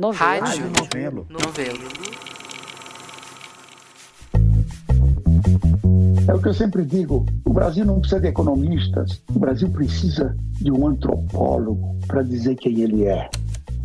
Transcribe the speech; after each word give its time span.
Novelo. 0.00 0.46
Rádio. 0.46 0.72
Novelo. 0.78 1.26
Novelo. 1.28 1.78
É 6.26 6.34
o 6.34 6.40
que 6.40 6.48
eu 6.48 6.54
sempre 6.54 6.86
digo: 6.86 7.26
o 7.44 7.52
Brasil 7.52 7.84
não 7.84 8.00
precisa 8.00 8.18
de 8.18 8.28
economistas, 8.28 9.22
o 9.28 9.38
Brasil 9.38 9.68
precisa 9.68 10.34
de 10.52 10.72
um 10.72 10.88
antropólogo 10.88 11.98
para 12.06 12.22
dizer 12.22 12.56
quem 12.56 12.80
ele 12.80 13.04
é. 13.04 13.28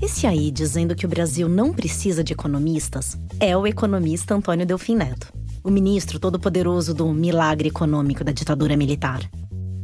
Esse 0.02 0.26
aí 0.26 0.52
dizendo 0.52 0.96
que 0.96 1.06
o 1.06 1.10
Brasil 1.10 1.50
não 1.50 1.74
precisa 1.74 2.24
de 2.24 2.32
economistas 2.32 3.18
é 3.38 3.58
o 3.58 3.68
economista 3.68 4.36
Antônio 4.36 4.66
Delfim 4.66 4.96
Neto, 4.96 5.34
o 5.66 5.70
ministro 5.70 6.18
todo-poderoso 6.18 6.94
do 6.94 7.12
milagre 7.12 7.68
econômico 7.68 8.24
da 8.24 8.32
ditadura 8.32 8.78
militar. 8.78 9.30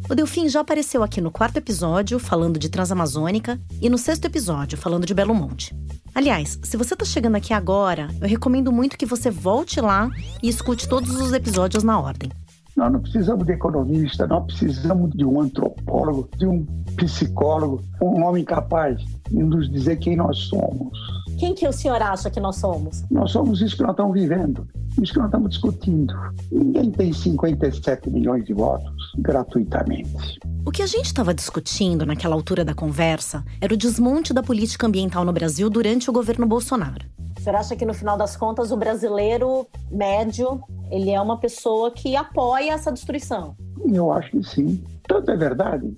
O 0.10 0.16
Delfim 0.16 0.48
já 0.48 0.62
apareceu 0.62 1.04
aqui 1.04 1.20
no 1.20 1.30
quarto 1.30 1.58
episódio 1.58 2.18
falando 2.20 2.58
de 2.58 2.70
Transamazônica 2.70 3.60
e 3.82 3.90
no 3.90 3.98
sexto 3.98 4.26
episódio 4.26 4.78
falando 4.78 5.06
de 5.06 5.14
Belo 5.14 5.36
Monte. 5.36 5.76
Aliás, 6.14 6.60
se 6.62 6.76
você 6.76 6.96
tá 6.96 7.06
chegando 7.06 7.36
aqui 7.36 7.54
agora, 7.54 8.10
eu 8.20 8.28
recomendo 8.28 8.72
muito 8.72 8.98
que 8.98 9.06
você 9.06 9.30
volte 9.30 9.80
lá 9.80 10.10
e 10.44 10.50
escute 10.50 10.88
todos 10.88 11.16
os 11.16 11.32
episódios 11.32 11.84
na 11.84 12.00
ordem. 12.00 12.30
Nós 12.76 12.92
não 12.92 13.00
precisamos 13.00 13.46
de 13.46 13.54
economista, 13.54 14.28
nós 14.28 14.46
precisamos 14.46 15.12
de 15.12 15.26
um 15.26 15.42
antropólogo, 15.42 16.30
de 16.38 16.46
um 16.46 16.66
psicólogo, 16.96 17.82
um 18.02 18.24
homem 18.24 18.44
capaz 18.44 19.00
de 19.30 19.44
nos 19.44 19.70
dizer 19.70 19.98
quem 19.98 20.16
nós 20.16 20.38
somos. 20.38 20.98
Quem 21.42 21.56
que 21.56 21.68
o 21.68 21.74
senhor 21.74 22.00
acha 22.00 22.30
que 22.30 22.40
nós 22.40 22.58
somos? 22.58 23.04
Nós 23.10 23.32
somos 23.32 23.62
isso 23.62 23.76
que 23.76 23.82
nós 23.82 23.94
estamos 23.94 24.14
vivendo, 24.14 24.68
isso 25.02 25.12
que 25.12 25.18
nós 25.18 25.26
estamos 25.26 25.50
discutindo. 25.50 26.14
Ninguém 26.52 26.92
tem 26.92 27.12
57 27.12 28.12
milhões 28.12 28.46
de 28.46 28.54
votos 28.54 29.12
gratuitamente. 29.18 30.40
O 30.64 30.70
que 30.70 30.84
a 30.84 30.86
gente 30.86 31.08
estava 31.08 31.34
discutindo 31.34 32.06
naquela 32.06 32.36
altura 32.36 32.64
da 32.64 32.76
conversa 32.76 33.44
era 33.60 33.74
o 33.74 33.78
desmonte 33.78 34.36
da 34.36 34.44
política 34.44 34.86
ambiental 34.86 35.26
no 35.26 35.34
Brasil 35.34 35.68
durante 35.68 36.12
o 36.12 36.14
governo 36.14 36.46
Bolsonaro. 36.46 37.08
O 37.40 37.42
senhor 37.42 37.56
acha 37.56 37.76
que 37.76 37.86
no 37.86 37.94
final 37.96 38.16
das 38.16 38.38
contas 38.38 38.72
o 38.72 38.78
brasileiro 38.78 39.66
médio 39.90 40.62
ele 40.92 41.10
é 41.10 41.20
uma 41.20 41.40
pessoa 41.40 41.90
que 41.90 42.16
apoia 42.16 42.74
essa 42.74 42.92
destruição? 42.92 43.56
Eu 43.92 44.12
acho 44.12 44.30
que 44.30 44.44
sim. 44.44 44.84
Tanto 45.08 45.32
é 45.32 45.36
verdade 45.36 45.92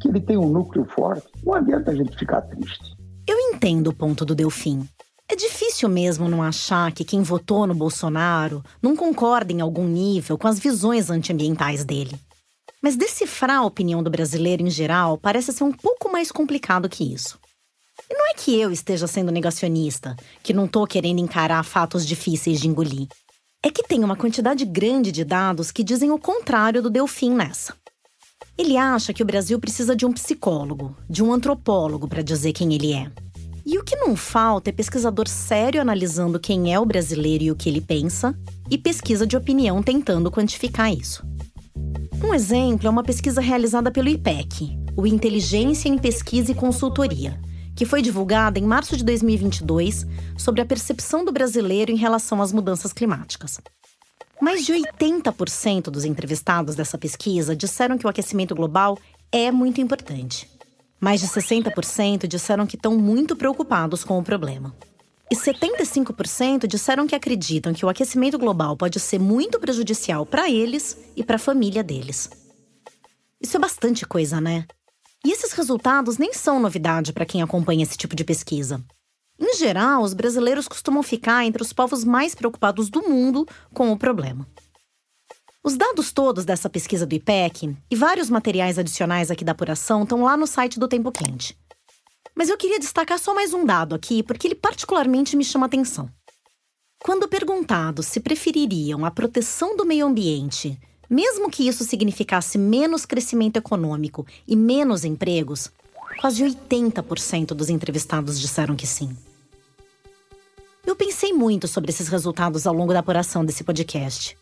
que 0.00 0.08
ele 0.08 0.20
tem 0.20 0.38
um 0.38 0.48
núcleo 0.48 0.86
forte. 0.86 1.26
Não 1.44 1.52
adianta 1.52 1.90
a 1.90 1.94
gente 1.94 2.16
ficar 2.16 2.40
triste. 2.40 2.95
Eu 3.28 3.38
entendo 3.40 3.88
o 3.88 3.92
ponto 3.92 4.24
do 4.24 4.36
Delfim. 4.36 4.88
É 5.28 5.34
difícil 5.34 5.88
mesmo 5.88 6.28
não 6.28 6.42
achar 6.42 6.92
que 6.92 7.04
quem 7.04 7.22
votou 7.22 7.66
no 7.66 7.74
Bolsonaro 7.74 8.62
não 8.80 8.94
concorda 8.94 9.52
em 9.52 9.60
algum 9.60 9.88
nível 9.88 10.38
com 10.38 10.46
as 10.46 10.60
visões 10.60 11.10
antiambientais 11.10 11.84
dele. 11.84 12.16
Mas 12.80 12.94
decifrar 12.94 13.56
a 13.56 13.64
opinião 13.64 14.00
do 14.00 14.10
brasileiro 14.10 14.62
em 14.62 14.70
geral 14.70 15.18
parece 15.18 15.52
ser 15.52 15.64
um 15.64 15.72
pouco 15.72 16.10
mais 16.10 16.30
complicado 16.30 16.88
que 16.88 17.12
isso. 17.12 17.36
E 18.08 18.14
não 18.14 18.30
é 18.30 18.34
que 18.34 18.54
eu 18.54 18.70
esteja 18.70 19.08
sendo 19.08 19.32
negacionista, 19.32 20.14
que 20.44 20.52
não 20.52 20.68
tô 20.68 20.86
querendo 20.86 21.18
encarar 21.18 21.64
fatos 21.64 22.06
difíceis 22.06 22.60
de 22.60 22.68
engolir. 22.68 23.08
É 23.60 23.70
que 23.70 23.82
tem 23.82 24.04
uma 24.04 24.14
quantidade 24.14 24.64
grande 24.64 25.10
de 25.10 25.24
dados 25.24 25.72
que 25.72 25.82
dizem 25.82 26.12
o 26.12 26.18
contrário 26.18 26.80
do 26.80 26.90
Delfim 26.90 27.34
nessa. 27.34 27.74
Ele 28.58 28.76
acha 28.76 29.12
que 29.12 29.22
o 29.22 29.26
Brasil 29.26 29.60
precisa 29.60 29.94
de 29.94 30.06
um 30.06 30.12
psicólogo, 30.12 30.96
de 31.08 31.22
um 31.22 31.32
antropólogo 31.32 32.08
para 32.08 32.22
dizer 32.22 32.52
quem 32.52 32.72
ele 32.72 32.92
é. 32.92 33.10
E 33.66 33.78
o 33.78 33.84
que 33.84 33.96
não 33.96 34.16
falta 34.16 34.70
é 34.70 34.72
pesquisador 34.72 35.28
sério 35.28 35.80
analisando 35.80 36.40
quem 36.40 36.72
é 36.72 36.80
o 36.80 36.86
brasileiro 36.86 37.44
e 37.44 37.50
o 37.50 37.56
que 37.56 37.68
ele 37.68 37.80
pensa, 37.80 38.38
e 38.70 38.78
pesquisa 38.78 39.26
de 39.26 39.36
opinião 39.36 39.82
tentando 39.82 40.30
quantificar 40.30 40.92
isso. 40.92 41.22
Um 42.24 42.32
exemplo 42.32 42.86
é 42.86 42.90
uma 42.90 43.02
pesquisa 43.02 43.40
realizada 43.40 43.90
pelo 43.90 44.08
IPEC, 44.08 44.78
o 44.96 45.06
Inteligência 45.06 45.88
em 45.88 45.98
Pesquisa 45.98 46.52
e 46.52 46.54
Consultoria, 46.54 47.38
que 47.74 47.84
foi 47.84 48.00
divulgada 48.00 48.58
em 48.58 48.62
março 48.62 48.96
de 48.96 49.04
2022 49.04 50.06
sobre 50.38 50.62
a 50.62 50.66
percepção 50.66 51.24
do 51.24 51.32
brasileiro 51.32 51.92
em 51.92 51.96
relação 51.96 52.40
às 52.40 52.52
mudanças 52.52 52.92
climáticas. 52.92 53.60
Mais 54.40 54.64
de 54.64 54.72
80% 54.72 55.84
dos 55.84 56.04
entrevistados 56.04 56.74
dessa 56.74 56.98
pesquisa 56.98 57.56
disseram 57.56 57.96
que 57.96 58.06
o 58.06 58.10
aquecimento 58.10 58.54
global 58.54 58.98
é 59.32 59.50
muito 59.50 59.80
importante. 59.80 60.48
Mais 61.00 61.20
de 61.20 61.26
60% 61.26 62.26
disseram 62.26 62.66
que 62.66 62.76
estão 62.76 62.96
muito 62.96 63.34
preocupados 63.34 64.04
com 64.04 64.18
o 64.18 64.22
problema. 64.22 64.74
E 65.30 65.34
75% 65.34 66.66
disseram 66.66 67.06
que 67.06 67.14
acreditam 67.14 67.72
que 67.72 67.84
o 67.84 67.88
aquecimento 67.88 68.38
global 68.38 68.76
pode 68.76 69.00
ser 69.00 69.18
muito 69.18 69.58
prejudicial 69.58 70.24
para 70.24 70.48
eles 70.48 70.96
e 71.16 71.24
para 71.24 71.36
a 71.36 71.40
família 71.40 71.82
deles. 71.82 72.30
Isso 73.40 73.56
é 73.56 73.60
bastante 73.60 74.06
coisa, 74.06 74.40
né? 74.40 74.66
E 75.24 75.32
esses 75.32 75.52
resultados 75.52 76.18
nem 76.18 76.32
são 76.32 76.60
novidade 76.60 77.12
para 77.12 77.26
quem 77.26 77.42
acompanha 77.42 77.82
esse 77.82 77.96
tipo 77.96 78.14
de 78.14 78.22
pesquisa. 78.22 78.80
Em 79.38 79.54
geral, 79.56 80.02
os 80.02 80.14
brasileiros 80.14 80.66
costumam 80.66 81.02
ficar 81.02 81.44
entre 81.44 81.62
os 81.62 81.72
povos 81.72 82.04
mais 82.04 82.34
preocupados 82.34 82.88
do 82.88 83.02
mundo 83.02 83.46
com 83.72 83.92
o 83.92 83.98
problema. 83.98 84.46
Os 85.62 85.76
dados 85.76 86.12
todos 86.12 86.44
dessa 86.44 86.70
pesquisa 86.70 87.04
do 87.04 87.14
IPEC 87.14 87.76
e 87.90 87.96
vários 87.96 88.30
materiais 88.30 88.78
adicionais 88.78 89.30
aqui 89.30 89.44
da 89.44 89.52
apuração 89.52 90.04
estão 90.04 90.22
lá 90.22 90.36
no 90.36 90.46
site 90.46 90.78
do 90.78 90.88
Tempo 90.88 91.10
Quente. 91.10 91.58
Mas 92.34 92.48
eu 92.48 92.56
queria 92.56 92.78
destacar 92.78 93.18
só 93.18 93.34
mais 93.34 93.52
um 93.52 93.64
dado 93.64 93.94
aqui, 93.94 94.22
porque 94.22 94.46
ele 94.46 94.54
particularmente 94.54 95.36
me 95.36 95.44
chama 95.44 95.66
atenção. 95.66 96.08
Quando 97.02 97.28
perguntados 97.28 98.06
se 98.06 98.20
prefeririam 98.20 99.04
a 99.04 99.10
proteção 99.10 99.76
do 99.76 99.84
meio 99.84 100.06
ambiente 100.06 100.78
mesmo 101.08 101.50
que 101.50 101.66
isso 101.66 101.84
significasse 101.84 102.58
menos 102.58 103.06
crescimento 103.06 103.56
econômico 103.56 104.26
e 104.46 104.56
menos 104.56 105.04
empregos, 105.04 105.70
quase 106.20 106.42
80% 106.42 107.48
dos 107.48 107.68
entrevistados 107.68 108.40
disseram 108.40 108.74
que 108.74 108.86
sim. 108.86 109.16
Eu 110.86 110.94
pensei 110.94 111.32
muito 111.32 111.66
sobre 111.66 111.90
esses 111.90 112.08
resultados 112.08 112.66
ao 112.66 112.74
longo 112.74 112.92
da 112.92 113.00
apuração 113.00 113.44
desse 113.44 113.64
podcast. 113.64 114.36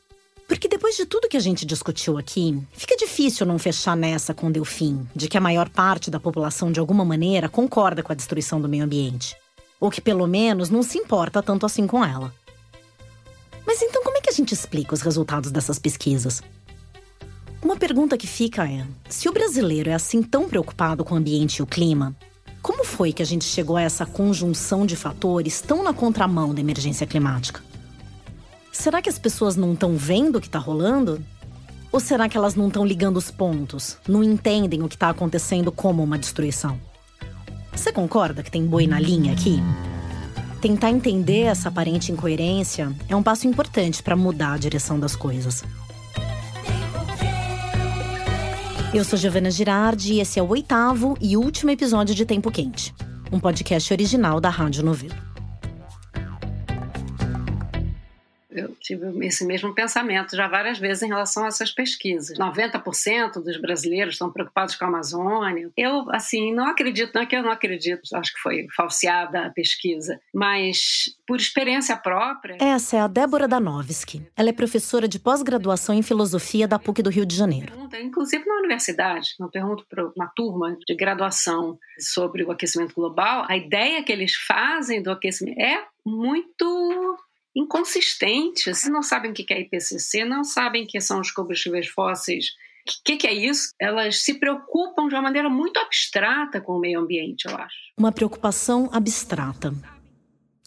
Porque 0.46 0.68
depois 0.68 0.94
de 0.94 1.06
tudo 1.06 1.28
que 1.28 1.38
a 1.38 1.40
gente 1.40 1.64
discutiu 1.64 2.18
aqui, 2.18 2.62
fica 2.72 2.96
difícil 2.96 3.46
não 3.46 3.58
fechar 3.58 3.96
nessa 3.96 4.34
com 4.34 4.52
Delfim, 4.52 5.08
de 5.16 5.26
que 5.26 5.38
a 5.38 5.40
maior 5.40 5.70
parte 5.70 6.10
da 6.10 6.20
população 6.20 6.70
de 6.70 6.78
alguma 6.78 7.04
maneira 7.04 7.48
concorda 7.48 8.02
com 8.02 8.12
a 8.12 8.14
destruição 8.14 8.60
do 8.60 8.68
meio 8.68 8.84
ambiente. 8.84 9.34
Ou 9.80 9.90
que 9.90 10.02
pelo 10.02 10.26
menos 10.26 10.68
não 10.68 10.82
se 10.82 10.98
importa 10.98 11.42
tanto 11.42 11.64
assim 11.64 11.86
com 11.86 12.04
ela. 12.04 12.32
Mas 13.66 13.80
então 13.80 14.02
como 14.02 14.18
é 14.18 14.20
que 14.20 14.28
a 14.28 14.34
gente 14.34 14.52
explica 14.52 14.94
os 14.94 15.00
resultados 15.00 15.50
dessas 15.50 15.78
pesquisas? 15.78 16.42
Uma 17.64 17.76
pergunta 17.76 18.18
que 18.18 18.26
fica 18.26 18.70
é: 18.70 18.84
se 19.08 19.26
o 19.26 19.32
brasileiro 19.32 19.88
é 19.88 19.94
assim 19.94 20.22
tão 20.22 20.46
preocupado 20.46 21.02
com 21.02 21.14
o 21.14 21.16
ambiente 21.16 21.56
e 21.56 21.62
o 21.62 21.66
clima, 21.66 22.14
como 22.60 22.84
foi 22.84 23.10
que 23.10 23.22
a 23.22 23.26
gente 23.26 23.46
chegou 23.46 23.78
a 23.78 23.82
essa 23.82 24.04
conjunção 24.04 24.84
de 24.84 24.94
fatores 24.94 25.62
tão 25.62 25.82
na 25.82 25.94
contramão 25.94 26.54
da 26.54 26.60
emergência 26.60 27.06
climática? 27.06 27.62
Será 28.70 29.00
que 29.00 29.08
as 29.08 29.18
pessoas 29.18 29.56
não 29.56 29.72
estão 29.72 29.96
vendo 29.96 30.36
o 30.36 30.40
que 30.42 30.46
está 30.46 30.58
rolando? 30.58 31.24
Ou 31.90 32.00
será 32.00 32.28
que 32.28 32.36
elas 32.36 32.54
não 32.54 32.68
estão 32.68 32.84
ligando 32.84 33.16
os 33.16 33.30
pontos, 33.30 33.96
não 34.06 34.22
entendem 34.22 34.82
o 34.82 34.88
que 34.88 34.96
está 34.96 35.08
acontecendo 35.08 35.72
como 35.72 36.02
uma 36.02 36.18
destruição? 36.18 36.78
Você 37.72 37.92
concorda 37.92 38.42
que 38.42 38.50
tem 38.50 38.66
boi 38.66 38.86
na 38.86 39.00
linha 39.00 39.32
aqui? 39.32 39.62
Tentar 40.60 40.90
entender 40.90 41.42
essa 41.42 41.68
aparente 41.68 42.12
incoerência 42.12 42.94
é 43.08 43.16
um 43.16 43.22
passo 43.22 43.46
importante 43.46 44.02
para 44.02 44.16
mudar 44.16 44.52
a 44.52 44.58
direção 44.58 45.00
das 45.00 45.16
coisas. 45.16 45.64
Eu 48.94 49.02
sou 49.02 49.18
Giovana 49.18 49.50
Girardi 49.50 50.14
e 50.14 50.20
esse 50.20 50.38
é 50.38 50.42
o 50.42 50.48
oitavo 50.48 51.18
e 51.20 51.36
último 51.36 51.68
episódio 51.72 52.14
de 52.14 52.24
Tempo 52.24 52.48
Quente, 52.48 52.94
um 53.32 53.40
podcast 53.40 53.92
original 53.92 54.40
da 54.40 54.48
Rádio 54.48 54.84
Novelo. 54.84 55.23
Eu 58.54 58.74
tive 58.80 59.26
esse 59.26 59.44
mesmo 59.44 59.74
pensamento 59.74 60.36
já 60.36 60.46
várias 60.46 60.78
vezes 60.78 61.02
em 61.02 61.08
relação 61.08 61.44
a 61.44 61.48
essas 61.48 61.70
pesquisas. 61.70 62.38
90% 62.38 63.42
dos 63.42 63.60
brasileiros 63.60 64.14
estão 64.14 64.30
preocupados 64.30 64.76
com 64.76 64.84
a 64.84 64.88
Amazônia. 64.88 65.70
Eu, 65.76 66.10
assim, 66.10 66.54
não 66.54 66.66
acredito, 66.66 67.12
não 67.14 67.22
é 67.22 67.26
que 67.26 67.36
eu 67.36 67.42
não 67.42 67.50
acredito, 67.50 68.02
acho 68.14 68.32
que 68.32 68.40
foi 68.40 68.66
falseada 68.76 69.46
a 69.46 69.50
pesquisa, 69.50 70.20
mas 70.32 71.16
por 71.26 71.36
experiência 71.36 71.96
própria. 71.96 72.56
Essa 72.60 72.96
é 72.96 73.00
a 73.00 73.06
Débora 73.06 73.48
Danovski. 73.48 74.22
Ela 74.36 74.50
é 74.50 74.52
professora 74.52 75.08
de 75.08 75.18
pós-graduação 75.18 75.94
em 75.94 76.02
filosofia 76.02 76.68
da 76.68 76.78
PUC 76.78 77.02
do 77.02 77.10
Rio 77.10 77.26
de 77.26 77.34
Janeiro. 77.34 77.72
Inclusive 78.00 78.44
na 78.46 78.58
universidade, 78.58 79.30
eu 79.40 79.48
pergunto 79.48 79.84
para 79.88 80.06
uma 80.16 80.26
turma 80.34 80.76
de 80.86 80.94
graduação 80.94 81.78
sobre 81.98 82.44
o 82.44 82.50
aquecimento 82.50 82.94
global, 82.94 83.46
a 83.48 83.56
ideia 83.56 84.02
que 84.02 84.12
eles 84.12 84.34
fazem 84.34 85.02
do 85.02 85.10
aquecimento 85.10 85.60
é 85.60 85.84
muito 86.04 87.18
inconsistentes, 87.54 88.88
não 88.88 89.02
sabem 89.02 89.30
o 89.30 89.34
que 89.34 89.52
é 89.52 89.60
IPCC, 89.60 90.24
não 90.24 90.42
sabem 90.42 90.84
o 90.84 90.86
que 90.86 91.00
são 91.00 91.20
os 91.20 91.30
combustíveis 91.30 91.88
fósseis. 91.88 92.46
O 92.86 93.04
que, 93.04 93.16
que, 93.16 93.26
é 93.26 93.32
isso? 93.32 93.72
Elas 93.80 94.22
se 94.22 94.34
preocupam 94.34 95.08
de 95.08 95.14
uma 95.14 95.22
maneira 95.22 95.48
muito 95.48 95.78
abstrata 95.78 96.60
com 96.60 96.72
o 96.72 96.80
meio 96.80 97.00
ambiente, 97.00 97.46
eu 97.48 97.56
acho. 97.56 97.76
Uma 97.98 98.12
preocupação 98.12 98.90
abstrata. 98.92 99.72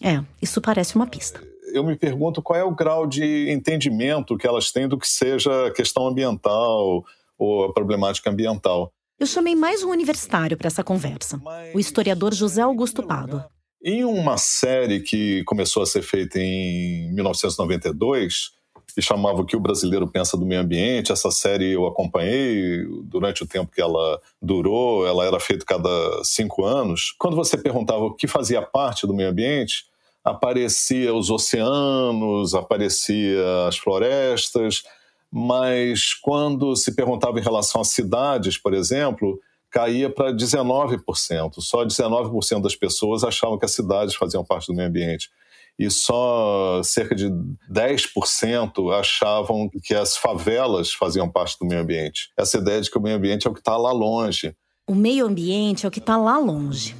É, 0.02 0.22
isso 0.42 0.60
parece 0.60 0.96
uma 0.96 1.06
pista. 1.06 1.40
Eu 1.72 1.84
me 1.84 1.96
pergunto 1.96 2.42
qual 2.42 2.58
é 2.58 2.64
o 2.64 2.74
grau 2.74 3.06
de 3.06 3.50
entendimento 3.50 4.36
que 4.36 4.46
elas 4.46 4.72
têm 4.72 4.88
do 4.88 4.98
que 4.98 5.06
seja 5.06 5.66
a 5.66 5.70
questão 5.70 6.08
ambiental 6.08 7.04
ou 7.38 7.64
a 7.64 7.72
problemática 7.72 8.30
ambiental. 8.30 8.92
Eu 9.18 9.26
chamei 9.26 9.54
mais 9.54 9.84
um 9.84 9.90
universitário 9.90 10.56
para 10.56 10.68
essa 10.68 10.82
conversa, 10.82 11.40
o 11.74 11.78
historiador 11.78 12.32
José 12.32 12.62
Augusto 12.62 13.02
Pado. 13.02 13.44
Em 13.82 14.04
uma 14.04 14.36
série 14.36 15.00
que 15.00 15.44
começou 15.44 15.82
a 15.82 15.86
ser 15.86 16.02
feita 16.02 16.40
em 16.40 17.12
1992, 17.12 18.50
que 18.92 19.00
chamava 19.00 19.40
O 19.40 19.44
que 19.44 19.56
o 19.56 19.60
Brasileiro 19.60 20.08
Pensa 20.08 20.36
do 20.36 20.44
Meio 20.44 20.60
Ambiente. 20.60 21.12
Essa 21.12 21.30
série 21.30 21.72
eu 21.72 21.86
acompanhei 21.86 22.84
durante 23.04 23.44
o 23.44 23.46
tempo 23.46 23.70
que 23.70 23.80
ela 23.80 24.20
durou, 24.42 25.06
ela 25.06 25.24
era 25.24 25.38
feita 25.38 25.64
cada 25.64 25.88
cinco 26.24 26.64
anos. 26.64 27.14
Quando 27.16 27.36
você 27.36 27.56
perguntava 27.56 28.04
o 28.04 28.14
que 28.14 28.26
fazia 28.26 28.60
parte 28.60 29.06
do 29.06 29.14
meio 29.14 29.30
ambiente, 29.30 29.84
aparecia 30.24 31.14
os 31.14 31.30
oceanos, 31.30 32.54
aparecia 32.54 33.68
as 33.68 33.78
florestas, 33.78 34.82
mas 35.30 36.14
quando 36.14 36.74
se 36.74 36.96
perguntava 36.96 37.38
em 37.38 37.42
relação 37.42 37.80
às 37.80 37.90
cidades, 37.90 38.58
por 38.58 38.74
exemplo, 38.74 39.38
caía 39.70 40.08
para 40.10 40.32
19%. 40.32 41.60
Só 41.60 41.84
19% 41.84 42.62
das 42.62 42.76
pessoas 42.76 43.24
achavam 43.24 43.58
que 43.58 43.64
as 43.64 43.72
cidades 43.72 44.14
faziam 44.14 44.44
parte 44.44 44.68
do 44.68 44.74
meio 44.74 44.88
ambiente 44.88 45.30
e 45.78 45.88
só 45.90 46.82
cerca 46.82 47.14
de 47.14 47.30
10% 47.70 48.98
achavam 48.98 49.70
que 49.82 49.94
as 49.94 50.16
favelas 50.16 50.92
faziam 50.92 51.30
parte 51.30 51.56
do 51.60 51.66
meio 51.66 51.82
ambiente. 51.82 52.30
Essa 52.36 52.58
ideia 52.58 52.80
de 52.80 52.90
que 52.90 52.98
o 52.98 53.00
meio 53.00 53.16
ambiente 53.16 53.46
é 53.46 53.50
o 53.50 53.54
que 53.54 53.60
está 53.60 53.76
lá 53.76 53.92
longe. 53.92 54.56
O 54.88 54.94
meio 54.94 55.26
ambiente 55.26 55.86
é 55.86 55.88
o 55.88 55.92
que 55.92 56.00
está 56.00 56.16
lá 56.16 56.36
longe. 56.36 56.96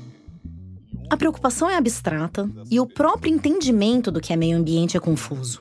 A 1.10 1.16
preocupação 1.16 1.68
é 1.68 1.74
abstrata 1.74 2.48
e 2.70 2.78
o 2.78 2.86
próprio 2.86 3.34
entendimento 3.34 4.12
do 4.12 4.20
que 4.20 4.32
é 4.32 4.36
meio 4.36 4.56
ambiente 4.56 4.96
é 4.96 5.00
confuso. 5.00 5.60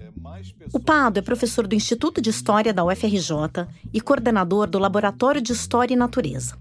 O 0.72 0.80
Pado 0.80 1.18
é 1.18 1.22
professor 1.22 1.66
do 1.66 1.74
Instituto 1.74 2.22
de 2.22 2.30
História 2.30 2.74
da 2.74 2.84
UFRJ 2.84 3.66
e 3.92 4.00
coordenador 4.00 4.68
do 4.68 4.78
Laboratório 4.78 5.42
de 5.42 5.54
História 5.54 5.94
e 5.94 5.98
Natureza. 5.98 6.56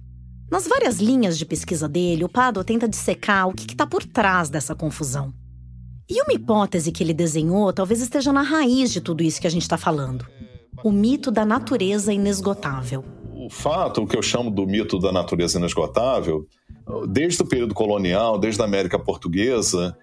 Nas 0.50 0.68
várias 0.68 0.98
linhas 0.98 1.36
de 1.36 1.44
pesquisa 1.44 1.88
dele, 1.88 2.22
o 2.22 2.28
Pado 2.28 2.62
tenta 2.62 2.88
dissecar 2.88 3.48
o 3.48 3.52
que 3.52 3.64
está 3.64 3.84
por 3.84 4.04
trás 4.04 4.48
dessa 4.48 4.76
confusão. 4.76 5.32
E 6.08 6.22
uma 6.22 6.32
hipótese 6.32 6.92
que 6.92 7.02
ele 7.02 7.12
desenhou 7.12 7.72
talvez 7.72 8.00
esteja 8.00 8.32
na 8.32 8.42
raiz 8.42 8.92
de 8.92 9.00
tudo 9.00 9.24
isso 9.24 9.40
que 9.40 9.46
a 9.48 9.50
gente 9.50 9.62
está 9.62 9.76
falando: 9.76 10.24
o 10.84 10.92
mito 10.92 11.32
da 11.32 11.44
natureza 11.44 12.12
inesgotável. 12.12 13.04
O 13.34 13.50
fato, 13.50 14.02
o 14.02 14.06
que 14.06 14.16
eu 14.16 14.22
chamo 14.22 14.50
do 14.50 14.64
mito 14.66 15.00
da 15.00 15.10
natureza 15.10 15.58
inesgotável, 15.58 16.46
desde 17.08 17.42
o 17.42 17.46
período 17.46 17.74
colonial, 17.74 18.38
desde 18.38 18.62
a 18.62 18.64
América 18.64 18.98
Portuguesa, 18.98 19.96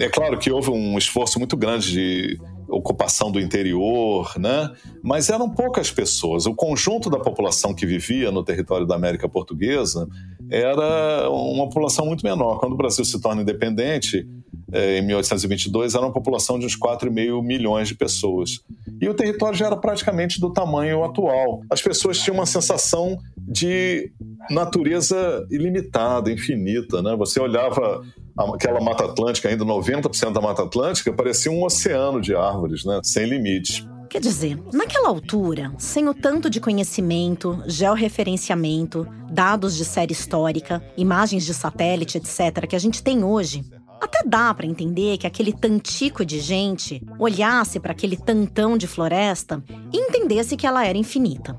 é 0.00 0.08
claro 0.08 0.38
que 0.38 0.50
houve 0.50 0.70
um 0.70 0.96
esforço 0.96 1.38
muito 1.38 1.56
grande 1.56 1.92
de 1.92 2.40
ocupação 2.72 3.30
do 3.30 3.38
interior, 3.38 4.32
né? 4.38 4.72
Mas 5.02 5.28
eram 5.28 5.48
poucas 5.48 5.90
pessoas. 5.90 6.46
O 6.46 6.54
conjunto 6.54 7.10
da 7.10 7.18
população 7.18 7.74
que 7.74 7.86
vivia 7.86 8.30
no 8.30 8.42
território 8.42 8.86
da 8.86 8.94
América 8.94 9.28
Portuguesa 9.28 10.08
era 10.50 11.28
uma 11.30 11.66
população 11.66 12.06
muito 12.06 12.24
menor. 12.24 12.58
Quando 12.58 12.72
o 12.72 12.76
Brasil 12.76 13.04
se 13.04 13.20
torna 13.20 13.42
independente, 13.42 14.26
é, 14.72 14.98
em 14.98 15.06
1822, 15.06 15.94
era 15.94 16.04
uma 16.04 16.12
população 16.12 16.58
de 16.58 16.64
uns 16.64 16.76
4,5 16.76 17.42
milhões 17.42 17.88
de 17.88 17.94
pessoas. 17.94 18.60
E 19.00 19.08
o 19.08 19.14
território 19.14 19.56
já 19.56 19.66
era 19.66 19.76
praticamente 19.76 20.40
do 20.40 20.50
tamanho 20.50 21.04
atual. 21.04 21.62
As 21.70 21.82
pessoas 21.82 22.18
tinham 22.18 22.36
uma 22.36 22.46
sensação 22.46 23.18
de 23.36 24.10
natureza 24.50 25.46
ilimitada, 25.50 26.32
infinita. 26.32 27.02
Né? 27.02 27.14
Você 27.16 27.38
olhava 27.38 28.02
aquela 28.36 28.80
Mata 28.80 29.04
Atlântica, 29.04 29.48
ainda 29.48 29.64
90% 29.64 30.32
da 30.32 30.40
Mata 30.40 30.62
Atlântica, 30.62 31.12
parecia 31.12 31.50
um 31.50 31.64
oceano 31.64 32.20
de 32.20 32.34
árvores, 32.34 32.84
né? 32.84 33.00
sem 33.02 33.26
limites. 33.26 33.86
Quer 34.08 34.20
dizer, 34.20 34.62
naquela 34.74 35.08
altura, 35.08 35.72
sem 35.78 36.06
o 36.06 36.12
tanto 36.12 36.50
de 36.50 36.60
conhecimento, 36.60 37.62
georreferenciamento, 37.66 39.06
dados 39.30 39.74
de 39.74 39.86
série 39.86 40.12
histórica, 40.12 40.84
imagens 40.98 41.46
de 41.46 41.54
satélite, 41.54 42.18
etc., 42.18 42.66
que 42.68 42.76
a 42.76 42.78
gente 42.78 43.02
tem 43.02 43.24
hoje, 43.24 43.64
até 43.98 44.22
dá 44.26 44.52
para 44.52 44.66
entender 44.66 45.16
que 45.16 45.26
aquele 45.26 45.52
tantico 45.52 46.26
de 46.26 46.40
gente 46.40 47.02
olhasse 47.18 47.80
para 47.80 47.92
aquele 47.92 48.16
tantão 48.16 48.76
de 48.76 48.86
floresta 48.86 49.64
e 49.92 49.96
entendesse 49.96 50.56
que 50.56 50.66
ela 50.66 50.84
era 50.84 50.98
infinita. 50.98 51.58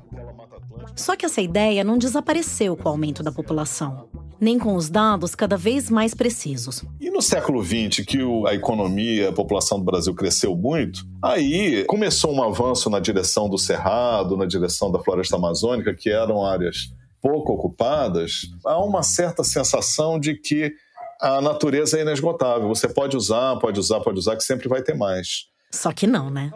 Só 0.94 1.16
que 1.16 1.26
essa 1.26 1.40
ideia 1.40 1.82
não 1.82 1.98
desapareceu 1.98 2.76
com 2.76 2.88
o 2.88 2.92
aumento 2.92 3.22
da 3.22 3.32
população, 3.32 4.08
nem 4.40 4.58
com 4.58 4.74
os 4.74 4.88
dados 4.88 5.34
cada 5.34 5.56
vez 5.56 5.90
mais 5.90 6.14
precisos. 6.14 6.84
E 7.00 7.10
no 7.10 7.22
século 7.22 7.62
XX, 7.62 8.04
que 8.06 8.18
a 8.46 8.54
economia, 8.54 9.30
a 9.30 9.32
população 9.32 9.78
do 9.78 9.84
Brasil 9.84 10.14
cresceu 10.14 10.56
muito, 10.56 11.00
aí 11.22 11.84
começou 11.84 12.32
um 12.32 12.42
avanço 12.42 12.90
na 12.90 13.00
direção 13.00 13.48
do 13.48 13.58
cerrado, 13.58 14.36
na 14.36 14.46
direção 14.46 14.90
da 14.90 14.98
floresta 14.98 15.36
amazônica, 15.36 15.94
que 15.94 16.10
eram 16.10 16.44
áreas 16.44 16.92
pouco 17.20 17.54
ocupadas. 17.54 18.42
Há 18.66 18.78
uma 18.84 19.02
certa 19.02 19.42
sensação 19.42 20.20
de 20.20 20.34
que 20.34 20.72
a 21.20 21.40
natureza 21.40 21.98
é 21.98 22.02
inesgotável. 22.02 22.68
Você 22.68 22.88
pode 22.88 23.16
usar, 23.16 23.56
pode 23.56 23.80
usar, 23.80 24.00
pode 24.00 24.18
usar, 24.18 24.36
que 24.36 24.44
sempre 24.44 24.68
vai 24.68 24.82
ter 24.82 24.94
mais. 24.94 25.46
Só 25.74 25.92
que 25.92 26.06
não, 26.06 26.30
né? 26.30 26.52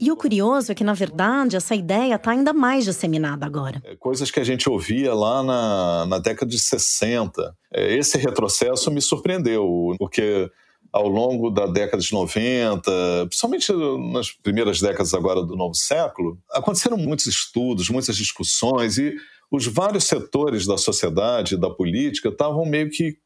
E 0.00 0.10
o 0.10 0.16
curioso 0.16 0.72
é 0.72 0.74
que, 0.74 0.82
na 0.82 0.94
verdade, 0.94 1.56
essa 1.56 1.74
ideia 1.74 2.14
está 2.14 2.30
ainda 2.30 2.52
mais 2.52 2.84
disseminada 2.84 3.44
agora. 3.44 3.82
É, 3.84 3.94
coisas 3.96 4.30
que 4.30 4.40
a 4.40 4.44
gente 4.44 4.68
ouvia 4.68 5.14
lá 5.14 5.42
na, 5.42 6.06
na 6.06 6.18
década 6.18 6.50
de 6.50 6.58
60. 6.58 7.54
É, 7.72 7.94
esse 7.94 8.16
retrocesso 8.18 8.90
me 8.90 9.00
surpreendeu, 9.00 9.94
porque 9.98 10.50
ao 10.92 11.08
longo 11.08 11.50
da 11.50 11.66
década 11.66 12.02
de 12.02 12.12
90, 12.12 13.26
principalmente 13.28 13.72
nas 14.12 14.30
primeiras 14.30 14.80
décadas 14.80 15.12
agora 15.12 15.42
do 15.42 15.54
novo 15.54 15.74
século, 15.74 16.38
aconteceram 16.50 16.96
muitos 16.96 17.26
estudos, 17.26 17.90
muitas 17.90 18.16
discussões 18.16 18.96
e 18.96 19.14
os 19.50 19.66
vários 19.66 20.04
setores 20.04 20.66
da 20.66 20.78
sociedade, 20.78 21.56
da 21.56 21.68
política, 21.68 22.30
estavam 22.30 22.64
meio 22.64 22.90
que 22.90 23.18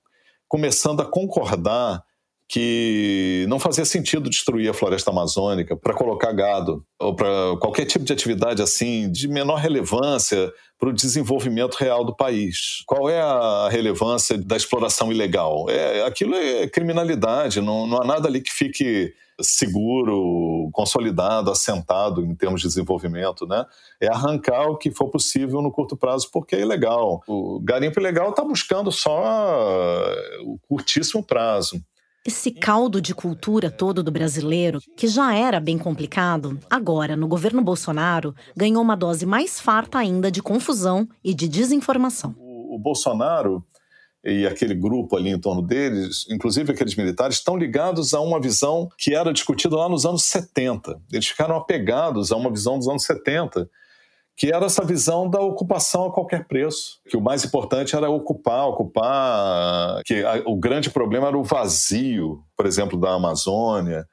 começando 0.49 1.01
a 1.01 1.07
concordar 1.07 2.03
que 2.51 3.47
não 3.49 3.61
fazia 3.61 3.85
sentido 3.85 4.29
destruir 4.29 4.69
a 4.69 4.75
floresta 4.75 5.13
amazônica 5.13 5.77
para 5.77 5.95
colocar 5.95 6.33
gado 6.33 6.85
ou 6.99 7.15
para 7.15 7.57
qualquer 7.61 7.85
tipo 7.85 8.05
de 8.05 8.13
atividade 8.13 8.61
assim 8.61 9.09
de 9.09 9.29
menor 9.29 9.55
relevância 9.55 10.53
para 10.77 10.89
o 10.89 10.93
desenvolvimento 10.93 11.77
real 11.77 12.05
do 12.05 12.13
país. 12.13 12.83
Qual 12.87 13.09
é 13.09 13.21
a 13.21 13.69
relevância 13.71 14.37
da 14.37 14.57
exploração 14.57 15.13
ilegal? 15.13 15.67
É, 15.71 16.05
aquilo 16.05 16.35
é 16.35 16.67
criminalidade, 16.67 17.61
não, 17.61 17.87
não 17.87 18.03
há 18.03 18.05
nada 18.05 18.27
ali 18.27 18.41
que 18.41 18.53
fique 18.53 19.15
seguro, 19.41 20.69
consolidado, 20.73 21.53
assentado 21.53 22.25
em 22.25 22.35
termos 22.35 22.63
de 22.63 22.67
desenvolvimento, 22.67 23.47
né? 23.47 23.65
É 24.01 24.09
arrancar 24.09 24.69
o 24.69 24.77
que 24.77 24.91
for 24.91 25.09
possível 25.09 25.63
no 25.63 25.71
curto 25.71 25.97
prazo 25.97 26.29
porque 26.33 26.57
é 26.57 26.61
ilegal. 26.61 27.23
O 27.29 27.61
garimpo 27.61 28.01
ilegal 28.01 28.31
está 28.31 28.43
buscando 28.43 28.91
só 28.91 30.05
o 30.43 30.59
curtíssimo 30.69 31.23
prazo. 31.23 31.81
Esse 32.27 32.51
caldo 32.51 33.01
de 33.01 33.15
cultura 33.15 33.71
todo 33.71 34.03
do 34.03 34.11
brasileiro, 34.11 34.79
que 34.95 35.09
já 35.09 35.35
era 35.35 35.59
bem 35.59 35.79
complicado, 35.79 36.59
agora, 36.69 37.17
no 37.17 37.27
governo 37.27 37.63
Bolsonaro, 37.63 38.35
ganhou 38.55 38.83
uma 38.83 38.95
dose 38.95 39.25
mais 39.25 39.59
farta 39.59 39.97
ainda 39.97 40.31
de 40.31 40.43
confusão 40.43 41.09
e 41.25 41.33
de 41.33 41.49
desinformação. 41.49 42.35
O, 42.37 42.75
o 42.75 42.79
Bolsonaro 42.79 43.65
e 44.23 44.47
aquele 44.47 44.75
grupo 44.75 45.17
ali 45.17 45.31
em 45.31 45.41
torno 45.41 45.63
deles, 45.63 46.27
inclusive 46.29 46.73
aqueles 46.73 46.95
militares, 46.95 47.37
estão 47.37 47.57
ligados 47.57 48.13
a 48.13 48.21
uma 48.21 48.39
visão 48.39 48.91
que 48.99 49.15
era 49.15 49.33
discutida 49.33 49.75
lá 49.77 49.89
nos 49.89 50.05
anos 50.05 50.25
70. 50.25 51.01
Eles 51.11 51.27
ficaram 51.27 51.57
apegados 51.57 52.31
a 52.31 52.37
uma 52.37 52.51
visão 52.51 52.79
dos 52.79 52.87
anos 52.87 53.03
70 53.05 53.67
que 54.41 54.51
era 54.51 54.65
essa 54.65 54.83
visão 54.83 55.29
da 55.29 55.39
ocupação 55.39 56.07
a 56.07 56.11
qualquer 56.11 56.49
preço, 56.49 56.99
que 57.11 57.15
o 57.15 57.21
mais 57.21 57.45
importante 57.45 57.95
era 57.95 58.09
ocupar, 58.09 58.69
ocupar, 58.69 60.03
que 60.03 60.25
a, 60.25 60.43
o 60.47 60.57
grande 60.57 60.89
problema 60.89 61.27
era 61.27 61.37
o 61.37 61.45
vazio, 61.45 62.43
por 62.57 62.65
exemplo, 62.65 62.99
da 62.99 63.13
Amazônia 63.13 64.07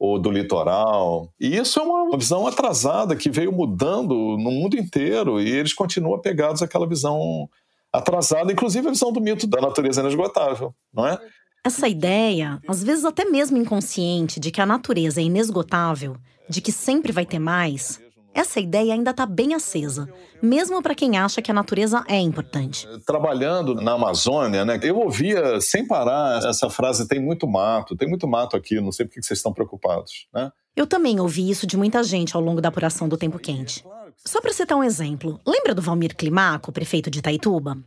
ou 0.00 0.18
do 0.18 0.30
litoral. 0.30 1.28
E 1.38 1.58
isso 1.58 1.78
é 1.78 1.82
uma 1.82 2.16
visão 2.16 2.46
atrasada 2.46 3.14
que 3.14 3.28
veio 3.28 3.52
mudando 3.52 4.14
no 4.14 4.50
mundo 4.50 4.78
inteiro 4.78 5.38
e 5.38 5.50
eles 5.50 5.74
continuam 5.74 6.14
apegados 6.14 6.62
àquela 6.62 6.88
visão 6.88 7.46
atrasada, 7.92 8.50
inclusive 8.50 8.88
a 8.88 8.92
visão 8.92 9.12
do 9.12 9.20
mito 9.20 9.46
da 9.46 9.60
natureza 9.60 10.00
inesgotável, 10.00 10.74
não 10.90 11.06
é? 11.06 11.18
Essa 11.62 11.86
ideia, 11.86 12.58
às 12.66 12.82
vezes 12.82 13.04
até 13.04 13.26
mesmo 13.26 13.58
inconsciente, 13.58 14.40
de 14.40 14.50
que 14.50 14.60
a 14.62 14.64
natureza 14.64 15.20
é 15.20 15.24
inesgotável, 15.24 16.16
de 16.48 16.62
que 16.62 16.72
sempre 16.72 17.12
vai 17.12 17.26
ter 17.26 17.38
mais, 17.38 18.00
essa 18.36 18.60
ideia 18.60 18.92
ainda 18.92 19.12
está 19.12 19.24
bem 19.24 19.54
acesa, 19.54 20.06
mesmo 20.42 20.82
para 20.82 20.94
quem 20.94 21.16
acha 21.16 21.40
que 21.40 21.50
a 21.50 21.54
natureza 21.54 22.04
é 22.06 22.18
importante. 22.20 22.86
Trabalhando 23.06 23.74
na 23.74 23.92
Amazônia, 23.92 24.62
né, 24.62 24.78
eu 24.82 24.98
ouvia 24.98 25.58
sem 25.60 25.86
parar 25.86 26.44
essa 26.46 26.68
frase: 26.68 27.08
tem 27.08 27.18
muito 27.18 27.48
mato, 27.48 27.96
tem 27.96 28.06
muito 28.06 28.28
mato 28.28 28.54
aqui, 28.54 28.78
não 28.80 28.92
sei 28.92 29.06
por 29.06 29.14
que 29.14 29.22
vocês 29.22 29.38
estão 29.38 29.52
preocupados. 29.52 30.28
Né? 30.34 30.52
Eu 30.76 30.86
também 30.86 31.18
ouvi 31.18 31.48
isso 31.48 31.66
de 31.66 31.76
muita 31.76 32.04
gente 32.04 32.36
ao 32.36 32.42
longo 32.42 32.60
da 32.60 32.68
apuração 32.68 33.08
do 33.08 33.16
tempo 33.16 33.38
quente. 33.38 33.82
Só 34.24 34.40
para 34.40 34.52
citar 34.52 34.76
um 34.76 34.84
exemplo, 34.84 35.40
lembra 35.46 35.74
do 35.74 35.80
Valmir 35.80 36.14
Climaco, 36.14 36.70
prefeito 36.70 37.10
de 37.10 37.20
Itaituba? 37.20 37.78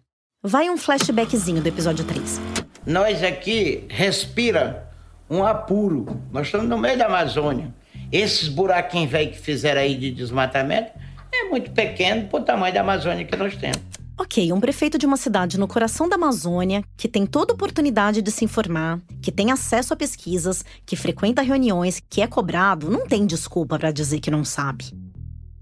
Vai 0.42 0.70
um 0.70 0.78
flashbackzinho 0.78 1.62
do 1.62 1.68
episódio 1.68 2.06
3. 2.06 2.42
Nós 2.88 3.24
aqui 3.24 3.86
respira 3.90 4.90
um 5.30 5.46
apuro. 5.46 6.08
Nós 6.32 6.48
estamos 6.48 6.68
no 6.68 6.78
meio 6.78 6.98
da 6.98 7.06
Amazônia. 7.06 7.74
Esses 8.12 8.48
buraquinhos 8.48 9.12
velhos 9.12 9.38
que 9.38 9.42
fizeram 9.42 9.82
aí 9.82 9.96
de 9.96 10.12
desmatamento 10.12 10.92
é 11.32 11.44
muito 11.48 11.70
pequeno 11.72 12.28
para 12.28 12.40
o 12.40 12.44
tamanho 12.44 12.74
da 12.74 12.82
Amazônia 12.82 13.24
que 13.24 13.36
nós 13.36 13.56
temos. 13.56 13.80
Ok, 14.18 14.52
um 14.52 14.60
prefeito 14.60 14.98
de 14.98 15.06
uma 15.06 15.16
cidade 15.16 15.58
no 15.58 15.68
coração 15.68 16.10
da 16.10 16.16
Amazônia, 16.16 16.84
que 16.98 17.08
tem 17.08 17.26
toda 17.26 17.54
oportunidade 17.54 18.22
de 18.22 18.32
se 18.32 18.44
informar, 18.44 19.00
que 19.22 19.32
tem 19.32 19.50
acesso 19.52 19.94
a 19.94 19.96
pesquisas, 19.96 20.66
que 20.86 20.98
frequenta 20.98 21.42
reuniões, 21.42 22.02
que 22.10 22.22
é 22.22 22.28
cobrado, 22.28 22.90
não 22.90 23.08
tem 23.08 23.26
desculpa 23.26 23.80
para 23.80 23.92
dizer 23.92 24.20
que 24.20 24.30
não 24.30 24.44
sabe. 24.44 24.92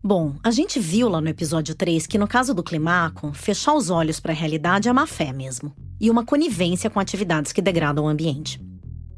Bom, 0.02 0.36
a 0.42 0.50
gente 0.50 0.80
viu 0.80 1.10
lá 1.10 1.22
no 1.22 1.30
episódio 1.30 1.76
3 1.76 2.08
que 2.08 2.18
no 2.18 2.28
caso 2.28 2.54
do 2.54 2.64
Climaco, 2.64 3.32
fechar 3.34 3.74
os 3.74 3.90
olhos 3.90 4.20
para 4.20 4.32
a 4.32 4.36
realidade 4.36 4.88
é 4.88 4.94
má 4.94 5.06
fé 5.06 5.32
mesmo, 5.32 5.76
e 6.00 6.10
uma 6.10 6.26
conivência 6.26 6.90
com 6.90 7.00
atividades 7.00 7.52
que 7.52 7.62
degradam 7.62 8.06
o 8.06 8.08
ambiente. 8.08 8.60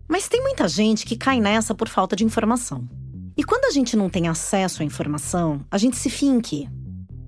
Mas 0.08 0.28
tem 0.28 0.42
muita 0.42 0.68
gente 0.68 1.06
que 1.06 1.16
cai 1.16 1.40
nessa 1.40 1.76
por 1.76 1.88
falta 1.88 2.16
de 2.16 2.26
informação. 2.26 2.90
E 3.39 3.43
quando 3.46 3.63
a 3.63 3.72
gente 3.72 3.96
não 3.96 4.10
tem 4.10 4.27
acesso 4.27 4.81
à 4.81 4.86
informação, 4.86 5.65
a 5.72 5.77
gente 5.77 5.96
se 5.96 6.10
fia 6.10 6.29
em 6.29 6.41
quê? 6.41 6.67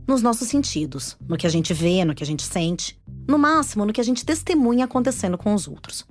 nos 0.05 0.21
nossos 0.21 0.49
sentidos, 0.49 1.15
no 1.25 1.37
que 1.37 1.47
a 1.47 1.49
gente 1.49 1.73
vê, 1.73 2.03
no 2.03 2.13
que 2.13 2.21
a 2.21 2.25
gente 2.25 2.43
sente, 2.43 2.99
no 3.25 3.39
máximo 3.39 3.85
no 3.85 3.93
que 3.93 4.01
a 4.01 4.03
gente 4.03 4.25
testemunha 4.25 4.83
acontecendo 4.83 5.37
com 5.37 5.53
os 5.53 5.69
outros. 5.69 6.05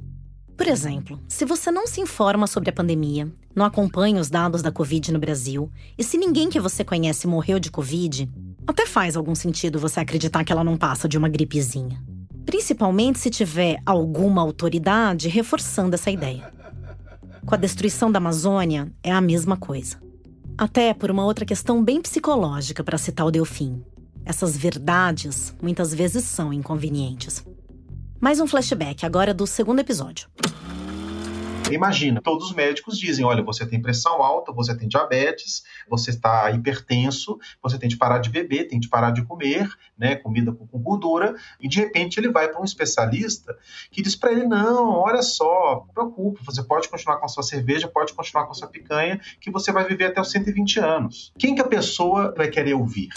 Por 0.56 0.66
exemplo, 0.66 1.20
se 1.28 1.44
você 1.44 1.70
não 1.70 1.86
se 1.86 2.00
informa 2.00 2.46
sobre 2.46 2.70
a 2.70 2.72
pandemia, 2.72 3.30
não 3.54 3.66
acompanha 3.66 4.18
os 4.18 4.30
dados 4.30 4.62
da 4.62 4.72
Covid 4.72 5.12
no 5.12 5.18
Brasil, 5.18 5.70
e 5.98 6.02
se 6.02 6.16
ninguém 6.16 6.48
que 6.48 6.58
você 6.58 6.82
conhece 6.82 7.26
morreu 7.26 7.60
de 7.60 7.70
Covid, 7.70 8.26
até 8.66 8.86
faz 8.86 9.18
algum 9.18 9.34
sentido 9.34 9.78
você 9.78 10.00
acreditar 10.00 10.44
que 10.44 10.52
ela 10.52 10.64
não 10.64 10.78
passa 10.78 11.06
de 11.06 11.18
uma 11.18 11.28
gripezinha. 11.28 12.02
Principalmente 12.46 13.18
se 13.18 13.28
tiver 13.28 13.82
alguma 13.84 14.40
autoridade 14.40 15.28
reforçando 15.28 15.94
essa 15.94 16.10
ideia. 16.10 16.50
Com 17.44 17.54
a 17.54 17.58
destruição 17.58 18.12
da 18.12 18.18
Amazônia, 18.18 18.92
é 19.02 19.12
a 19.12 19.20
mesma 19.20 19.56
coisa. 19.56 19.96
Até 20.56 20.92
por 20.92 21.10
uma 21.10 21.24
outra 21.24 21.44
questão 21.44 21.82
bem 21.82 22.00
psicológica, 22.00 22.84
para 22.84 22.98
citar 22.98 23.26
o 23.26 23.30
Delfim. 23.30 23.82
Essas 24.24 24.56
verdades 24.56 25.54
muitas 25.60 25.94
vezes 25.94 26.24
são 26.24 26.52
inconvenientes. 26.52 27.44
Mais 28.20 28.40
um 28.40 28.46
flashback 28.46 29.06
agora 29.06 29.32
do 29.32 29.46
segundo 29.46 29.80
episódio. 29.80 30.28
Imagina, 31.74 32.20
todos 32.20 32.46
os 32.46 32.54
médicos 32.54 32.98
dizem: 32.98 33.24
olha, 33.24 33.42
você 33.42 33.66
tem 33.66 33.80
pressão 33.80 34.22
alta, 34.22 34.52
você 34.52 34.76
tem 34.76 34.88
diabetes, 34.88 35.62
você 35.88 36.10
está 36.10 36.50
hipertenso, 36.50 37.38
você 37.62 37.78
tem 37.78 37.88
de 37.88 37.96
parar 37.96 38.18
de 38.18 38.30
beber, 38.30 38.68
tem 38.68 38.80
de 38.80 38.88
parar 38.88 39.10
de 39.10 39.22
comer, 39.22 39.68
né, 39.98 40.16
comida 40.16 40.52
com 40.52 40.78
gordura, 40.78 41.34
e 41.60 41.68
de 41.68 41.78
repente 41.78 42.18
ele 42.18 42.30
vai 42.30 42.48
para 42.48 42.60
um 42.60 42.64
especialista 42.64 43.56
que 43.90 44.02
diz 44.02 44.16
para 44.16 44.32
ele: 44.32 44.46
não, 44.46 44.90
olha 44.90 45.22
só, 45.22 45.84
não 45.86 45.94
preocupe, 45.94 46.44
você 46.44 46.62
pode 46.62 46.88
continuar 46.88 47.18
com 47.18 47.26
a 47.26 47.28
sua 47.28 47.42
cerveja, 47.42 47.88
pode 47.88 48.12
continuar 48.12 48.44
com 48.46 48.52
a 48.52 48.54
sua 48.54 48.68
picanha, 48.68 49.20
que 49.40 49.50
você 49.50 49.72
vai 49.72 49.86
viver 49.86 50.06
até 50.06 50.20
os 50.20 50.30
120 50.30 50.80
anos. 50.80 51.32
Quem 51.38 51.54
que 51.54 51.60
a 51.60 51.66
pessoa 51.66 52.34
vai 52.36 52.48
querer 52.48 52.74
ouvir? 52.74 53.08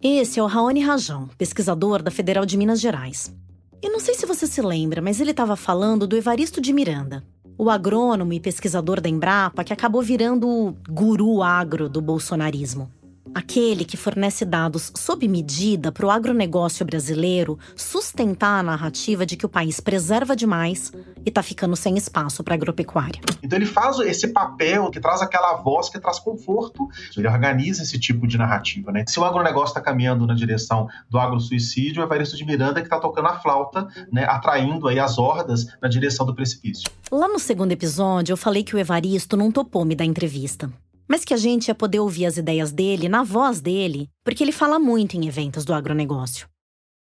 Esse 0.00 0.40
é 0.40 0.42
o 0.42 0.46
Raoni 0.46 0.80
Rajão, 0.80 1.28
pesquisador 1.38 2.02
da 2.02 2.10
Federal 2.10 2.44
de 2.44 2.56
Minas 2.56 2.80
Gerais. 2.80 3.32
E 3.80 3.88
não 3.88 3.98
sei 3.98 4.14
se 4.14 4.26
você 4.26 4.46
se 4.46 4.62
lembra, 4.62 5.02
mas 5.02 5.20
ele 5.20 5.32
estava 5.32 5.56
falando 5.56 6.06
do 6.06 6.16
Evaristo 6.16 6.60
de 6.60 6.72
Miranda, 6.72 7.24
o 7.62 7.70
agrônomo 7.70 8.32
e 8.32 8.40
pesquisador 8.40 9.00
da 9.00 9.08
Embrapa 9.08 9.62
que 9.62 9.72
acabou 9.72 10.02
virando 10.02 10.48
o 10.48 10.76
guru 10.88 11.44
agro 11.44 11.88
do 11.88 12.00
bolsonarismo. 12.00 12.90
Aquele 13.34 13.84
que 13.84 13.96
fornece 13.96 14.44
dados 14.44 14.92
sob 14.96 15.26
medida 15.28 15.90
para 15.92 16.04
o 16.04 16.10
agronegócio 16.10 16.84
brasileiro 16.84 17.58
sustentar 17.76 18.60
a 18.60 18.62
narrativa 18.62 19.24
de 19.24 19.36
que 19.36 19.46
o 19.46 19.48
país 19.48 19.80
preserva 19.80 20.34
demais 20.34 20.92
e 21.24 21.28
está 21.28 21.42
ficando 21.42 21.76
sem 21.76 21.96
espaço 21.96 22.42
para 22.42 22.54
agropecuária. 22.54 23.20
Então 23.42 23.56
ele 23.56 23.66
faz 23.66 23.98
esse 24.00 24.28
papel 24.28 24.90
que 24.90 25.00
traz 25.00 25.22
aquela 25.22 25.54
voz 25.54 25.88
que 25.88 26.00
traz 26.00 26.18
conforto, 26.18 26.88
ele 27.16 27.28
organiza 27.28 27.82
esse 27.82 27.98
tipo 27.98 28.26
de 28.26 28.36
narrativa. 28.36 28.92
Né? 28.92 29.04
Se 29.06 29.18
o 29.18 29.24
agronegócio 29.24 29.68
está 29.68 29.80
caminhando 29.80 30.26
na 30.26 30.34
direção 30.34 30.88
do 31.08 31.18
agrosuicídio, 31.18 32.02
é 32.02 32.04
Evaristo 32.04 32.36
de 32.36 32.44
Miranda 32.44 32.80
que 32.80 32.86
está 32.86 32.98
tocando 32.98 33.28
a 33.28 33.38
flauta, 33.38 33.86
né, 34.12 34.24
atraindo 34.24 34.88
aí 34.88 34.98
as 34.98 35.18
hordas 35.18 35.66
na 35.80 35.88
direção 35.88 36.26
do 36.26 36.34
precipício. 36.34 36.90
Lá 37.10 37.28
no 37.28 37.38
segundo 37.38 37.72
episódio, 37.72 38.32
eu 38.32 38.36
falei 38.36 38.62
que 38.62 38.74
o 38.74 38.78
Evaristo 38.78 39.36
não 39.36 39.50
topou 39.50 39.84
me 39.84 39.94
dar 39.94 40.04
entrevista 40.04 40.70
mas 41.12 41.26
que 41.26 41.34
a 41.34 41.36
gente 41.36 41.68
ia 41.68 41.74
poder 41.74 42.00
ouvir 42.00 42.24
as 42.24 42.38
ideias 42.38 42.72
dele 42.72 43.06
na 43.06 43.22
voz 43.22 43.60
dele, 43.60 44.08
porque 44.24 44.42
ele 44.42 44.50
fala 44.50 44.78
muito 44.78 45.14
em 45.14 45.28
eventos 45.28 45.62
do 45.62 45.74
agronegócio. 45.74 46.48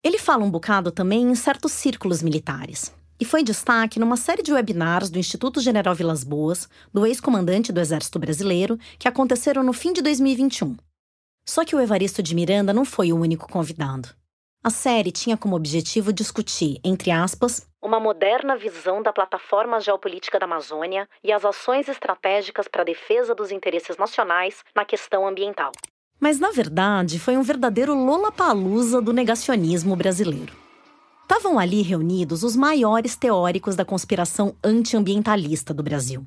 Ele 0.03 0.19
fala 0.19 0.43
um 0.43 0.51
bocado 0.51 0.91
também 0.91 1.23
em 1.23 1.33
certos 1.33 1.71
círculos 1.71 2.21
militares. 2.21 2.93
E 3.19 3.25
foi 3.25 3.41
destaque 3.43 3.99
numa 3.99 4.15
série 4.15 4.43
de 4.43 4.53
webinars 4.53 5.09
do 5.09 5.17
Instituto 5.17 5.59
General 5.59 5.95
Vilas 5.95 6.23
Boas, 6.23 6.69
do 6.93 7.03
ex-comandante 7.03 7.71
do 7.71 7.79
Exército 7.79 8.19
Brasileiro, 8.19 8.77
que 8.99 9.07
aconteceram 9.07 9.63
no 9.63 9.73
fim 9.73 9.91
de 9.91 10.03
2021. 10.03 10.77
Só 11.43 11.65
que 11.65 11.75
o 11.75 11.81
Evaristo 11.81 12.21
de 12.21 12.35
Miranda 12.35 12.71
não 12.71 12.85
foi 12.85 13.11
o 13.11 13.17
único 13.17 13.49
convidado. 13.49 14.09
A 14.63 14.69
série 14.69 15.11
tinha 15.11 15.35
como 15.35 15.55
objetivo 15.55 16.13
discutir, 16.13 16.79
entre 16.83 17.09
aspas, 17.09 17.65
uma 17.85 17.99
moderna 17.99 18.57
visão 18.57 19.01
da 19.03 19.13
plataforma 19.13 19.79
geopolítica 19.79 20.39
da 20.39 20.45
Amazônia 20.45 21.07
e 21.23 21.31
as 21.31 21.45
ações 21.45 21.87
estratégicas 21.87 22.67
para 22.67 22.81
a 22.81 22.85
defesa 22.85 23.35
dos 23.35 23.51
interesses 23.51 23.95
nacionais 23.95 24.63
na 24.75 24.83
questão 24.83 25.27
ambiental. 25.27 25.71
Mas, 26.19 26.39
na 26.39 26.49
verdade, 26.49 27.19
foi 27.19 27.37
um 27.37 27.43
verdadeiro 27.43 27.93
lollapalooza 27.93 28.99
do 28.99 29.13
negacionismo 29.13 29.95
brasileiro. 29.95 30.53
Estavam 31.21 31.59
ali 31.59 31.83
reunidos 31.83 32.43
os 32.43 32.55
maiores 32.55 33.15
teóricos 33.15 33.75
da 33.75 33.85
conspiração 33.85 34.55
antiambientalista 34.63 35.71
do 35.71 35.83
Brasil. 35.83 36.25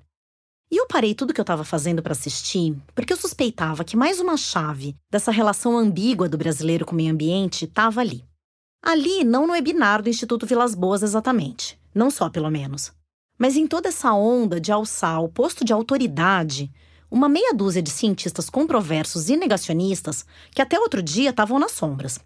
E 0.71 0.77
eu 0.77 0.87
parei 0.87 1.15
tudo 1.15 1.33
que 1.33 1.41
eu 1.41 1.45
estava 1.45 1.65
fazendo 1.65 2.03
para 2.03 2.13
assistir, 2.13 2.77
porque 2.95 3.13
eu 3.13 3.17
suspeitava 3.17 3.83
que 3.83 3.97
mais 3.97 4.21
uma 4.21 4.37
chave 4.37 4.95
dessa 5.11 5.33
relação 5.33 5.77
ambígua 5.77 6.29
do 6.29 6.39
brasileiro 6.39 6.85
com 6.85 6.93
o 6.93 6.97
meio 6.97 7.13
ambiente 7.13 7.65
estava 7.65 8.01
ali. 8.01 8.28
Ali, 8.83 9.25
não 9.25 9.47
no 9.47 9.53
webinar 9.53 10.03
do 10.03 10.09
Instituto 10.09 10.47
Vilas 10.47 10.75
Boas 10.75 11.03
exatamente, 11.03 11.79
não 11.95 12.11
só 12.11 12.31
pelo 12.31 12.51
menos, 12.51 12.93
mas 13.39 13.57
em 13.57 13.67
toda 13.67 13.89
essa 13.89 14.13
onda 14.13 14.61
de 14.61 14.73
alçar 14.73 15.23
o 15.23 15.29
posto 15.29 15.65
de 15.65 15.73
autoridade 15.73 16.71
uma 17.11 17.29
meia 17.29 17.55
dúzia 17.55 17.83
de 17.83 17.91
cientistas 17.91 18.51
controversos 18.51 19.31
e 19.31 19.37
negacionistas 19.37 20.27
que 20.51 20.61
até 20.61 20.79
outro 20.79 21.03
dia 21.03 21.31
estavam 21.31 21.59
nas 21.59 21.73
sombras. 21.73 22.19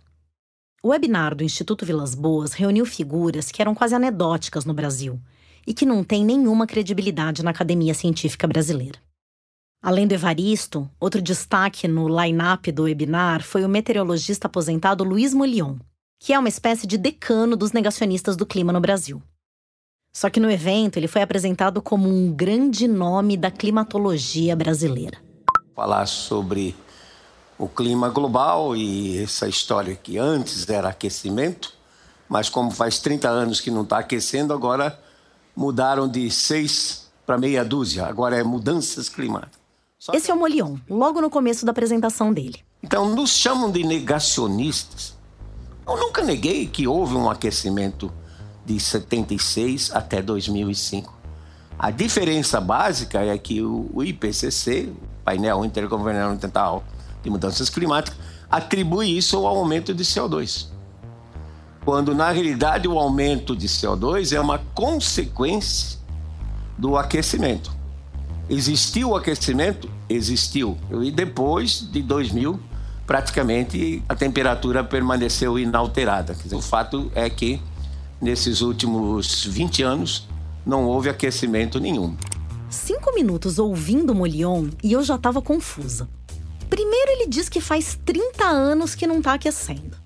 O 0.82 0.88
webinar 0.88 1.35
do 1.35 1.44
Instituto 1.44 1.87
Vilas 1.87 2.14
Boas 2.14 2.52
reuniu 2.52 2.85
figuras 2.85 3.52
que 3.52 3.62
eram 3.62 3.75
quase 3.75 3.94
anedóticas 3.94 4.64
no 4.64 4.75
Brasil 4.75 5.21
e 5.64 5.73
que 5.73 5.87
não 5.87 6.02
têm 6.02 6.25
nenhuma 6.25 6.66
credibilidade 6.66 7.44
na 7.44 7.50
academia 7.50 7.94
científica 7.94 8.49
brasileira. 8.49 8.99
Além 9.80 10.06
do 10.06 10.14
Evaristo, 10.14 10.90
outro 10.99 11.23
destaque 11.23 11.87
no 11.87 12.09
line-up 12.09 12.71
do 12.73 12.85
webinar 12.85 13.42
foi 13.42 13.64
o 13.64 13.68
meteorologista 13.68 14.49
aposentado 14.49 15.04
Luiz 15.04 15.32
Molion, 15.32 15.76
que 16.22 16.32
é 16.32 16.38
uma 16.38 16.48
espécie 16.48 16.86
de 16.86 16.96
decano 16.96 17.56
dos 17.56 17.72
negacionistas 17.72 18.36
do 18.36 18.46
clima 18.46 18.72
no 18.72 18.80
Brasil. 18.80 19.20
Só 20.14 20.30
que 20.30 20.38
no 20.38 20.48
evento 20.48 20.96
ele 20.96 21.08
foi 21.08 21.20
apresentado 21.20 21.82
como 21.82 22.08
um 22.08 22.32
grande 22.32 22.86
nome 22.86 23.36
da 23.36 23.50
climatologia 23.50 24.54
brasileira. 24.54 25.18
Falar 25.74 26.06
sobre 26.06 26.76
o 27.58 27.66
clima 27.66 28.08
global 28.08 28.76
e 28.76 29.20
essa 29.20 29.48
história 29.48 29.96
que 29.96 30.16
antes 30.16 30.68
era 30.68 30.90
aquecimento, 30.90 31.74
mas 32.28 32.48
como 32.48 32.70
faz 32.70 33.00
30 33.00 33.28
anos 33.28 33.60
que 33.60 33.72
não 33.72 33.82
está 33.82 33.98
aquecendo, 33.98 34.54
agora 34.54 34.96
mudaram 35.56 36.08
de 36.08 36.30
seis 36.30 37.10
para 37.26 37.36
meia 37.36 37.64
dúzia, 37.64 38.06
agora 38.06 38.36
é 38.36 38.44
mudanças 38.44 39.08
climáticas. 39.08 39.58
Só 39.98 40.12
Esse 40.12 40.30
é 40.30 40.34
o 40.34 40.38
Molion, 40.38 40.76
logo 40.88 41.20
no 41.20 41.28
começo 41.28 41.66
da 41.66 41.72
apresentação 41.72 42.32
dele. 42.32 42.60
Então, 42.80 43.12
nos 43.12 43.30
chamam 43.30 43.72
de 43.72 43.82
negacionistas 43.82 45.20
eu 45.86 45.96
nunca 45.96 46.22
neguei 46.22 46.66
que 46.66 46.86
houve 46.86 47.14
um 47.14 47.28
aquecimento 47.28 48.12
de 48.64 48.78
76 48.78 49.90
até 49.92 50.22
2005. 50.22 51.12
A 51.78 51.90
diferença 51.90 52.60
básica 52.60 53.20
é 53.20 53.36
que 53.36 53.60
o 53.62 54.02
IPCC, 54.02 54.92
Painel 55.24 55.64
Intergovernamental 55.64 56.84
de 57.22 57.30
Mudanças 57.30 57.68
Climáticas, 57.68 58.18
atribui 58.50 59.16
isso 59.16 59.36
ao 59.36 59.46
aumento 59.56 59.92
de 59.92 60.04
CO2. 60.04 60.68
Quando 61.84 62.14
na 62.14 62.30
realidade 62.30 62.86
o 62.86 62.98
aumento 62.98 63.56
de 63.56 63.66
CO2 63.66 64.32
é 64.32 64.40
uma 64.40 64.58
consequência 64.58 65.98
do 66.78 66.96
aquecimento. 66.96 67.72
Existiu 68.48 69.10
o 69.10 69.16
aquecimento? 69.16 69.90
Existiu. 70.08 70.78
E 71.02 71.10
depois 71.10 71.80
de 71.90 72.02
2000 72.02 72.60
praticamente 73.06 74.02
a 74.09 74.14
temperatura 74.14 74.82
permaneceu 74.85 75.59
inalterada. 75.59 76.35
Dizer, 76.35 76.56
o 76.56 76.62
fato 76.62 77.11
é 77.14 77.28
que 77.28 77.61
nesses 78.21 78.61
últimos 78.61 79.44
20 79.47 79.82
anos 79.82 80.28
não 80.64 80.85
houve 80.85 81.09
aquecimento 81.09 81.80
nenhum. 81.80 82.16
Cinco 82.71 83.14
minutos 83.14 83.59
ouvindo 83.59 84.14
Molion 84.14 84.68
e 84.82 84.92
eu 84.92 85.02
já 85.02 85.16
estava 85.16 85.42
confusa. 85.42 86.09
Primeiro, 86.71 87.11
ele 87.11 87.28
diz 87.28 87.49
que 87.49 87.61
faz 87.61 87.99
30 88.04 88.47
anos 88.47 88.94
que 88.94 89.06
não 89.06 89.18
está 89.18 89.35
aquecendo. 89.35 89.97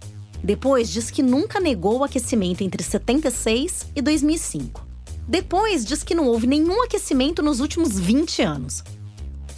Depois, 0.42 0.88
diz 0.88 1.10
que 1.10 1.22
nunca 1.22 1.60
negou 1.60 1.98
o 1.98 2.04
aquecimento 2.04 2.62
entre 2.64 2.82
76 2.82 3.86
e 3.94 4.02
2005. 4.02 4.84
Depois, 5.28 5.84
diz 5.84 6.02
que 6.02 6.14
não 6.14 6.26
houve 6.26 6.46
nenhum 6.46 6.82
aquecimento 6.82 7.42
nos 7.42 7.60
últimos 7.60 7.98
20 7.98 8.42
anos. 8.42 8.82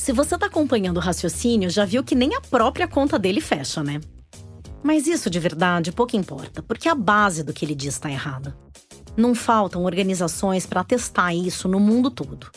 Se 0.09 0.13
você 0.15 0.39
tá 0.39 0.47
acompanhando 0.47 0.97
o 0.97 1.01
raciocínio, 1.01 1.69
já 1.69 1.85
viu 1.85 2.03
que 2.03 2.15
nem 2.15 2.35
a 2.35 2.41
própria 2.41 2.89
conta 2.89 3.19
dele 3.19 3.43
fecha, 3.43 3.83
né? 3.83 4.01
Mas 4.83 5.07
isso 5.07 5.29
de 5.29 5.39
verdade 5.39 5.93
pouco 5.93 6.17
importa, 6.17 6.63
porque 6.63 6.89
a 6.89 6.95
base 6.95 7.43
do 7.43 7.53
que 7.53 7.63
ele 7.63 7.75
diz 7.75 7.93
está 7.93 8.11
errada. 8.11 8.57
Não 9.15 9.35
faltam 9.35 9.85
organizações 9.85 10.65
para 10.65 10.83
testar 10.83 11.35
isso 11.35 11.69
no 11.69 11.79
mundo 11.79 12.11
todo. 12.11 12.51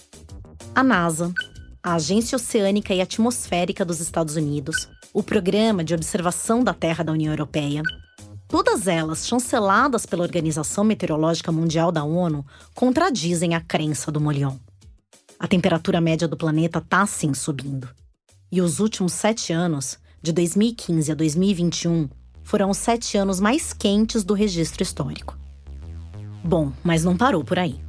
A 0.73 0.81
NASA, 0.81 1.33
a 1.83 1.95
Agência 1.95 2.37
Oceânica 2.37 2.93
e 2.93 3.01
Atmosférica 3.01 3.83
dos 3.83 3.99
Estados 3.99 4.37
Unidos, 4.37 4.87
o 5.13 5.21
Programa 5.21 5.83
de 5.83 5.93
Observação 5.93 6.63
da 6.63 6.73
Terra 6.73 7.03
da 7.03 7.11
União 7.11 7.33
Europeia, 7.33 7.81
todas 8.47 8.87
elas 8.87 9.27
chanceladas 9.27 10.05
pela 10.05 10.23
Organização 10.23 10.85
Meteorológica 10.85 11.51
Mundial 11.51 11.91
da 11.91 12.05
ONU, 12.05 12.45
contradizem 12.73 13.55
a 13.55 13.59
crença 13.59 14.09
do 14.09 14.21
Molion. 14.21 14.55
A 15.41 15.47
temperatura 15.47 15.99
média 15.99 16.27
do 16.27 16.37
planeta 16.37 16.77
está 16.77 17.03
sim 17.07 17.33
subindo. 17.33 17.89
E 18.51 18.61
os 18.61 18.79
últimos 18.79 19.13
sete 19.13 19.51
anos, 19.51 19.97
de 20.21 20.31
2015 20.31 21.11
a 21.11 21.15
2021, 21.15 22.07
foram 22.43 22.69
os 22.69 22.77
sete 22.77 23.17
anos 23.17 23.39
mais 23.39 23.73
quentes 23.73 24.23
do 24.23 24.35
registro 24.35 24.83
histórico. 24.83 25.35
Bom, 26.43 26.71
mas 26.83 27.03
não 27.03 27.17
parou 27.17 27.43
por 27.43 27.57
aí. 27.57 27.79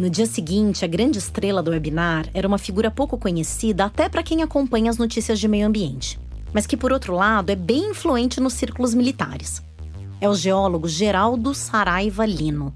No 0.00 0.10
dia 0.10 0.26
seguinte, 0.26 0.84
a 0.84 0.88
grande 0.88 1.18
estrela 1.18 1.62
do 1.62 1.70
webinar 1.70 2.28
era 2.34 2.48
uma 2.48 2.58
figura 2.58 2.90
pouco 2.90 3.16
conhecida 3.16 3.84
até 3.84 4.08
para 4.08 4.24
quem 4.24 4.42
acompanha 4.42 4.90
as 4.90 4.98
notícias 4.98 5.38
de 5.38 5.46
meio 5.46 5.68
ambiente, 5.68 6.18
mas 6.52 6.66
que, 6.66 6.76
por 6.76 6.92
outro 6.92 7.14
lado, 7.14 7.50
é 7.50 7.54
bem 7.54 7.90
influente 7.90 8.40
nos 8.40 8.54
círculos 8.54 8.94
militares. 8.94 9.62
É 10.20 10.28
o 10.28 10.34
geólogo 10.34 10.88
Geraldo 10.88 11.54
Saraiva 11.54 12.26
Lino. 12.26 12.74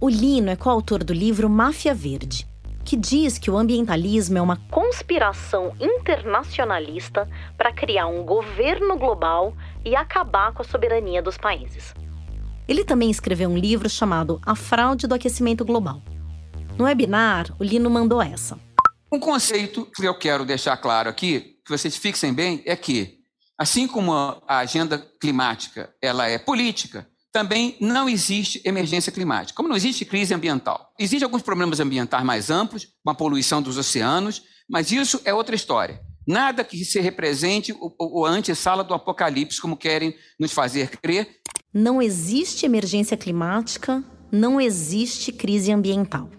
O 0.00 0.08
Lino 0.08 0.48
é 0.48 0.56
coautor 0.56 1.04
do 1.04 1.12
livro 1.12 1.50
Máfia 1.50 1.94
Verde, 1.94 2.46
que 2.84 2.96
diz 2.96 3.38
que 3.38 3.50
o 3.50 3.56
ambientalismo 3.56 4.36
é 4.36 4.42
uma 4.42 4.56
conspiração 4.70 5.74
internacionalista 5.80 7.28
para 7.56 7.72
criar 7.72 8.06
um 8.06 8.22
governo 8.22 8.96
global 8.98 9.54
e 9.84 9.96
acabar 9.96 10.52
com 10.52 10.62
a 10.62 10.64
soberania 10.64 11.22
dos 11.22 11.38
países. 11.38 11.94
Ele 12.68 12.84
também 12.84 13.10
escreveu 13.10 13.48
um 13.48 13.58
livro 13.58 13.88
chamado 13.88 14.40
A 14.44 14.54
Fraude 14.54 15.06
do 15.06 15.14
Aquecimento 15.14 15.64
Global. 15.64 16.02
No 16.78 16.84
webinar, 16.84 17.46
o 17.58 17.64
Lino 17.64 17.88
mandou 17.88 18.20
essa. 18.22 18.58
Um 19.12 19.18
conceito 19.18 19.88
que 19.94 20.04
eu 20.04 20.18
quero 20.18 20.44
deixar 20.44 20.76
claro 20.76 21.08
aqui, 21.08 21.56
que 21.64 21.70
vocês 21.70 21.96
fixem 21.96 22.32
bem, 22.32 22.62
é 22.66 22.74
que, 22.74 23.18
assim 23.58 23.86
como 23.86 24.12
a 24.12 24.58
agenda 24.58 24.98
climática 25.20 25.94
ela 26.02 26.28
é 26.28 26.38
política, 26.38 27.06
também 27.34 27.76
não 27.80 28.08
existe 28.08 28.62
emergência 28.64 29.10
climática. 29.10 29.56
Como 29.56 29.68
não 29.68 29.74
existe 29.74 30.04
crise 30.04 30.32
ambiental. 30.32 30.92
Existem 30.96 31.24
alguns 31.24 31.42
problemas 31.42 31.80
ambientais 31.80 32.24
mais 32.24 32.48
amplos, 32.48 32.86
com 33.02 33.10
a 33.10 33.14
poluição 33.14 33.60
dos 33.60 33.76
oceanos, 33.76 34.44
mas 34.70 34.92
isso 34.92 35.20
é 35.24 35.34
outra 35.34 35.56
história. 35.56 36.00
Nada 36.24 36.62
que 36.62 36.84
se 36.84 37.00
represente 37.00 37.72
o, 37.72 37.92
o 37.98 38.82
do 38.84 38.94
apocalipse, 38.94 39.60
como 39.60 39.76
querem 39.76 40.14
nos 40.38 40.52
fazer 40.52 40.96
crer. 40.98 41.40
Não 41.72 42.00
existe 42.00 42.64
emergência 42.64 43.16
climática, 43.16 44.02
não 44.30 44.60
existe 44.60 45.32
crise 45.32 45.72
ambiental. 45.72 46.30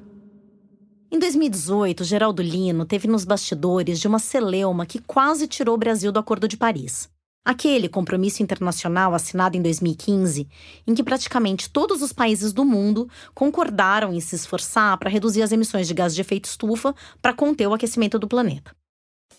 Em 1.11 1.19
2018, 1.19 2.05
Geraldo 2.05 2.41
Lino 2.41 2.85
teve 2.85 3.05
nos 3.05 3.25
bastidores 3.25 3.99
de 3.99 4.07
uma 4.07 4.17
celeuma 4.17 4.85
que 4.85 4.99
quase 4.99 5.45
tirou 5.45 5.75
o 5.75 5.77
Brasil 5.77 6.09
do 6.13 6.19
Acordo 6.19 6.47
de 6.47 6.55
Paris. 6.55 7.09
Aquele 7.45 7.87
compromisso 7.87 8.41
internacional 8.41 9.13
assinado 9.13 9.55
em 9.55 9.61
2015, 9.61 10.47
em 10.87 10.95
que 10.95 11.03
praticamente 11.03 11.69
todos 11.69 12.01
os 12.01 12.11
países 12.11 12.51
do 12.51 12.65
mundo 12.65 13.07
concordaram 13.35 14.11
em 14.11 14.19
se 14.19 14.35
esforçar 14.35 14.97
para 14.97 15.11
reduzir 15.11 15.43
as 15.43 15.51
emissões 15.51 15.87
de 15.87 15.93
gás 15.93 16.15
de 16.15 16.21
efeito 16.21 16.45
estufa 16.45 16.95
para 17.21 17.35
conter 17.35 17.67
o 17.67 17.73
aquecimento 17.75 18.17
do 18.17 18.27
planeta. 18.27 18.75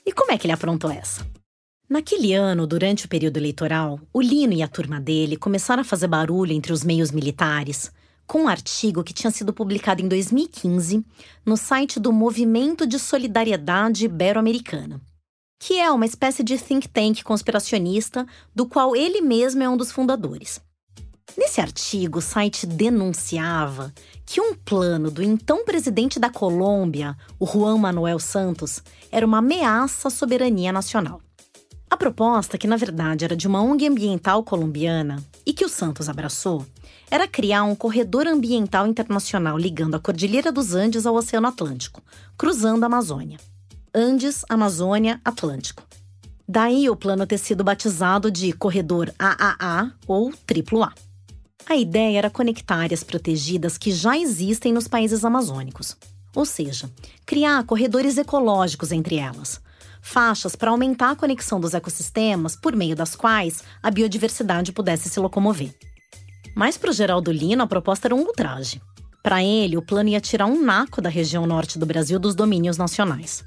E 0.06 0.12
como 0.12 0.30
é 0.30 0.38
que 0.38 0.46
ele 0.46 0.52
afrontou 0.52 0.88
essa? 0.88 1.26
Naquele 1.90 2.32
ano, 2.32 2.64
durante 2.64 3.06
o 3.06 3.08
período 3.08 3.38
eleitoral, 3.38 3.98
o 4.12 4.20
Lino 4.20 4.52
e 4.52 4.62
a 4.62 4.68
turma 4.68 5.00
dele 5.00 5.36
começaram 5.36 5.80
a 5.80 5.84
fazer 5.84 6.06
barulho 6.06 6.52
entre 6.52 6.72
os 6.72 6.84
meios 6.84 7.10
militares 7.10 7.90
com 8.24 8.44
um 8.44 8.48
artigo 8.48 9.02
que 9.02 9.12
tinha 9.12 9.32
sido 9.32 9.52
publicado 9.52 10.00
em 10.00 10.08
2015 10.08 11.04
no 11.44 11.56
site 11.56 11.98
do 11.98 12.12
Movimento 12.12 12.86
de 12.86 13.00
Solidariedade 13.00 14.04
Ibero-Americana 14.04 15.00
que 15.58 15.78
é 15.78 15.90
uma 15.90 16.06
espécie 16.06 16.42
de 16.42 16.58
think 16.58 16.88
tank 16.88 17.22
conspiracionista 17.22 18.26
do 18.54 18.66
qual 18.66 18.94
ele 18.94 19.20
mesmo 19.20 19.62
é 19.62 19.68
um 19.68 19.76
dos 19.76 19.90
fundadores. 19.90 20.60
Nesse 21.36 21.60
artigo, 21.60 22.18
o 22.18 22.22
site 22.22 22.66
denunciava 22.66 23.92
que 24.24 24.40
um 24.40 24.54
plano 24.54 25.10
do 25.10 25.22
então 25.22 25.64
presidente 25.64 26.18
da 26.18 26.30
Colômbia, 26.30 27.16
o 27.38 27.46
Juan 27.46 27.76
Manuel 27.76 28.18
Santos, 28.18 28.82
era 29.12 29.26
uma 29.26 29.38
ameaça 29.38 30.08
à 30.08 30.10
soberania 30.10 30.72
nacional. 30.72 31.20
A 31.90 31.96
proposta, 31.96 32.58
que 32.58 32.66
na 32.66 32.76
verdade 32.76 33.24
era 33.24 33.36
de 33.36 33.46
uma 33.46 33.62
ONG 33.62 33.86
ambiental 33.86 34.42
colombiana 34.42 35.22
e 35.44 35.52
que 35.52 35.64
o 35.64 35.68
Santos 35.68 36.08
abraçou, 36.08 36.66
era 37.10 37.28
criar 37.28 37.64
um 37.64 37.74
corredor 37.74 38.26
ambiental 38.26 38.86
internacional 38.86 39.56
ligando 39.56 39.94
a 39.94 40.00
Cordilheira 40.00 40.50
dos 40.50 40.74
Andes 40.74 41.06
ao 41.06 41.14
Oceano 41.14 41.46
Atlântico, 41.46 42.02
cruzando 42.36 42.82
a 42.82 42.86
Amazônia. 42.86 43.38
Andes, 43.98 44.44
Amazônia, 44.50 45.18
Atlântico. 45.24 45.82
Daí 46.46 46.90
o 46.90 46.94
plano 46.94 47.26
ter 47.26 47.38
sido 47.38 47.64
batizado 47.64 48.30
de 48.30 48.52
Corredor 48.52 49.10
AAA 49.18 49.90
ou 50.06 50.30
AAA. 50.30 50.92
A 51.66 51.76
ideia 51.76 52.18
era 52.18 52.28
conectar 52.28 52.76
áreas 52.76 53.02
protegidas 53.02 53.78
que 53.78 53.90
já 53.90 54.18
existem 54.18 54.70
nos 54.70 54.86
países 54.86 55.24
amazônicos, 55.24 55.96
ou 56.34 56.44
seja, 56.44 56.90
criar 57.24 57.64
corredores 57.64 58.18
ecológicos 58.18 58.92
entre 58.92 59.16
elas, 59.16 59.62
faixas 60.02 60.54
para 60.54 60.70
aumentar 60.70 61.12
a 61.12 61.16
conexão 61.16 61.58
dos 61.58 61.72
ecossistemas 61.72 62.54
por 62.54 62.76
meio 62.76 62.94
das 62.94 63.16
quais 63.16 63.64
a 63.82 63.90
biodiversidade 63.90 64.72
pudesse 64.72 65.08
se 65.08 65.18
locomover. 65.18 65.74
Mas 66.54 66.76
para 66.76 66.90
o 66.90 66.92
Geraldo 66.92 67.32
Lino, 67.32 67.62
a 67.62 67.66
proposta 67.66 68.08
era 68.08 68.14
um 68.14 68.20
ultraje. 68.20 68.78
Para 69.22 69.42
ele, 69.42 69.78
o 69.78 69.82
plano 69.82 70.10
ia 70.10 70.20
tirar 70.20 70.44
um 70.44 70.62
naco 70.62 71.00
da 71.00 71.08
região 71.08 71.46
norte 71.46 71.78
do 71.78 71.86
Brasil 71.86 72.18
dos 72.18 72.34
domínios 72.34 72.76
nacionais. 72.76 73.42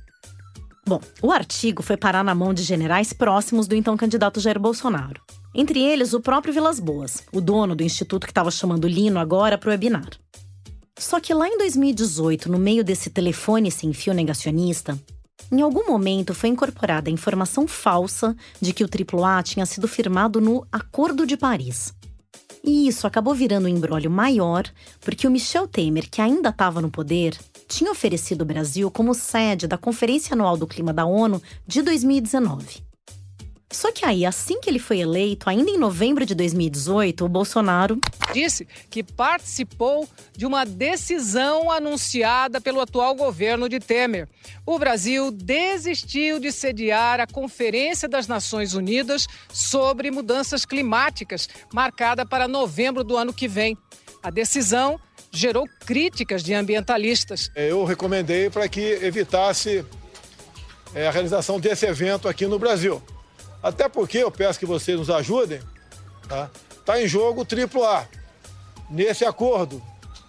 Bom, 0.85 1.01
o 1.21 1.31
artigo 1.31 1.83
foi 1.83 1.97
parar 1.97 2.23
na 2.23 2.33
mão 2.33 2.53
de 2.53 2.63
generais 2.63 3.13
próximos 3.13 3.67
do 3.67 3.75
então 3.75 3.95
candidato 3.95 4.39
Jair 4.39 4.59
Bolsonaro. 4.59 5.21
Entre 5.53 5.81
eles, 5.81 6.13
o 6.13 6.19
próprio 6.19 6.53
Vilas 6.53 6.79
Boas, 6.79 7.23
o 7.31 7.41
dono 7.41 7.75
do 7.75 7.83
instituto 7.83 8.25
que 8.25 8.31
estava 8.31 8.51
chamando 8.51 8.87
Lino 8.87 9.19
agora 9.19 9.57
para 9.57 9.69
o 9.69 9.71
webinar. 9.71 10.09
Só 10.97 11.19
que 11.19 11.33
lá 11.33 11.47
em 11.47 11.57
2018, 11.57 12.51
no 12.51 12.59
meio 12.59 12.83
desse 12.83 13.09
telefone 13.09 13.71
sem 13.71 13.93
fio 13.93 14.13
negacionista, 14.13 14.99
em 15.51 15.61
algum 15.61 15.87
momento 15.87 16.35
foi 16.35 16.49
incorporada 16.49 17.09
a 17.09 17.13
informação 17.13 17.67
falsa 17.67 18.35
de 18.61 18.73
que 18.73 18.83
o 18.83 18.87
AAA 18.87 19.41
tinha 19.43 19.65
sido 19.65 19.87
firmado 19.87 20.39
no 20.39 20.67
Acordo 20.71 21.25
de 21.25 21.35
Paris. 21.35 21.93
E 22.63 22.87
isso 22.87 23.07
acabou 23.07 23.33
virando 23.33 23.65
um 23.65 23.69
embrólio 23.69 24.11
maior, 24.11 24.65
porque 25.01 25.27
o 25.27 25.31
Michel 25.31 25.67
Temer, 25.67 26.09
que 26.09 26.21
ainda 26.21 26.49
estava 26.49 26.81
no 26.81 26.91
poder, 26.91 27.37
tinha 27.67 27.91
oferecido 27.91 28.41
o 28.41 28.45
Brasil 28.45 28.91
como 28.91 29.13
sede 29.13 29.67
da 29.67 29.77
Conferência 29.77 30.33
Anual 30.33 30.57
do 30.57 30.67
Clima 30.67 30.93
da 30.93 31.05
ONU 31.05 31.41
de 31.65 31.81
2019. 31.81 32.88
Só 33.71 33.91
que 33.91 34.03
aí, 34.03 34.25
assim 34.25 34.59
que 34.59 34.67
ele 34.67 34.79
foi 34.79 34.99
eleito, 34.99 35.47
ainda 35.47 35.69
em 35.69 35.77
novembro 35.77 36.25
de 36.25 36.33
2018, 36.33 37.23
o 37.23 37.29
Bolsonaro 37.29 37.99
disse 38.33 38.67
que 38.89 39.03
participou 39.03 40.09
de 40.35 40.47
uma 40.47 40.65
decisão 40.65 41.69
anunciada 41.69 42.59
pelo 42.59 42.81
atual 42.81 43.13
governo 43.13 43.69
de 43.69 43.79
Temer. 43.79 44.27
O 44.65 44.79
Brasil 44.79 45.29
desistiu 45.29 46.39
de 46.39 46.51
sediar 46.51 47.19
a 47.19 47.27
Conferência 47.27 48.09
das 48.09 48.27
Nações 48.27 48.73
Unidas 48.73 49.27
sobre 49.53 50.09
Mudanças 50.09 50.65
Climáticas, 50.65 51.47
marcada 51.71 52.25
para 52.25 52.47
novembro 52.47 53.03
do 53.03 53.15
ano 53.15 53.31
que 53.31 53.47
vem. 53.47 53.77
A 54.23 54.31
decisão 54.31 54.99
gerou 55.31 55.69
críticas 55.85 56.41
de 56.41 56.55
ambientalistas. 56.55 57.51
Eu 57.55 57.85
recomendei 57.85 58.49
para 58.49 58.67
que 58.67 58.81
evitasse 58.81 59.85
é, 60.95 61.07
a 61.07 61.11
realização 61.11 61.59
desse 61.59 61.85
evento 61.85 62.27
aqui 62.27 62.47
no 62.47 62.57
Brasil. 62.57 62.99
Até 63.61 63.89
porque 63.89 64.17
eu 64.17 64.31
peço 64.31 64.59
que 64.59 64.65
vocês 64.65 64.97
nos 64.97 65.09
ajudem. 65.09 65.59
Tá, 66.27 66.49
tá 66.85 67.01
em 67.01 67.07
jogo 67.07 67.41
o 67.41 67.83
AAA. 67.85 68.07
Nesse 68.89 69.25
acordo, 69.25 69.81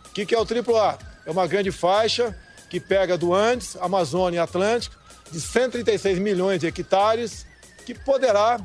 o 0.06 0.12
que, 0.12 0.26
que 0.26 0.34
é 0.34 0.38
o 0.38 0.42
AAA? 0.42 0.98
É 1.24 1.30
uma 1.30 1.46
grande 1.46 1.70
faixa 1.70 2.36
que 2.68 2.80
pega 2.80 3.16
do 3.16 3.34
Andes, 3.34 3.76
Amazônia 3.80 4.38
e 4.38 4.40
Atlântico, 4.40 4.96
de 5.30 5.40
136 5.40 6.18
milhões 6.18 6.60
de 6.60 6.66
hectares, 6.66 7.46
que 7.84 7.94
poderá 7.94 8.60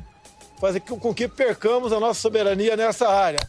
fazer 0.60 0.80
com 0.80 1.14
que 1.14 1.28
percamos 1.28 1.92
a 1.92 2.00
nossa 2.00 2.20
soberania 2.20 2.76
nessa 2.76 3.08
área. 3.08 3.40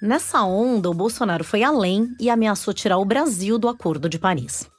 Nessa 0.00 0.42
onda, 0.42 0.90
o 0.90 0.94
Bolsonaro 0.94 1.44
foi 1.44 1.62
além 1.62 2.14
e 2.18 2.28
ameaçou 2.28 2.74
tirar 2.74 2.98
o 2.98 3.04
Brasil 3.04 3.56
do 3.56 3.68
Acordo 3.68 4.08
de 4.08 4.18
Paris. 4.18 4.71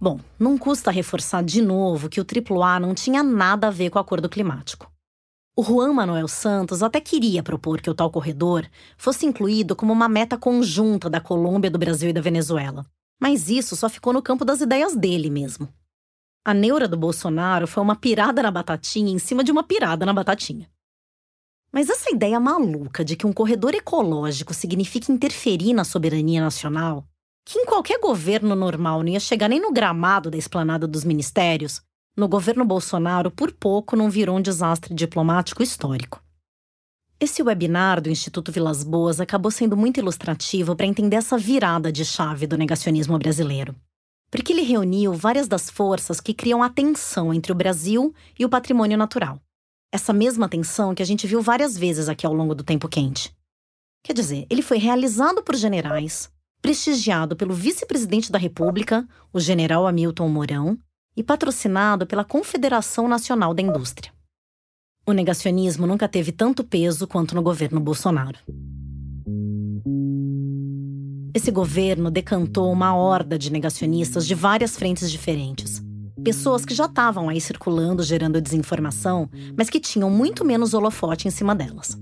Bom, 0.00 0.18
não 0.38 0.56
custa 0.56 0.90
reforçar 0.90 1.44
de 1.44 1.60
novo 1.60 2.08
que 2.08 2.22
o 2.22 2.24
AAA 2.24 2.80
não 2.80 2.94
tinha 2.94 3.22
nada 3.22 3.66
a 3.66 3.70
ver 3.70 3.90
com 3.90 3.98
o 3.98 4.00
acordo 4.00 4.30
climático. 4.30 4.90
O 5.54 5.62
Juan 5.62 5.92
Manuel 5.92 6.26
Santos 6.26 6.82
até 6.82 7.00
queria 7.00 7.42
propor 7.42 7.82
que 7.82 7.90
o 7.90 7.94
tal 7.94 8.10
corredor 8.10 8.66
fosse 8.96 9.26
incluído 9.26 9.76
como 9.76 9.92
uma 9.92 10.08
meta 10.08 10.38
conjunta 10.38 11.10
da 11.10 11.20
Colômbia, 11.20 11.70
do 11.70 11.78
Brasil 11.78 12.08
e 12.08 12.12
da 12.14 12.20
Venezuela. 12.22 12.86
Mas 13.20 13.50
isso 13.50 13.76
só 13.76 13.90
ficou 13.90 14.14
no 14.14 14.22
campo 14.22 14.42
das 14.42 14.62
ideias 14.62 14.96
dele 14.96 15.28
mesmo. 15.28 15.68
A 16.42 16.54
neura 16.54 16.88
do 16.88 16.96
Bolsonaro 16.96 17.66
foi 17.66 17.82
uma 17.82 17.94
pirada 17.94 18.42
na 18.42 18.50
batatinha 18.50 19.12
em 19.12 19.18
cima 19.18 19.44
de 19.44 19.52
uma 19.52 19.62
pirada 19.62 20.06
na 20.06 20.14
batatinha. 20.14 20.66
Mas 21.70 21.90
essa 21.90 22.10
ideia 22.10 22.40
maluca 22.40 23.04
de 23.04 23.16
que 23.16 23.26
um 23.26 23.32
corredor 23.34 23.74
ecológico 23.74 24.54
significa 24.54 25.12
interferir 25.12 25.74
na 25.74 25.84
soberania 25.84 26.40
nacional, 26.40 27.06
que 27.44 27.58
em 27.58 27.66
qualquer 27.66 27.98
governo 28.00 28.54
normal 28.54 29.02
não 29.02 29.08
ia 29.08 29.20
chegar 29.20 29.48
nem 29.48 29.60
no 29.60 29.72
gramado 29.72 30.30
da 30.30 30.38
esplanada 30.38 30.86
dos 30.86 31.04
ministérios, 31.04 31.82
no 32.16 32.28
governo 32.28 32.64
Bolsonaro, 32.64 33.30
por 33.30 33.52
pouco 33.52 33.96
não 33.96 34.10
virou 34.10 34.36
um 34.36 34.42
desastre 34.42 34.94
diplomático 34.94 35.62
histórico. 35.62 36.22
Esse 37.18 37.42
webinar 37.42 38.00
do 38.00 38.08
Instituto 38.08 38.50
Vilas 38.50 38.82
Boas 38.82 39.20
acabou 39.20 39.50
sendo 39.50 39.76
muito 39.76 40.00
ilustrativo 40.00 40.74
para 40.74 40.86
entender 40.86 41.16
essa 41.16 41.36
virada 41.36 41.92
de 41.92 42.04
chave 42.04 42.46
do 42.46 42.56
negacionismo 42.56 43.18
brasileiro. 43.18 43.76
Porque 44.30 44.52
ele 44.52 44.62
reuniu 44.62 45.12
várias 45.12 45.46
das 45.46 45.68
forças 45.68 46.20
que 46.20 46.32
criam 46.32 46.62
a 46.62 46.70
tensão 46.70 47.34
entre 47.34 47.52
o 47.52 47.54
Brasil 47.54 48.14
e 48.38 48.44
o 48.44 48.48
patrimônio 48.48 48.96
natural. 48.96 49.40
Essa 49.92 50.12
mesma 50.12 50.48
tensão 50.48 50.94
que 50.94 51.02
a 51.02 51.06
gente 51.06 51.26
viu 51.26 51.42
várias 51.42 51.76
vezes 51.76 52.08
aqui 52.08 52.24
ao 52.24 52.32
longo 52.32 52.54
do 52.54 52.64
tempo 52.64 52.88
quente. 52.88 53.34
Quer 54.02 54.14
dizer, 54.14 54.46
ele 54.48 54.62
foi 54.62 54.78
realizado 54.78 55.42
por 55.42 55.54
generais, 55.56 56.30
prestigiado 56.60 57.34
pelo 57.36 57.54
vice-presidente 57.54 58.30
da 58.30 58.38
República, 58.38 59.06
o 59.32 59.40
general 59.40 59.86
Hamilton 59.86 60.28
Mourão, 60.28 60.78
e 61.16 61.22
patrocinado 61.22 62.06
pela 62.06 62.24
Confederação 62.24 63.08
Nacional 63.08 63.52
da 63.52 63.62
Indústria. 63.62 64.12
O 65.06 65.12
negacionismo 65.12 65.86
nunca 65.86 66.08
teve 66.08 66.30
tanto 66.30 66.62
peso 66.62 67.06
quanto 67.06 67.34
no 67.34 67.42
governo 67.42 67.80
Bolsonaro. 67.80 68.38
Esse 71.34 71.50
governo 71.50 72.10
decantou 72.10 72.70
uma 72.72 72.94
horda 72.94 73.38
de 73.38 73.50
negacionistas 73.50 74.26
de 74.26 74.34
várias 74.34 74.76
frentes 74.76 75.10
diferentes. 75.10 75.82
Pessoas 76.22 76.64
que 76.64 76.74
já 76.74 76.84
estavam 76.84 77.28
aí 77.28 77.40
circulando, 77.40 78.02
gerando 78.02 78.40
desinformação, 78.40 79.28
mas 79.56 79.70
que 79.70 79.80
tinham 79.80 80.10
muito 80.10 80.44
menos 80.44 80.74
holofote 80.74 81.26
em 81.26 81.30
cima 81.30 81.54
delas. 81.54 81.96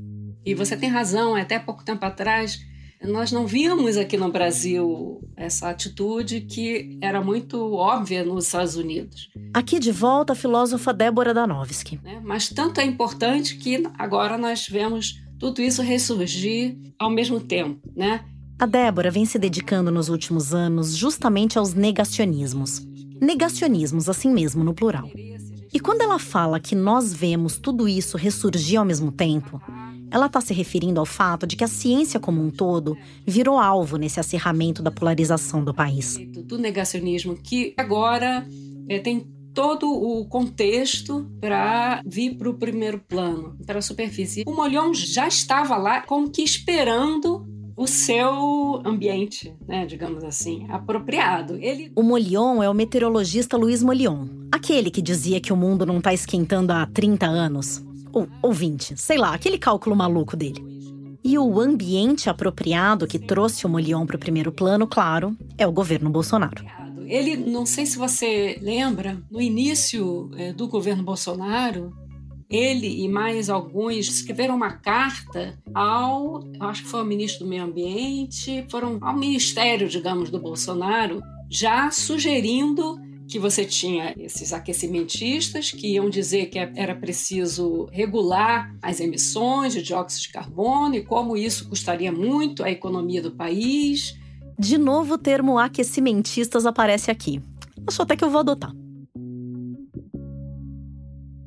E 0.45 0.55
você 0.55 0.77
tem 0.77 0.89
razão, 0.89 1.35
até 1.37 1.59
pouco 1.59 1.85
tempo 1.85 2.05
atrás, 2.05 2.59
nós 3.07 3.31
não 3.31 3.47
víamos 3.47 3.97
aqui 3.97 4.17
no 4.17 4.31
Brasil 4.31 5.21
essa 5.37 5.71
atitude 5.71 6.41
que 6.43 6.99
era 7.01 7.21
muito 7.21 7.73
óbvia 7.75 8.25
nos 8.25 8.47
Estados 8.47 8.77
Unidos. 8.77 9.31
Aqui 9.55 9.79
de 9.79 9.93
volta 9.93 10.33
a 10.33 10.37
filósofa 10.37 10.93
Débora 10.93 11.33
Danowski. 11.33 12.01
Né? 12.03 12.21
Mas 12.25 12.49
tanto 12.49 12.81
é 12.81 12.85
importante 12.85 13.57
que 13.57 13.83
agora 13.97 14.37
nós 14.37 14.67
vemos 14.69 15.23
tudo 15.39 15.63
isso 15.63 15.83
ressurgir 15.83 16.77
ao 16.99 17.11
mesmo 17.11 17.41
tempo, 17.41 17.81
né? 17.95 18.25
A 18.59 18.67
Débora 18.67 19.09
vem 19.09 19.25
se 19.25 19.39
dedicando 19.39 19.89
nos 19.89 20.09
últimos 20.09 20.53
anos 20.53 20.97
justamente 20.97 21.57
aos 21.57 21.75
negacionismos. 21.75 22.85
Negacionismos, 23.21 24.09
assim 24.09 24.33
mesmo, 24.33 24.65
no 24.65 24.75
plural. 24.75 25.09
E 25.73 25.79
quando 25.79 26.03
ela 26.03 26.19
fala 26.19 26.59
que 26.59 26.75
nós 26.75 27.13
vemos 27.13 27.57
tudo 27.57 27.89
isso 27.89 28.17
ressurgir 28.17 28.81
ao 28.81 28.85
mesmo 28.85 29.13
tempo, 29.13 29.61
ela 30.11 30.27
está 30.27 30.41
se 30.41 30.53
referindo 30.55 31.01
ao 31.01 31.07
fato 31.07 31.47
de 31.47 31.57
que 31.57 31.65
a 31.65 31.69
ciência 31.69 32.19
como 32.19 32.43
um 32.43 32.51
todo 32.51 32.97
virou 33.27 33.59
alvo 33.59 33.97
nesse 33.97 34.21
acirramento 34.21 34.83
da 34.83 34.91
polarização 34.91 35.65
do 35.65 35.75
país. 35.75 36.19
Do 36.45 36.59
negacionismo, 36.59 37.37
que 37.37 37.75
agora 37.77 38.47
é, 38.89 38.99
tem 38.99 39.27
todo 39.53 39.91
o 39.91 40.25
contexto 40.27 41.29
para 41.41 42.01
vir 42.07 42.37
para 42.37 42.49
o 42.49 42.55
primeiro 42.55 43.01
plano, 43.01 43.57
para 43.67 43.81
a 43.81 43.83
superfície. 43.83 44.45
O 44.47 44.55
Molhon 44.55 44.95
já 44.95 45.27
estava 45.27 45.77
lá 45.77 46.01
como 46.01 46.31
que 46.31 46.43
esperando 46.43 47.45
o 47.77 47.87
seu 47.87 48.83
ambiente, 48.85 49.55
né, 49.67 49.87
digamos 49.87 50.25
assim, 50.25 50.67
apropriado. 50.69 51.57
Ele... 51.57 51.93
O 51.95 52.03
Molion 52.03 52.61
é 52.61 52.69
o 52.69 52.75
meteorologista 52.75 53.57
Luiz 53.57 53.85
Molion, 53.85 54.27
aquele 54.51 54.91
que 54.91 55.01
dizia 55.01 55.41
que 55.41 55.53
o 55.53 55.57
mundo 55.57 55.87
não 55.87 55.99
está 55.99 56.13
esquentando 56.13 56.73
há 56.73 56.87
30 56.87 57.27
anos 57.27 57.88
ou, 58.13 58.29
ou 58.43 58.53
20, 58.53 58.97
sei 58.97 59.19
lá, 59.19 59.35
aquele 59.35 59.59
cálculo 59.59 59.97
maluco 59.97 60.37
dele. 60.37 60.63
E 61.23 61.39
o 61.39 61.61
ambiente 61.61 62.31
apropriado 62.31 63.07
que 63.07 63.19
trouxe 63.19 63.67
o 63.67 63.69
Molion 63.69 64.07
para 64.07 64.17
o 64.17 64.21
primeiro 64.21 64.53
plano, 64.53 64.87
claro, 64.87 65.37
é 65.57 65.67
o 65.67 65.73
governo 65.73 66.09
Bolsonaro. 66.09 66.65
Ele, 67.07 67.37
não 67.37 67.67
sei 67.67 67.87
se 67.87 67.99
você 67.99 68.59
lembra, 68.63 69.21
no 69.31 69.41
início 69.41 70.31
é, 70.37 70.53
do 70.53 70.69
governo 70.69 71.03
Bolsonaro, 71.03 71.93
ele 72.49 73.05
e 73.05 73.09
mais 73.09 73.51
alguns 73.51 74.09
escreveram 74.09 74.57
uma 74.57 74.73
carta 74.73 75.59
ao, 75.75 76.43
acho 76.61 76.83
que 76.83 76.89
foi 76.89 77.01
ao 77.01 77.07
ministro 77.07 77.45
do 77.45 77.51
Meio 77.51 77.65
Ambiente, 77.65 78.65
foram 78.71 78.99
ao 79.03 79.15
ministério, 79.15 79.89
digamos, 79.89 80.31
do 80.31 80.39
Bolsonaro, 80.39 81.21
já 81.51 81.91
sugerindo 81.91 82.99
que 83.29 83.39
você 83.39 83.65
tinha 83.65 84.15
esses 84.17 84.53
aquecimentistas 84.53 85.71
que 85.71 85.95
iam 85.95 86.09
dizer 86.09 86.47
que 86.47 86.59
era 86.59 86.95
preciso 86.95 87.87
regular 87.93 88.75
as 88.81 89.01
emissões 89.01 89.75
de 89.75 89.83
dióxido 89.83 90.23
de 90.23 90.29
carbono 90.31 90.95
e 90.95 91.05
como 91.05 91.37
isso 91.37 91.69
custaria 91.69 92.11
muito 92.11 92.65
à 92.65 92.71
economia 92.71 93.21
do 93.21 93.33
país. 93.33 94.17
De 94.59 94.79
novo, 94.79 95.15
o 95.15 95.19
termo 95.19 95.59
aquecimentistas 95.59 96.65
aparece 96.65 97.11
aqui. 97.11 97.43
Acho 97.87 98.03
até 98.03 98.17
que 98.17 98.25
eu 98.25 98.31
vou 98.31 98.41
adotar. 98.41 98.73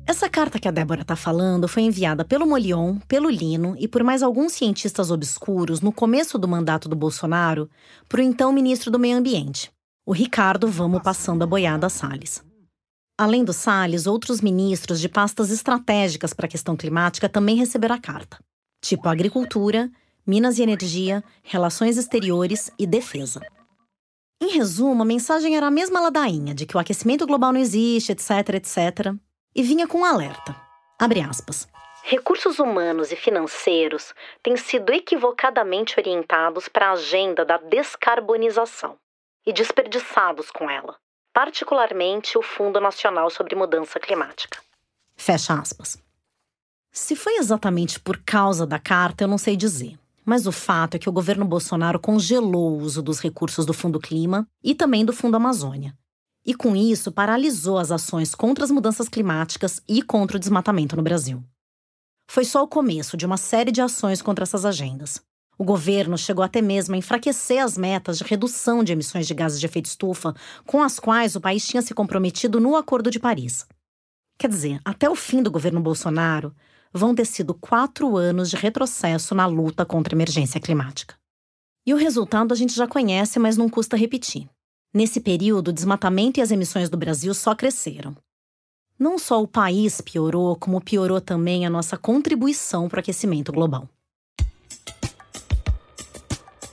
Essa 0.06 0.28
carta 0.28 0.58
que 0.58 0.68
a 0.68 0.70
Débora 0.70 1.02
está 1.02 1.16
falando 1.16 1.66
foi 1.66 1.82
enviada 1.82 2.24
pelo 2.24 2.46
Molion, 2.46 2.98
pelo 3.08 3.30
Lino 3.30 3.74
e 3.78 3.88
por 3.88 4.04
mais 4.04 4.22
alguns 4.22 4.52
cientistas 4.52 5.10
obscuros 5.10 5.80
no 5.80 5.92
começo 5.92 6.38
do 6.38 6.48
mandato 6.48 6.88
do 6.88 6.96
Bolsonaro 6.96 7.68
para 8.08 8.20
o 8.20 8.22
então 8.22 8.52
ministro 8.52 8.90
do 8.90 8.98
Meio 8.98 9.16
Ambiente, 9.16 9.70
o 10.12 10.14
Ricardo 10.14 10.68
Vamos 10.68 11.00
Passando 11.00 11.42
a 11.42 11.46
Boiada 11.46 11.88
Salles. 11.88 12.44
Além 13.16 13.42
do 13.42 13.52
Salles, 13.54 14.06
outros 14.06 14.42
ministros 14.42 15.00
de 15.00 15.08
pastas 15.08 15.50
estratégicas 15.50 16.34
para 16.34 16.44
a 16.44 16.50
questão 16.50 16.76
climática 16.76 17.30
também 17.30 17.56
receberam 17.56 17.94
a 17.94 17.98
carta, 17.98 18.38
tipo 18.82 19.08
Agricultura, 19.08 19.90
Minas 20.26 20.58
e 20.58 20.62
Energia, 20.62 21.24
Relações 21.42 21.96
Exteriores 21.96 22.70
e 22.78 22.86
Defesa. 22.86 23.40
Em 24.38 24.50
resumo, 24.50 25.02
a 25.02 25.06
mensagem 25.06 25.56
era 25.56 25.68
a 25.68 25.70
mesma 25.70 25.98
ladainha 25.98 26.54
de 26.54 26.66
que 26.66 26.76
o 26.76 26.78
aquecimento 26.78 27.26
global 27.26 27.50
não 27.50 27.60
existe, 27.60 28.12
etc, 28.12 28.56
etc, 28.56 29.14
e 29.54 29.62
vinha 29.62 29.88
com 29.88 30.00
um 30.00 30.04
alerta. 30.04 30.54
Abre 31.00 31.22
aspas. 31.22 31.66
Recursos 32.04 32.58
humanos 32.58 33.12
e 33.12 33.16
financeiros 33.16 34.12
têm 34.42 34.58
sido 34.58 34.92
equivocadamente 34.92 35.98
orientados 35.98 36.68
para 36.68 36.88
a 36.88 36.92
agenda 36.92 37.46
da 37.46 37.56
descarbonização 37.56 38.98
e 39.46 39.52
desperdiçados 39.52 40.50
com 40.50 40.68
ela, 40.70 40.96
particularmente 41.32 42.36
o 42.38 42.42
Fundo 42.42 42.80
Nacional 42.80 43.30
sobre 43.30 43.54
Mudança 43.54 43.98
Climática. 43.98 44.58
Fecha 45.16 45.54
aspas. 45.54 45.98
Se 46.90 47.16
foi 47.16 47.36
exatamente 47.36 47.98
por 47.98 48.18
causa 48.18 48.66
da 48.66 48.78
carta, 48.78 49.24
eu 49.24 49.28
não 49.28 49.38
sei 49.38 49.56
dizer. 49.56 49.98
Mas 50.24 50.46
o 50.46 50.52
fato 50.52 50.94
é 50.94 50.98
que 50.98 51.08
o 51.08 51.12
governo 51.12 51.44
Bolsonaro 51.44 51.98
congelou 51.98 52.72
o 52.72 52.78
uso 52.78 53.02
dos 53.02 53.18
recursos 53.18 53.66
do 53.66 53.72
Fundo 53.72 53.98
Clima 53.98 54.46
e 54.62 54.74
também 54.74 55.04
do 55.04 55.12
Fundo 55.12 55.36
Amazônia. 55.36 55.96
E 56.44 56.54
com 56.54 56.76
isso, 56.76 57.10
paralisou 57.10 57.78
as 57.78 57.90
ações 57.90 58.34
contra 58.34 58.64
as 58.64 58.70
mudanças 58.70 59.08
climáticas 59.08 59.80
e 59.88 60.02
contra 60.02 60.36
o 60.36 60.40
desmatamento 60.40 60.96
no 60.96 61.02
Brasil. 61.02 61.42
Foi 62.28 62.44
só 62.44 62.62
o 62.62 62.68
começo 62.68 63.16
de 63.16 63.26
uma 63.26 63.36
série 63.36 63.70
de 63.70 63.80
ações 63.80 64.22
contra 64.22 64.42
essas 64.42 64.64
agendas. 64.64 65.20
O 65.58 65.64
governo 65.64 66.16
chegou 66.16 66.44
até 66.44 66.62
mesmo 66.62 66.94
a 66.94 66.98
enfraquecer 66.98 67.62
as 67.62 67.76
metas 67.76 68.18
de 68.18 68.24
redução 68.24 68.82
de 68.82 68.92
emissões 68.92 69.26
de 69.26 69.34
gases 69.34 69.60
de 69.60 69.66
efeito 69.66 69.86
estufa 69.86 70.34
com 70.66 70.82
as 70.82 70.98
quais 70.98 71.36
o 71.36 71.40
país 71.40 71.66
tinha 71.66 71.82
se 71.82 71.94
comprometido 71.94 72.58
no 72.60 72.74
Acordo 72.74 73.10
de 73.10 73.20
Paris. 73.20 73.66
Quer 74.38 74.48
dizer, 74.48 74.80
até 74.84 75.08
o 75.08 75.14
fim 75.14 75.42
do 75.42 75.50
governo 75.50 75.80
Bolsonaro, 75.80 76.54
vão 76.92 77.14
ter 77.14 77.26
sido 77.26 77.54
quatro 77.54 78.16
anos 78.16 78.50
de 78.50 78.56
retrocesso 78.56 79.34
na 79.34 79.46
luta 79.46 79.84
contra 79.84 80.14
a 80.14 80.16
emergência 80.16 80.60
climática. 80.60 81.14
E 81.86 81.92
o 81.92 81.96
resultado 81.96 82.52
a 82.52 82.56
gente 82.56 82.74
já 82.74 82.86
conhece, 82.86 83.38
mas 83.38 83.56
não 83.56 83.68
custa 83.68 83.96
repetir. 83.96 84.48
Nesse 84.94 85.20
período, 85.20 85.68
o 85.68 85.72
desmatamento 85.72 86.38
e 86.38 86.42
as 86.42 86.50
emissões 86.50 86.90
do 86.90 86.96
Brasil 86.96 87.32
só 87.34 87.54
cresceram. 87.54 88.16
Não 88.98 89.18
só 89.18 89.42
o 89.42 89.48
país 89.48 90.00
piorou, 90.00 90.54
como 90.54 90.80
piorou 90.80 91.20
também 91.20 91.66
a 91.66 91.70
nossa 91.70 91.96
contribuição 91.96 92.88
para 92.88 92.98
o 92.98 93.00
aquecimento 93.00 93.50
global. 93.50 93.88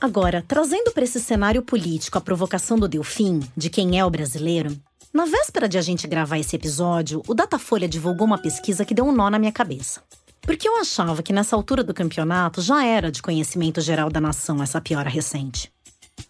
Agora, 0.00 0.42
trazendo 0.48 0.92
para 0.92 1.04
esse 1.04 1.20
cenário 1.20 1.60
político 1.60 2.16
a 2.16 2.22
provocação 2.22 2.78
do 2.78 2.88
Delfim, 2.88 3.40
de 3.54 3.68
quem 3.68 3.98
é 3.98 4.04
o 4.04 4.08
brasileiro, 4.08 4.74
na 5.12 5.26
véspera 5.26 5.68
de 5.68 5.76
a 5.76 5.82
gente 5.82 6.06
gravar 6.06 6.38
esse 6.38 6.56
episódio, 6.56 7.22
o 7.28 7.34
Datafolha 7.34 7.86
divulgou 7.86 8.26
uma 8.26 8.38
pesquisa 8.38 8.82
que 8.82 8.94
deu 8.94 9.04
um 9.04 9.12
nó 9.12 9.28
na 9.28 9.38
minha 9.38 9.52
cabeça. 9.52 10.02
Porque 10.40 10.66
eu 10.66 10.80
achava 10.80 11.22
que 11.22 11.34
nessa 11.34 11.54
altura 11.54 11.84
do 11.84 11.92
campeonato 11.92 12.62
já 12.62 12.82
era 12.82 13.12
de 13.12 13.20
conhecimento 13.20 13.82
geral 13.82 14.08
da 14.08 14.22
nação 14.22 14.62
essa 14.62 14.80
piora 14.80 15.10
recente. 15.10 15.70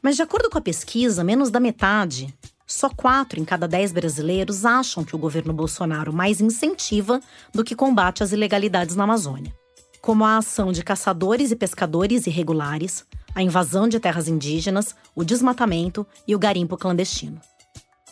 Mas 0.02 0.16
de 0.16 0.22
acordo 0.22 0.50
com 0.50 0.59
a 0.59 0.62
pesquisa, 0.62 1.22
menos 1.22 1.48
da 1.48 1.61
metade, 1.61 2.35
só 2.66 2.88
quatro 2.88 3.38
em 3.38 3.44
cada 3.44 3.68
dez 3.68 3.92
brasileiros 3.92 4.64
acham 4.64 5.04
que 5.04 5.14
o 5.14 5.18
governo 5.18 5.52
Bolsonaro 5.52 6.12
mais 6.12 6.40
incentiva 6.40 7.20
do 7.54 7.62
que 7.62 7.76
combate 7.76 8.24
as 8.24 8.33
ilegalidades 8.33 8.96
na 8.96 9.04
Amazônia. 9.04 9.54
Como 10.00 10.24
a 10.24 10.38
ação 10.38 10.72
de 10.72 10.83
caçadores 10.83 11.50
e 11.50 11.56
pescadores 11.56 12.26
irregulares, 12.26 13.04
a 13.35 13.43
invasão 13.43 13.88
de 13.88 14.01
terras 14.01 14.29
indígenas, 14.29 14.95
o 15.14 15.25
desmatamento 15.25 16.07
e 16.27 16.35
o 16.35 16.38
garimpo 16.38 16.77
clandestino. 16.77 17.40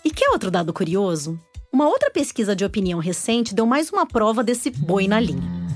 E 0.04 0.10
que 0.10 0.28
outro 0.30 0.50
dado 0.50 0.72
curioso? 0.72 1.38
Uma 1.72 1.86
outra 1.86 2.10
pesquisa 2.10 2.56
de 2.56 2.64
opinião 2.64 2.98
recente 2.98 3.54
deu 3.54 3.66
mais 3.66 3.90
uma 3.90 4.06
prova 4.06 4.42
desse 4.42 4.70
boi 4.70 5.06
na 5.06 5.20
linha. 5.20 5.68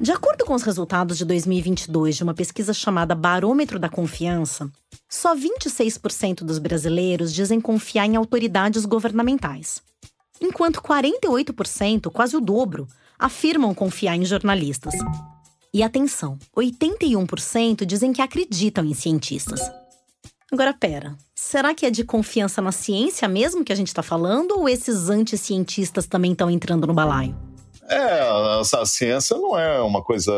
De 0.00 0.12
acordo 0.12 0.44
com 0.44 0.54
os 0.54 0.62
resultados 0.62 1.18
de 1.18 1.24
2022 1.24 2.16
de 2.16 2.22
uma 2.22 2.34
pesquisa 2.34 2.72
chamada 2.72 3.14
Barômetro 3.14 3.78
da 3.78 3.88
Confiança, 3.88 4.70
só 5.08 5.34
26% 5.34 6.44
dos 6.44 6.58
brasileiros 6.58 7.32
dizem 7.32 7.60
confiar 7.60 8.06
em 8.06 8.14
autoridades 8.14 8.84
governamentais, 8.84 9.82
enquanto 10.40 10.80
48%, 10.80 12.12
quase 12.12 12.36
o 12.36 12.40
dobro, 12.40 12.86
afirmam 13.18 13.74
confiar 13.74 14.16
em 14.16 14.24
jornalistas. 14.24 14.94
E 15.78 15.82
atenção, 15.84 16.36
81% 16.56 17.86
dizem 17.86 18.12
que 18.12 18.20
acreditam 18.20 18.84
em 18.84 18.94
cientistas. 18.94 19.60
Agora, 20.50 20.74
pera, 20.74 21.16
será 21.36 21.72
que 21.72 21.86
é 21.86 21.90
de 21.90 22.02
confiança 22.02 22.60
na 22.60 22.72
ciência 22.72 23.28
mesmo 23.28 23.64
que 23.64 23.72
a 23.72 23.76
gente 23.76 23.86
está 23.86 24.02
falando 24.02 24.58
ou 24.58 24.68
esses 24.68 25.08
anticientistas 25.08 26.08
também 26.08 26.32
estão 26.32 26.50
entrando 26.50 26.84
no 26.84 26.92
balaio? 26.92 27.32
É, 27.88 28.22
a, 28.76 28.84
ciência 28.84 29.36
não 29.38 29.56
é 29.56 29.80
uma 29.80 30.02
coisa 30.02 30.32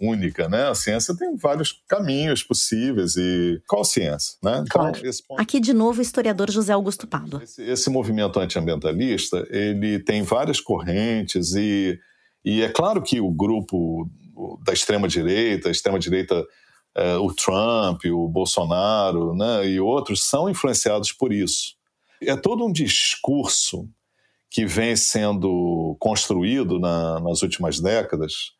única, 0.00 0.48
né? 0.48 0.68
A 0.68 0.74
ciência 0.74 1.16
tem 1.16 1.36
vários 1.36 1.84
caminhos 1.86 2.42
possíveis 2.42 3.14
e 3.14 3.62
qual 3.68 3.84
ciência, 3.84 4.36
né? 4.42 4.64
Então, 4.66 4.82
claro. 4.82 5.00
ponto... 5.28 5.40
Aqui 5.40 5.60
de 5.60 5.72
novo 5.72 6.00
o 6.00 6.02
historiador 6.02 6.50
José 6.50 6.72
Augusto 6.72 7.06
Pado. 7.06 7.40
Esse, 7.40 7.62
esse, 7.62 7.88
movimento 7.88 8.40
antiambientalista, 8.40 9.46
ele 9.48 10.00
tem 10.00 10.24
várias 10.24 10.60
correntes 10.60 11.54
e, 11.54 11.96
e 12.44 12.62
é 12.62 12.68
claro 12.68 13.00
que 13.00 13.20
o 13.20 13.30
grupo 13.30 14.10
da 14.64 14.72
extrema 14.72 15.08
direita, 15.08 15.68
a 15.68 15.72
extrema 15.72 15.98
direita 15.98 16.44
é, 16.96 17.16
o 17.16 17.32
Trump, 17.32 18.04
o 18.06 18.28
Bolsonaro, 18.28 19.34
né, 19.34 19.68
e 19.68 19.80
outros 19.80 20.24
são 20.24 20.48
influenciados 20.48 21.12
por 21.12 21.32
isso. 21.32 21.74
É 22.22 22.36
todo 22.36 22.64
um 22.64 22.72
discurso 22.72 23.88
que 24.50 24.64
vem 24.64 24.94
sendo 24.94 25.96
construído 25.98 26.78
na, 26.78 27.18
nas 27.20 27.42
últimas 27.42 27.80
décadas 27.80 28.52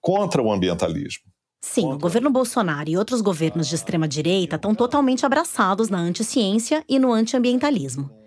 contra 0.00 0.40
o 0.40 0.52
ambientalismo. 0.52 1.24
Sim, 1.64 1.82
contra... 1.82 1.96
o 1.96 2.00
governo 2.00 2.30
Bolsonaro 2.30 2.88
e 2.88 2.96
outros 2.96 3.20
governos 3.20 3.68
de 3.68 3.74
extrema-direita 3.74 4.56
estão 4.56 4.74
totalmente 4.74 5.26
abraçados 5.26 5.88
na 5.88 5.98
anticiência 5.98 6.84
e 6.88 6.98
no 6.98 7.12
antiambientalismo. 7.12 8.21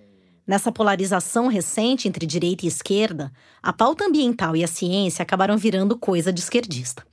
Nessa 0.48 0.72
polarização 0.72 1.48
recente 1.48 2.08
entre 2.08 2.26
direita 2.26 2.66
e 2.66 2.68
esquerda, 2.68 3.32
a 3.64 3.74
pauta 3.74 4.06
ambiental 4.06 4.56
e 4.56 4.64
a 4.64 4.68
ciência 4.68 5.24
acabaram 5.24 5.58
virando 5.58 5.98
coisa 5.98 6.32
de 6.32 6.40
esquerdista. 6.40 7.04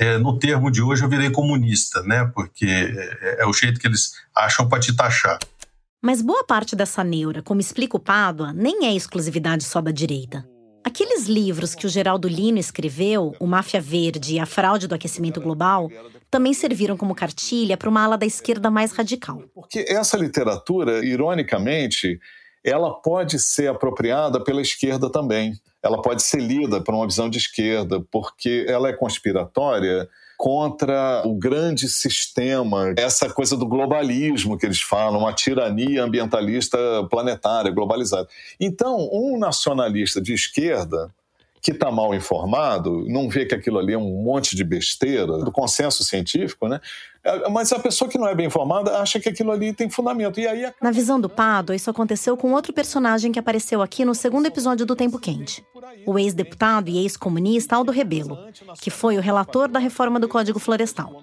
É, 0.00 0.18
no 0.18 0.36
termo 0.36 0.70
de 0.70 0.82
hoje 0.82 1.04
eu 1.04 1.08
virei 1.08 1.30
comunista, 1.30 2.02
né? 2.02 2.28
Porque 2.34 2.66
é, 2.66 3.42
é 3.42 3.46
o 3.46 3.52
jeito 3.52 3.78
que 3.78 3.86
eles 3.86 4.12
acham 4.34 4.68
para 4.68 4.80
te 4.80 4.94
taxar. 4.96 5.38
Mas 6.02 6.20
boa 6.20 6.44
parte 6.44 6.74
dessa 6.74 7.04
neura, 7.04 7.40
como 7.40 7.60
explica 7.60 7.96
o 7.96 8.00
Pádua, 8.00 8.52
nem 8.52 8.86
é 8.86 8.94
exclusividade 8.94 9.62
só 9.62 9.80
da 9.80 9.92
direita. 9.92 10.44
Aqueles 10.84 11.26
livros 11.26 11.74
que 11.74 11.86
o 11.86 11.88
Geraldo 11.88 12.28
Lino 12.28 12.58
escreveu, 12.58 13.34
O 13.40 13.46
Máfia 13.46 13.80
Verde 13.80 14.34
e 14.34 14.38
A 14.38 14.44
Fraude 14.44 14.86
do 14.86 14.94
Aquecimento 14.94 15.40
Global, 15.40 15.90
também 16.30 16.52
serviram 16.52 16.96
como 16.96 17.14
cartilha 17.14 17.76
para 17.76 17.88
uma 17.88 18.04
ala 18.04 18.18
da 18.18 18.26
esquerda 18.26 18.70
mais 18.70 18.92
radical. 18.92 19.42
Porque 19.54 19.86
essa 19.88 20.18
literatura, 20.18 21.02
ironicamente, 21.04 22.20
ela 22.62 22.92
pode 22.92 23.38
ser 23.38 23.68
apropriada 23.68 24.42
pela 24.44 24.60
esquerda 24.60 25.10
também. 25.10 25.54
Ela 25.82 26.02
pode 26.02 26.22
ser 26.22 26.40
lida 26.40 26.82
por 26.82 26.94
uma 26.94 27.06
visão 27.06 27.30
de 27.30 27.38
esquerda, 27.38 28.04
porque 28.10 28.66
ela 28.68 28.88
é 28.88 28.92
conspiratória 28.92 30.08
contra 30.36 31.22
o 31.24 31.34
grande 31.34 31.88
sistema, 31.88 32.94
essa 32.96 33.28
coisa 33.32 33.56
do 33.56 33.66
globalismo 33.66 34.58
que 34.58 34.66
eles 34.66 34.80
falam, 34.80 35.20
uma 35.20 35.32
tirania 35.32 36.02
ambientalista 36.02 36.78
planetária, 37.10 37.70
globalizada. 37.70 38.28
Então, 38.60 39.08
um 39.12 39.38
nacionalista 39.38 40.20
de 40.20 40.32
esquerda 40.32 41.12
que 41.64 41.70
está 41.70 41.90
mal 41.90 42.14
informado, 42.14 43.06
não 43.08 43.26
vê 43.26 43.46
que 43.46 43.54
aquilo 43.54 43.78
ali 43.78 43.94
é 43.94 43.98
um 43.98 44.22
monte 44.22 44.54
de 44.54 44.62
besteira, 44.62 45.38
do 45.38 45.50
consenso 45.50 46.04
científico, 46.04 46.68
né? 46.68 46.78
É, 47.24 47.48
mas 47.48 47.72
a 47.72 47.78
pessoa 47.78 48.06
que 48.06 48.18
não 48.18 48.28
é 48.28 48.34
bem 48.34 48.48
informada 48.48 48.98
acha 48.98 49.18
que 49.18 49.30
aquilo 49.30 49.50
ali 49.50 49.72
tem 49.72 49.88
fundamento. 49.88 50.38
E 50.38 50.46
aí 50.46 50.70
Na 50.82 50.90
visão 50.90 51.18
do 51.18 51.26
Pado, 51.26 51.72
isso 51.72 51.88
aconteceu 51.88 52.36
com 52.36 52.52
outro 52.52 52.70
personagem 52.70 53.32
que 53.32 53.38
apareceu 53.38 53.80
aqui 53.80 54.04
no 54.04 54.14
segundo 54.14 54.44
episódio 54.44 54.84
do 54.84 54.94
Tempo 54.94 55.18
Quente. 55.18 55.64
O 56.04 56.18
ex-deputado 56.18 56.90
e 56.90 56.98
ex-comunista 56.98 57.76
Aldo 57.76 57.90
Rebelo, 57.90 58.38
que 58.82 58.90
foi 58.90 59.16
o 59.16 59.22
relator 59.22 59.66
da 59.66 59.78
reforma 59.78 60.20
do 60.20 60.28
Código 60.28 60.58
Florestal. 60.58 61.22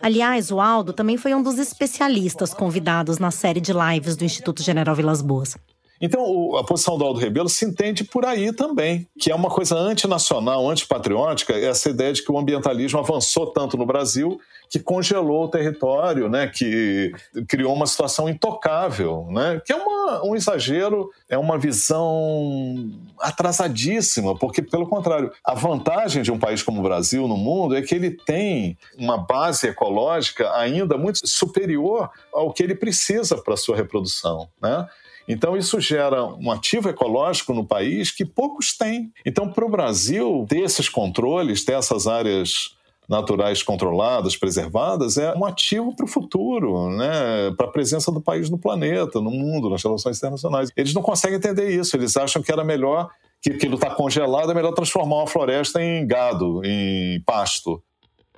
Aliás, 0.00 0.50
o 0.50 0.58
Aldo 0.58 0.94
também 0.94 1.18
foi 1.18 1.34
um 1.34 1.42
dos 1.42 1.58
especialistas 1.58 2.54
convidados 2.54 3.18
na 3.18 3.30
série 3.30 3.60
de 3.60 3.74
lives 3.74 4.16
do 4.16 4.24
Instituto 4.24 4.62
General 4.62 4.94
Vilas 4.94 5.20
Boas. 5.20 5.54
Então, 6.00 6.56
a 6.56 6.64
posição 6.64 6.98
do 6.98 7.04
Aldo 7.04 7.20
Rebelo 7.20 7.48
se 7.48 7.64
entende 7.64 8.04
por 8.04 8.24
aí 8.24 8.52
também, 8.52 9.06
que 9.18 9.30
é 9.30 9.34
uma 9.34 9.50
coisa 9.50 9.76
antinacional, 9.76 10.68
antipatriótica, 10.68 11.54
essa 11.54 11.90
ideia 11.90 12.12
de 12.12 12.22
que 12.22 12.30
o 12.30 12.38
ambientalismo 12.38 12.98
avançou 12.98 13.46
tanto 13.46 13.76
no 13.76 13.86
Brasil 13.86 14.40
que 14.68 14.80
congelou 14.80 15.44
o 15.44 15.48
território, 15.48 16.28
né, 16.28 16.48
que 16.48 17.12
criou 17.48 17.72
uma 17.72 17.86
situação 17.86 18.28
intocável, 18.28 19.26
né, 19.30 19.60
que 19.64 19.72
é 19.72 19.76
uma, 19.76 20.24
um 20.24 20.34
exagero, 20.34 21.10
é 21.28 21.38
uma 21.38 21.56
visão 21.56 22.90
atrasadíssima, 23.20 24.36
porque, 24.36 24.60
pelo 24.60 24.88
contrário, 24.88 25.30
a 25.44 25.54
vantagem 25.54 26.22
de 26.22 26.32
um 26.32 26.38
país 26.38 26.62
como 26.62 26.80
o 26.80 26.82
Brasil 26.82 27.28
no 27.28 27.36
mundo 27.36 27.76
é 27.76 27.82
que 27.82 27.94
ele 27.94 28.10
tem 28.10 28.76
uma 28.98 29.16
base 29.16 29.68
ecológica 29.68 30.52
ainda 30.54 30.98
muito 30.98 31.20
superior 31.24 32.10
ao 32.32 32.52
que 32.52 32.62
ele 32.62 32.74
precisa 32.74 33.36
para 33.36 33.56
sua 33.56 33.76
reprodução. 33.76 34.48
Né? 34.60 34.86
Então, 35.28 35.56
isso 35.56 35.80
gera 35.80 36.24
um 36.24 36.50
ativo 36.50 36.88
ecológico 36.88 37.52
no 37.52 37.64
país 37.64 38.10
que 38.10 38.24
poucos 38.24 38.76
têm. 38.76 39.12
Então, 39.24 39.50
para 39.50 39.64
o 39.64 39.70
Brasil, 39.70 40.46
ter 40.48 40.60
esses 40.60 40.88
controles, 40.88 41.64
ter 41.64 41.72
essas 41.72 42.06
áreas 42.06 42.76
naturais 43.08 43.62
controladas, 43.62 44.36
preservadas, 44.36 45.16
é 45.16 45.32
um 45.34 45.44
ativo 45.44 45.94
para 45.94 46.04
o 46.04 46.08
futuro, 46.08 46.90
né? 46.90 47.52
para 47.56 47.66
a 47.66 47.70
presença 47.70 48.10
do 48.10 48.20
país 48.20 48.50
no 48.50 48.58
planeta, 48.58 49.20
no 49.20 49.30
mundo, 49.30 49.70
nas 49.70 49.82
relações 49.82 50.18
internacionais. 50.18 50.70
Eles 50.76 50.92
não 50.92 51.02
conseguem 51.02 51.38
entender 51.38 51.70
isso, 51.70 51.96
eles 51.96 52.16
acham 52.16 52.42
que 52.42 52.50
era 52.50 52.64
melhor, 52.64 53.08
que 53.40 53.50
aquilo 53.50 53.76
está 53.76 53.90
congelado, 53.90 54.50
é 54.50 54.54
melhor 54.54 54.72
transformar 54.72 55.16
uma 55.16 55.26
floresta 55.26 55.80
em 55.80 56.06
gado, 56.06 56.62
em 56.64 57.20
pasto. 57.24 57.80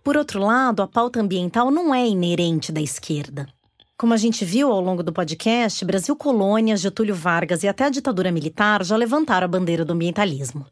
Por 0.04 0.16
outro 0.16 0.40
lado, 0.40 0.82
a 0.82 0.86
pauta 0.86 1.20
ambiental 1.20 1.70
não 1.70 1.94
é 1.94 2.06
inerente 2.06 2.70
da 2.70 2.80
esquerda. 2.80 3.46
Como 3.98 4.14
a 4.14 4.16
gente 4.16 4.44
viu 4.44 4.70
ao 4.70 4.80
longo 4.80 5.02
do 5.02 5.12
podcast, 5.12 5.84
Brasil 5.84 6.14
Colônia, 6.14 6.76
Getúlio 6.76 7.16
Vargas 7.16 7.64
e 7.64 7.68
até 7.68 7.82
a 7.82 7.88
ditadura 7.88 8.30
militar 8.30 8.84
já 8.84 8.96
levantaram 8.96 9.44
a 9.46 9.48
bandeira 9.48 9.84
do 9.84 9.92
ambientalismo. 9.92 10.64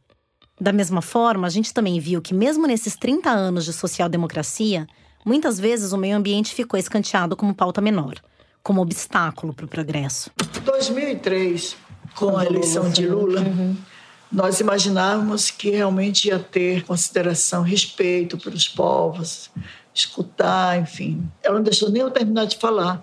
Da 0.61 0.73
mesma 0.73 1.03
forma, 1.03 1.45
a 1.45 1.51
gente 1.51 1.75
também 1.75 1.99
viu 1.99 2.23
que, 2.23 2.33
mesmo 2.33 2.69
nesses 2.69 2.95
30 2.95 3.29
anos 3.29 3.65
de 3.65 3.73
social-democracia, 3.73 4.87
muitas 5.25 5.59
vezes 5.59 5.91
o 5.91 5.99
meio 5.99 6.17
ambiente 6.17 6.55
ficou 6.55 6.79
escanteado 6.79 7.35
como 7.35 7.53
pauta 7.53 7.81
menor, 7.81 8.15
como 8.63 8.81
obstáculo 8.81 9.53
para 9.53 9.65
o 9.65 9.69
progresso. 9.69 10.31
2003, 10.65 11.77
com 12.15 12.37
a 12.37 12.47
eleição 12.47 12.89
de 12.89 13.09
Lula, 13.09 13.45
nós 14.31 14.61
imaginávamos 14.61 15.51
que 15.51 15.71
realmente 15.71 16.29
ia 16.29 16.39
ter 16.39 16.85
consideração, 16.85 17.65
respeito 17.65 18.39
pelos 18.39 18.69
povos, 18.69 19.51
escutar, 19.93 20.81
enfim. 20.81 21.29
Ela 21.43 21.57
não 21.57 21.65
deixou 21.65 21.91
nem 21.91 22.03
eu 22.03 22.11
terminar 22.13 22.45
de 22.45 22.57
falar. 22.57 23.03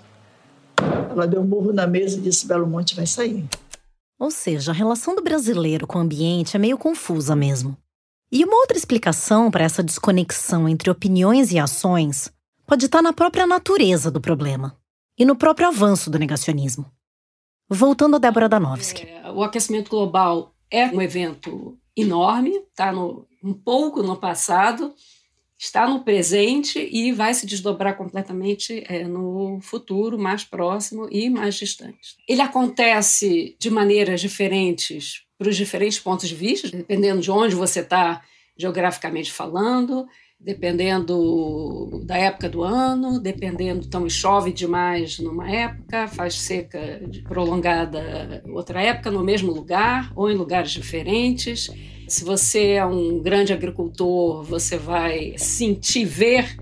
Ela 1.14 1.28
deu 1.28 1.42
um 1.42 1.48
murro 1.48 1.72
na 1.72 1.86
mesa 1.86 2.18
e 2.18 2.22
disse: 2.22 2.48
Belo 2.48 2.68
Monte 2.68 2.96
vai 2.96 3.06
sair. 3.06 3.48
Ou 4.20 4.32
seja, 4.32 4.72
a 4.72 4.74
relação 4.74 5.16
do 5.16 5.22
brasileiro 5.22 5.86
com 5.86 6.00
o 6.00 6.02
ambiente 6.02 6.56
é 6.56 6.60
meio 6.60 6.78
confusa 6.78 7.36
mesmo. 7.36 7.78
E 8.32 8.44
uma 8.44 8.56
outra 8.56 8.76
explicação 8.76 9.52
para 9.52 9.64
essa 9.64 9.84
desconexão 9.84 10.68
entre 10.68 10.90
opiniões 10.90 11.52
e 11.52 11.60
ações 11.60 12.32
pode 12.66 12.86
estar 12.86 13.02
na 13.02 13.14
própria 13.14 13.46
natureza 13.46 14.10
do 14.10 14.20
problema 14.20 14.76
e 15.18 15.24
no 15.24 15.36
próprio 15.36 15.68
avanço 15.68 16.10
do 16.10 16.18
negacionismo. 16.18 16.92
Voltando 17.70 18.16
a 18.16 18.20
Débora 18.20 18.50
Danowski. 18.50 19.04
É, 19.04 19.30
o 19.32 19.44
aquecimento 19.44 19.90
global 19.90 20.54
é 20.72 20.88
um 20.88 21.02
evento 21.02 21.78
enorme, 21.96 22.52
está 22.70 22.92
um 22.92 23.54
pouco 23.54 24.02
no 24.02 24.18
passado, 24.18 24.94
está 25.64 25.88
no 25.88 26.04
presente 26.04 26.78
e 26.92 27.14
vai 27.14 27.34
se 27.34 27.46
desdobrar 27.46 27.96
completamente 27.96 28.84
é, 28.86 29.06
no 29.06 29.60
futuro 29.62 30.20
mais 30.20 30.44
próximo 30.44 31.08
e 31.10 31.30
mais 31.30 31.56
distante. 31.56 32.18
Ele 32.28 32.42
acontece 32.42 33.56
de 33.58 33.70
maneiras 33.70 34.20
diferentes 34.20 35.24
para 35.38 35.48
os 35.48 35.56
diferentes 35.56 35.98
pontos 35.98 36.28
de 36.28 36.36
vista, 36.36 36.70
dependendo 36.70 37.22
de 37.22 37.32
onde 37.32 37.56
você 37.56 37.80
está 37.80 38.22
geograficamente 38.58 39.32
falando, 39.32 40.06
dependendo 40.38 42.04
da 42.04 42.18
época 42.18 42.50
do 42.50 42.62
ano, 42.62 43.18
dependendo, 43.18 43.86
então 43.86 44.08
chove 44.10 44.52
demais 44.52 45.18
numa 45.18 45.50
época, 45.50 46.10
faz 46.10 46.36
seca 46.36 47.02
prolongada 47.24 48.44
outra 48.48 48.82
época 48.82 49.10
no 49.10 49.24
mesmo 49.24 49.54
lugar 49.54 50.12
ou 50.14 50.30
em 50.30 50.36
lugares 50.36 50.72
diferentes. 50.72 51.70
Se 52.14 52.24
você 52.24 52.74
é 52.74 52.86
um 52.86 53.18
grande 53.18 53.52
agricultor, 53.52 54.44
você 54.44 54.78
vai 54.78 55.34
sentir, 55.36 56.06
ver 56.06 56.56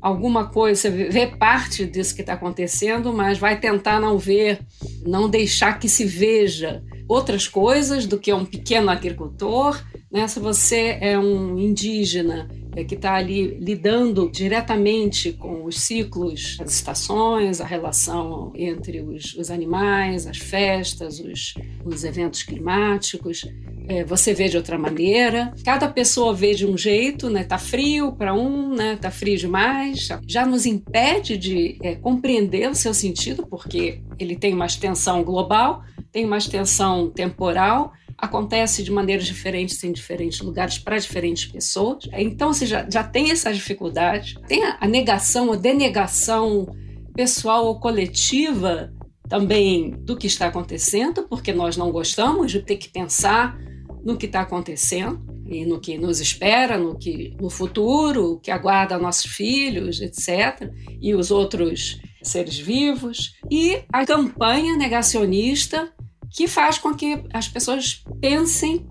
alguma 0.00 0.46
coisa, 0.46 0.88
ver 0.88 1.36
parte 1.38 1.84
disso 1.84 2.14
que 2.14 2.20
está 2.20 2.34
acontecendo, 2.34 3.12
mas 3.12 3.36
vai 3.36 3.58
tentar 3.58 3.98
não 3.98 4.16
ver, 4.16 4.60
não 5.04 5.28
deixar 5.28 5.80
que 5.80 5.88
se 5.88 6.04
veja 6.04 6.84
outras 7.08 7.48
coisas 7.48 8.06
do 8.06 8.16
que 8.16 8.32
um 8.32 8.44
pequeno 8.44 8.90
agricultor, 8.90 9.82
Né? 10.08 10.28
Se 10.28 10.38
você 10.38 10.98
é 11.00 11.18
um 11.18 11.58
indígena 11.58 12.48
é, 12.76 12.84
que 12.84 12.94
está 12.94 13.14
ali 13.14 13.58
lidando 13.58 14.30
diretamente 14.30 15.32
com 15.32 15.64
os 15.64 15.80
ciclos, 15.80 16.58
as 16.60 16.74
estações, 16.74 17.60
a 17.60 17.66
relação 17.66 18.52
entre 18.54 19.00
os, 19.00 19.34
os 19.34 19.50
animais, 19.50 20.28
as 20.28 20.38
festas, 20.38 21.18
os, 21.18 21.54
os 21.84 22.04
eventos 22.04 22.44
climáticos, 22.44 23.44
é, 23.92 24.04
você 24.04 24.32
vê 24.32 24.48
de 24.48 24.56
outra 24.56 24.78
maneira. 24.78 25.52
Cada 25.64 25.86
pessoa 25.86 26.32
vê 26.32 26.54
de 26.54 26.66
um 26.66 26.78
jeito, 26.78 27.28
né? 27.28 27.44
Tá 27.44 27.58
frio 27.58 28.12
para 28.12 28.32
um, 28.32 28.74
né? 28.74 28.96
Tá 28.96 29.10
frio 29.10 29.36
demais. 29.36 30.08
Já 30.26 30.46
nos 30.46 30.64
impede 30.64 31.36
de 31.36 31.78
é, 31.82 31.94
compreender 31.94 32.70
o 32.70 32.74
seu 32.74 32.94
sentido, 32.94 33.46
porque 33.46 34.00
ele 34.18 34.34
tem 34.34 34.54
uma 34.54 34.64
extensão 34.64 35.22
global, 35.22 35.82
tem 36.10 36.24
uma 36.24 36.38
extensão 36.38 37.10
temporal 37.10 37.92
acontece 38.18 38.84
de 38.84 38.92
maneiras 38.92 39.26
diferentes 39.26 39.82
em 39.82 39.90
diferentes 39.90 40.40
lugares 40.40 40.78
para 40.78 40.96
diferentes 40.96 41.44
pessoas. 41.46 42.08
Então 42.12 42.52
você 42.52 42.64
já, 42.64 42.88
já 42.88 43.02
tem 43.02 43.32
essa 43.32 43.52
dificuldade. 43.52 44.38
Tem 44.46 44.62
a, 44.62 44.78
a 44.80 44.86
negação, 44.86 45.52
a 45.52 45.56
denegação 45.56 46.68
pessoal 47.16 47.66
ou 47.66 47.80
coletiva 47.80 48.92
também 49.28 49.90
do 49.90 50.16
que 50.16 50.28
está 50.28 50.46
acontecendo, 50.46 51.26
porque 51.28 51.52
nós 51.52 51.76
não 51.76 51.90
gostamos 51.90 52.52
de 52.52 52.60
ter 52.60 52.76
que 52.76 52.88
pensar 52.88 53.58
no 54.04 54.16
que 54.16 54.26
está 54.26 54.40
acontecendo 54.40 55.22
e 55.46 55.64
no 55.64 55.80
que 55.80 55.98
nos 55.98 56.20
espera, 56.20 56.78
no 56.78 56.98
que 56.98 57.36
no 57.40 57.50
futuro, 57.50 58.32
o 58.32 58.40
que 58.40 58.50
aguarda 58.50 58.98
nossos 58.98 59.30
filhos, 59.30 60.00
etc, 60.00 60.72
e 61.00 61.14
os 61.14 61.30
outros 61.30 62.00
seres 62.22 62.58
vivos, 62.58 63.34
e 63.50 63.82
a 63.92 64.06
campanha 64.06 64.76
negacionista 64.76 65.92
que 66.30 66.48
faz 66.48 66.78
com 66.78 66.94
que 66.94 67.22
as 67.32 67.48
pessoas 67.48 68.02
pensem 68.20 68.86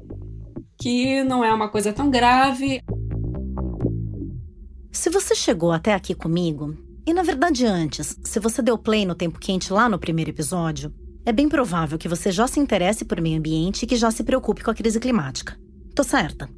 que 0.80 1.24
não 1.24 1.44
é 1.44 1.54
uma 1.54 1.70
coisa 1.70 1.92
tão 1.94 2.10
grave. 2.10 2.82
Se 4.92 5.10
você 5.10 5.34
chegou 5.34 5.72
até 5.72 5.94
aqui 5.94 6.14
comigo, 6.14 6.76
e 7.06 7.14
na 7.14 7.24
verdade 7.24 7.66
antes, 7.66 8.18
se 8.24 8.40
você 8.40 8.62
deu 8.62 8.78
play 8.78 9.06
no 9.06 9.16
Tempo 9.16 9.40
Quente 9.40 9.74
lá 9.74 9.90
no 9.90 9.98
primeiro 9.98 10.30
episódio, 10.30 10.94
é 11.24 11.32
bem 11.32 11.48
provável 11.48 12.00
que 12.00 12.08
você 12.08 12.32
já 12.32 12.48
se 12.48 12.60
interesse 12.60 13.06
por 13.06 13.22
meio 13.22 13.38
ambiente 13.38 13.84
e 13.84 13.88
que 13.88 13.96
já 13.96 14.10
se 14.10 14.24
preocupe 14.24 14.64
com 14.64 14.72
a 14.72 14.76
crise 14.76 15.00
climática. 15.00 15.56
Tô 15.94 16.04
certa? 16.04 16.50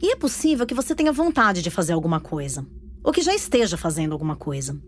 E 0.00 0.12
é 0.12 0.16
possível 0.16 0.66
que 0.66 0.74
você 0.74 0.94
tenha 0.94 1.10
vontade 1.10 1.62
de 1.62 1.70
fazer 1.70 1.94
alguma 1.94 2.20
coisa, 2.20 2.66
ou 3.02 3.12
que 3.12 3.22
já 3.22 3.34
esteja 3.34 3.76
fazendo 3.76 4.12
alguma 4.12 4.36
coisa. 4.36 4.78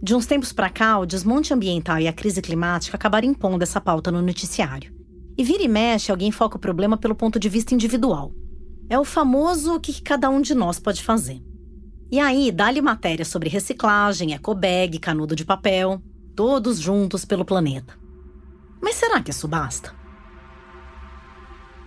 De 0.00 0.14
uns 0.14 0.24
tempos 0.24 0.52
para 0.52 0.70
cá, 0.70 0.98
o 0.98 1.06
desmonte 1.06 1.52
ambiental 1.52 1.98
e 1.98 2.06
a 2.06 2.12
crise 2.12 2.40
climática 2.40 2.96
acabaram 2.96 3.28
impondo 3.28 3.62
essa 3.64 3.80
pauta 3.80 4.10
no 4.10 4.22
noticiário. 4.22 4.92
E 5.36 5.42
vira 5.42 5.62
e 5.62 5.68
mexe, 5.68 6.10
alguém 6.10 6.30
foca 6.30 6.56
o 6.56 6.60
problema 6.60 6.96
pelo 6.96 7.14
ponto 7.14 7.38
de 7.38 7.48
vista 7.48 7.74
individual. 7.74 8.32
É 8.88 8.98
o 8.98 9.04
famoso 9.04 9.74
o 9.74 9.80
que 9.80 10.00
cada 10.00 10.30
um 10.30 10.40
de 10.40 10.54
nós 10.54 10.78
pode 10.78 11.02
fazer. 11.02 11.42
E 12.10 12.20
aí, 12.20 12.52
dá-lhe 12.52 12.82
matéria 12.82 13.24
sobre 13.24 13.48
reciclagem, 13.48 14.32
ecobag, 14.32 14.98
canudo 14.98 15.34
de 15.34 15.44
papel, 15.44 16.00
todos 16.34 16.78
juntos 16.78 17.24
pelo 17.24 17.44
planeta. 17.44 18.01
Mas 18.82 18.96
será 18.96 19.22
que 19.22 19.30
isso 19.30 19.48
basta? 19.48 19.94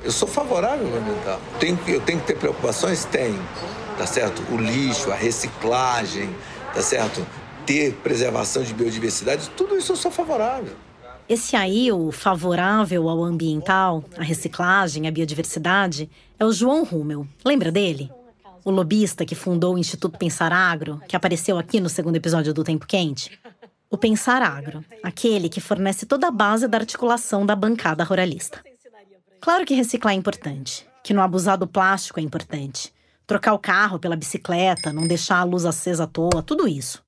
Eu 0.03 0.11
sou 0.11 0.27
favorável 0.27 0.87
ao 0.87 0.97
ambiental. 0.97 1.39
Tenho, 1.59 1.79
eu 1.87 2.01
tenho 2.01 2.19
que 2.19 2.27
ter 2.27 2.37
preocupações? 2.37 3.05
Tenho. 3.05 3.41
Tá 3.97 4.07
certo? 4.07 4.41
O 4.51 4.57
lixo, 4.57 5.11
a 5.11 5.15
reciclagem, 5.15 6.35
tá 6.73 6.81
certo? 6.81 7.25
ter 7.65 7.93
preservação 7.95 8.63
de 8.63 8.73
biodiversidade, 8.73 9.49
tudo 9.57 9.75
isso 9.75 9.91
eu 9.91 9.95
sou 9.95 10.11
favorável. 10.11 10.73
Esse 11.27 11.55
aí, 11.55 11.91
o 11.91 12.11
favorável 12.11 13.09
ao 13.09 13.23
ambiental, 13.23 14.03
à 14.15 14.21
reciclagem, 14.21 15.07
à 15.07 15.11
biodiversidade, 15.11 16.09
é 16.39 16.45
o 16.45 16.51
João 16.51 16.83
Rummel. 16.83 17.27
Lembra 17.43 17.71
dele? 17.71 18.11
O 18.63 18.69
lobista 18.69 19.25
que 19.25 19.33
fundou 19.33 19.73
o 19.73 19.77
Instituto 19.77 20.17
Pensar 20.19 20.53
Agro, 20.53 21.01
que 21.07 21.15
apareceu 21.15 21.57
aqui 21.57 21.79
no 21.79 21.89
segundo 21.89 22.15
episódio 22.15 22.53
do 22.53 22.63
Tempo 22.63 22.85
Quente? 22.85 23.39
O 23.89 23.97
Pensar 23.97 24.41
Agro, 24.41 24.83
aquele 25.03 25.47
que 25.47 25.61
fornece 25.61 26.05
toda 26.05 26.27
a 26.27 26.31
base 26.31 26.67
da 26.67 26.77
articulação 26.77 27.45
da 27.45 27.55
bancada 27.55 28.03
ruralista. 28.03 28.63
Claro 29.39 29.65
que 29.65 29.75
reciclar 29.75 30.13
é 30.13 30.17
importante, 30.17 30.87
que 31.03 31.13
não 31.13 31.21
abusar 31.21 31.57
do 31.57 31.67
plástico 31.67 32.19
é 32.19 32.23
importante, 32.23 32.91
trocar 33.27 33.53
o 33.53 33.59
carro 33.59 33.99
pela 33.99 34.15
bicicleta, 34.15 34.91
não 34.91 35.07
deixar 35.07 35.39
a 35.39 35.43
luz 35.43 35.65
acesa 35.65 36.05
à 36.05 36.07
toa, 36.07 36.41
tudo 36.41 36.67
isso. 36.67 37.03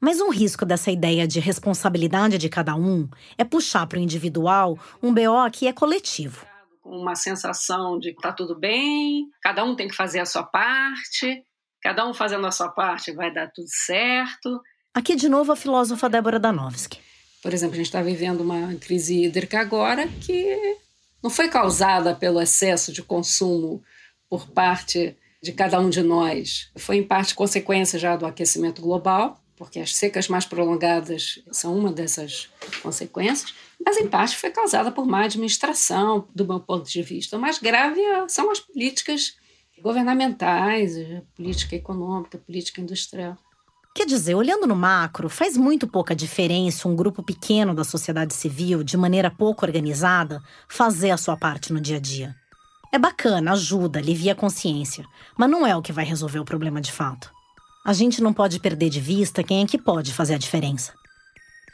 Mas 0.00 0.20
um 0.20 0.30
risco 0.30 0.64
dessa 0.64 0.90
ideia 0.90 1.26
de 1.26 1.40
responsabilidade 1.40 2.38
de 2.38 2.48
cada 2.48 2.74
um 2.74 3.08
é 3.36 3.44
puxar 3.44 3.86
para 3.86 3.98
o 3.98 4.02
individual 4.02 4.78
um 5.02 5.12
BO 5.12 5.50
que 5.52 5.66
é 5.66 5.72
coletivo. 5.72 6.46
Uma 6.84 7.14
sensação 7.14 7.98
de 7.98 8.10
está 8.10 8.32
tudo 8.32 8.58
bem, 8.58 9.28
cada 9.42 9.64
um 9.64 9.76
tem 9.76 9.88
que 9.88 9.96
fazer 9.96 10.20
a 10.20 10.26
sua 10.26 10.44
parte, 10.44 11.44
cada 11.82 12.06
um 12.06 12.14
fazendo 12.14 12.46
a 12.46 12.52
sua 12.52 12.70
parte 12.70 13.12
vai 13.12 13.32
dar 13.32 13.50
tudo 13.52 13.68
certo. 13.68 14.60
Aqui 14.94 15.14
de 15.14 15.28
novo 15.28 15.52
a 15.52 15.56
filósofa 15.56 16.08
Débora 16.08 16.38
Danowski. 16.38 16.98
Por 17.42 17.54
exemplo, 17.54 17.74
a 17.74 17.76
gente 17.76 17.86
está 17.86 18.02
vivendo 18.02 18.40
uma 18.40 18.74
crise 18.76 19.24
hídrica 19.24 19.60
agora 19.60 20.08
que 20.08 20.76
não 21.22 21.30
foi 21.30 21.48
causada 21.48 22.14
pelo 22.14 22.40
excesso 22.40 22.92
de 22.92 23.02
consumo 23.02 23.82
por 24.28 24.48
parte 24.48 25.16
de 25.42 25.52
cada 25.52 25.78
um 25.80 25.88
de 25.88 26.02
nós. 26.02 26.70
Foi 26.76 26.96
em 26.96 27.02
parte 27.02 27.34
consequência 27.34 27.98
já 27.98 28.16
do 28.16 28.26
aquecimento 28.26 28.82
global, 28.82 29.40
porque 29.56 29.78
as 29.78 29.94
secas 29.94 30.28
mais 30.28 30.44
prolongadas 30.44 31.42
são 31.50 31.76
uma 31.76 31.92
dessas 31.92 32.48
consequências, 32.82 33.54
mas 33.84 33.96
em 33.96 34.06
parte 34.06 34.36
foi 34.36 34.50
causada 34.50 34.90
por 34.90 35.06
má 35.06 35.24
administração, 35.24 36.26
do 36.34 36.46
meu 36.46 36.60
ponto 36.60 36.88
de 36.88 37.02
vista. 37.02 37.36
O 37.36 37.40
mais 37.40 37.58
grave 37.58 38.00
são 38.28 38.50
as 38.50 38.60
políticas 38.60 39.36
governamentais, 39.80 40.94
política 41.36 41.76
econômica, 41.76 42.38
política 42.38 42.80
industrial. 42.80 43.36
Quer 43.98 44.06
dizer, 44.06 44.36
olhando 44.36 44.64
no 44.64 44.76
macro, 44.76 45.28
faz 45.28 45.56
muito 45.56 45.84
pouca 45.88 46.14
diferença 46.14 46.86
um 46.86 46.94
grupo 46.94 47.20
pequeno 47.20 47.74
da 47.74 47.82
sociedade 47.82 48.32
civil, 48.32 48.84
de 48.84 48.96
maneira 48.96 49.28
pouco 49.28 49.66
organizada, 49.66 50.40
fazer 50.68 51.10
a 51.10 51.16
sua 51.16 51.36
parte 51.36 51.72
no 51.72 51.80
dia 51.80 51.96
a 51.96 52.00
dia. 52.00 52.32
É 52.92 52.96
bacana, 52.96 53.50
ajuda, 53.50 53.98
alivia 53.98 54.34
a 54.34 54.36
consciência, 54.36 55.04
mas 55.36 55.50
não 55.50 55.66
é 55.66 55.76
o 55.76 55.82
que 55.82 55.90
vai 55.90 56.04
resolver 56.04 56.38
o 56.38 56.44
problema 56.44 56.80
de 56.80 56.92
fato. 56.92 57.28
A 57.84 57.92
gente 57.92 58.22
não 58.22 58.32
pode 58.32 58.60
perder 58.60 58.88
de 58.88 59.00
vista 59.00 59.42
quem 59.42 59.64
é 59.64 59.66
que 59.66 59.76
pode 59.76 60.14
fazer 60.14 60.34
a 60.34 60.38
diferença. 60.38 60.92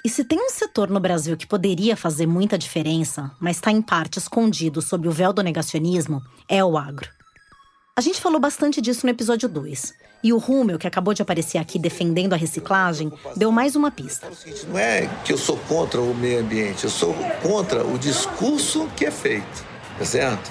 E 0.02 0.08
se 0.08 0.24
tem 0.24 0.38
um 0.38 0.48
setor 0.48 0.88
no 0.88 1.00
Brasil 1.00 1.36
que 1.36 1.46
poderia 1.46 1.94
fazer 1.94 2.26
muita 2.26 2.56
diferença, 2.56 3.30
mas 3.38 3.58
está 3.58 3.70
em 3.70 3.82
parte 3.82 4.18
escondido 4.18 4.80
sob 4.80 5.06
o 5.06 5.12
véu 5.12 5.30
do 5.30 5.42
negacionismo, 5.42 6.22
é 6.48 6.64
o 6.64 6.78
agro. 6.78 7.10
A 7.96 8.00
gente 8.00 8.20
falou 8.20 8.40
bastante 8.40 8.80
disso 8.80 9.06
no 9.06 9.10
episódio 9.10 9.48
2. 9.48 9.94
E 10.22 10.32
o 10.32 10.38
Rúmel, 10.38 10.78
que 10.78 10.86
acabou 10.86 11.14
de 11.14 11.22
aparecer 11.22 11.58
aqui 11.58 11.78
defendendo 11.78 12.32
a 12.32 12.36
reciclagem, 12.36 13.12
deu 13.36 13.52
mais 13.52 13.76
uma 13.76 13.90
pista. 13.90 14.28
Não 14.68 14.78
é 14.78 15.08
que 15.24 15.32
eu 15.32 15.38
sou 15.38 15.56
contra 15.68 16.00
o 16.00 16.14
meio 16.14 16.40
ambiente, 16.40 16.84
eu 16.84 16.90
sou 16.90 17.14
contra 17.42 17.84
o 17.86 17.98
discurso 17.98 18.88
que 18.96 19.06
é 19.06 19.10
feito. 19.10 19.64
Tá 19.98 20.04
certo? 20.04 20.50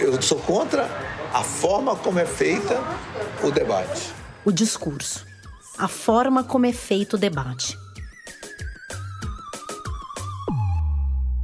Eu 0.00 0.20
sou 0.20 0.38
contra 0.38 0.88
a 1.32 1.44
forma 1.44 1.94
como 1.94 2.18
é 2.18 2.26
feita 2.26 2.82
o 3.42 3.50
debate 3.52 4.20
o 4.44 4.50
discurso, 4.50 5.26
a 5.78 5.88
forma 5.88 6.42
como 6.42 6.66
é 6.66 6.72
feito 6.72 7.14
o 7.14 7.18
debate. 7.18 7.78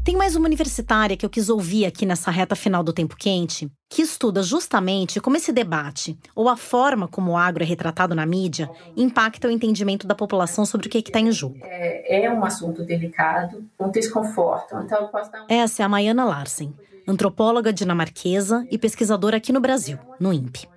Tem 0.06 0.14
mais 0.14 0.36
uma 0.36 0.46
universitária 0.46 1.16
que 1.16 1.26
eu 1.26 1.28
quis 1.28 1.48
ouvir 1.48 1.84
aqui 1.84 2.06
nessa 2.06 2.30
reta 2.30 2.54
final 2.54 2.84
do 2.84 2.92
Tempo 2.92 3.16
Quente, 3.16 3.68
que 3.90 4.02
estuda 4.02 4.40
justamente 4.40 5.18
como 5.18 5.36
esse 5.36 5.50
debate, 5.50 6.16
ou 6.32 6.48
a 6.48 6.56
forma 6.56 7.08
como 7.08 7.32
o 7.32 7.36
agro 7.36 7.64
é 7.64 7.66
retratado 7.66 8.14
na 8.14 8.24
mídia, 8.24 8.70
impacta 8.96 9.48
o 9.48 9.50
entendimento 9.50 10.06
da 10.06 10.14
população 10.14 10.64
sobre 10.64 10.86
o 10.86 10.90
que 10.90 10.98
é 10.98 11.00
está 11.00 11.18
em 11.18 11.32
jogo. 11.32 11.58
É, 11.60 12.24
é, 12.24 12.32
um 12.32 12.44
assunto 12.44 12.84
delicado, 12.84 13.64
um 13.80 13.90
desconforto. 13.90 14.76
Então, 14.76 15.08
posso 15.08 15.32
dar 15.32 15.42
um... 15.42 15.46
Essa 15.48 15.82
é 15.82 15.84
a 15.84 15.88
Maiana 15.88 16.24
Larsen, 16.24 16.72
antropóloga 17.04 17.72
dinamarquesa 17.72 18.64
e 18.70 18.78
pesquisadora 18.78 19.38
aqui 19.38 19.52
no 19.52 19.58
Brasil, 19.58 19.98
no 20.20 20.32
INPE. 20.32 20.68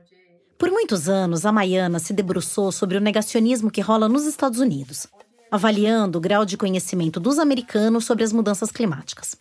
Por 0.58 0.72
muitos 0.72 1.08
anos, 1.08 1.46
a 1.46 1.52
Maiana 1.52 2.00
se 2.00 2.14
debruçou 2.14 2.72
sobre 2.72 2.98
o 2.98 3.00
negacionismo 3.00 3.70
que 3.70 3.80
rola 3.80 4.10
nos 4.10 4.26
Estados 4.26 4.60
Unidos, 4.60 5.06
avaliando 5.52 6.18
o 6.18 6.22
grau 6.22 6.46
de 6.46 6.58
conhecimento 6.58 7.20
dos 7.20 7.40
americanos 7.40 8.06
sobre 8.06 8.24
as 8.24 8.32
mudanças 8.34 8.72
climáticas. 8.72 9.36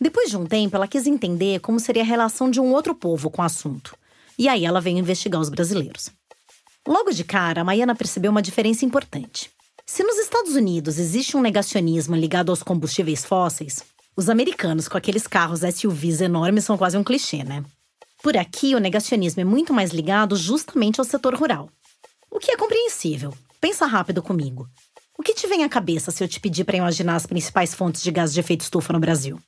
Depois 0.00 0.30
de 0.30 0.36
um 0.36 0.46
tempo, 0.46 0.76
ela 0.76 0.88
quis 0.88 1.06
entender 1.06 1.60
como 1.60 1.78
seria 1.78 2.02
a 2.02 2.06
relação 2.06 2.50
de 2.50 2.60
um 2.60 2.72
outro 2.72 2.94
povo 2.94 3.30
com 3.30 3.42
o 3.42 3.44
assunto. 3.44 3.96
E 4.38 4.48
aí 4.48 4.64
ela 4.64 4.80
veio 4.80 4.98
investigar 4.98 5.40
os 5.40 5.48
brasileiros. 5.48 6.10
Logo 6.86 7.12
de 7.12 7.24
cara, 7.24 7.60
a 7.60 7.64
Maiana 7.64 7.94
percebeu 7.94 8.30
uma 8.30 8.42
diferença 8.42 8.84
importante. 8.84 9.50
Se 9.86 10.02
nos 10.02 10.18
Estados 10.18 10.54
Unidos 10.54 10.98
existe 10.98 11.36
um 11.36 11.40
negacionismo 11.40 12.16
ligado 12.16 12.50
aos 12.50 12.62
combustíveis 12.62 13.24
fósseis, 13.24 13.84
os 14.16 14.28
americanos 14.28 14.88
com 14.88 14.96
aqueles 14.96 15.26
carros 15.26 15.60
SUVs 15.60 16.20
enormes 16.20 16.64
são 16.64 16.76
quase 16.76 16.96
um 16.96 17.04
clichê, 17.04 17.44
né? 17.44 17.64
Por 18.22 18.36
aqui, 18.36 18.74
o 18.74 18.80
negacionismo 18.80 19.42
é 19.42 19.44
muito 19.44 19.72
mais 19.72 19.90
ligado 19.90 20.34
justamente 20.36 21.00
ao 21.00 21.04
setor 21.04 21.34
rural. 21.34 21.68
O 22.30 22.38
que 22.38 22.50
é 22.50 22.56
compreensível. 22.56 23.34
Pensa 23.60 23.86
rápido 23.86 24.22
comigo. 24.22 24.66
O 25.18 25.22
que 25.22 25.34
te 25.34 25.46
vem 25.46 25.64
à 25.64 25.68
cabeça 25.68 26.10
se 26.10 26.22
eu 26.22 26.28
te 26.28 26.40
pedir 26.40 26.64
para 26.64 26.76
imaginar 26.76 27.16
as 27.16 27.26
principais 27.26 27.74
fontes 27.74 28.02
de 28.02 28.10
gás 28.10 28.32
de 28.32 28.40
efeito 28.40 28.62
estufa 28.62 28.92
no 28.92 29.00
Brasil? 29.00 29.40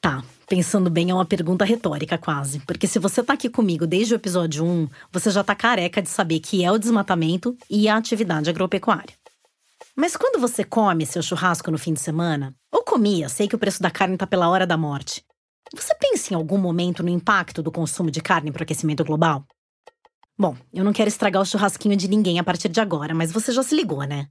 Tá, 0.00 0.22
Pensando 0.50 0.90
bem, 0.90 1.10
é 1.10 1.14
uma 1.14 1.24
pergunta 1.24 1.64
retórica 1.64 2.18
quase. 2.18 2.58
Porque 2.66 2.88
se 2.88 2.98
você 2.98 3.22
tá 3.22 3.34
aqui 3.34 3.48
comigo 3.48 3.86
desde 3.86 4.14
o 4.14 4.16
episódio 4.16 4.64
1, 4.64 4.88
você 5.12 5.30
já 5.30 5.44
tá 5.44 5.54
careca 5.54 6.02
de 6.02 6.08
saber 6.08 6.40
que 6.40 6.64
é 6.64 6.72
o 6.72 6.76
desmatamento 6.76 7.56
e 7.70 7.88
a 7.88 7.96
atividade 7.96 8.50
agropecuária. 8.50 9.14
Mas 9.94 10.16
quando 10.16 10.40
você 10.40 10.64
come 10.64 11.06
seu 11.06 11.22
churrasco 11.22 11.70
no 11.70 11.78
fim 11.78 11.92
de 11.92 12.00
semana, 12.00 12.52
ou 12.72 12.82
comia, 12.82 13.28
sei 13.28 13.46
que 13.46 13.54
o 13.54 13.58
preço 13.60 13.80
da 13.80 13.92
carne 13.92 14.16
tá 14.16 14.26
pela 14.26 14.48
hora 14.48 14.66
da 14.66 14.76
morte, 14.76 15.24
você 15.72 15.94
pensa 15.94 16.34
em 16.34 16.36
algum 16.36 16.58
momento 16.58 17.04
no 17.04 17.08
impacto 17.08 17.62
do 17.62 17.70
consumo 17.70 18.10
de 18.10 18.20
carne 18.20 18.50
para 18.50 18.62
o 18.62 18.64
aquecimento 18.64 19.04
global? 19.04 19.44
Bom, 20.36 20.56
eu 20.74 20.82
não 20.82 20.92
quero 20.92 21.08
estragar 21.08 21.42
o 21.42 21.46
churrasquinho 21.46 21.94
de 21.94 22.08
ninguém 22.08 22.40
a 22.40 22.44
partir 22.44 22.70
de 22.70 22.80
agora, 22.80 23.14
mas 23.14 23.30
você 23.30 23.52
já 23.52 23.62
se 23.62 23.76
ligou, 23.76 24.02
né? 24.02 24.26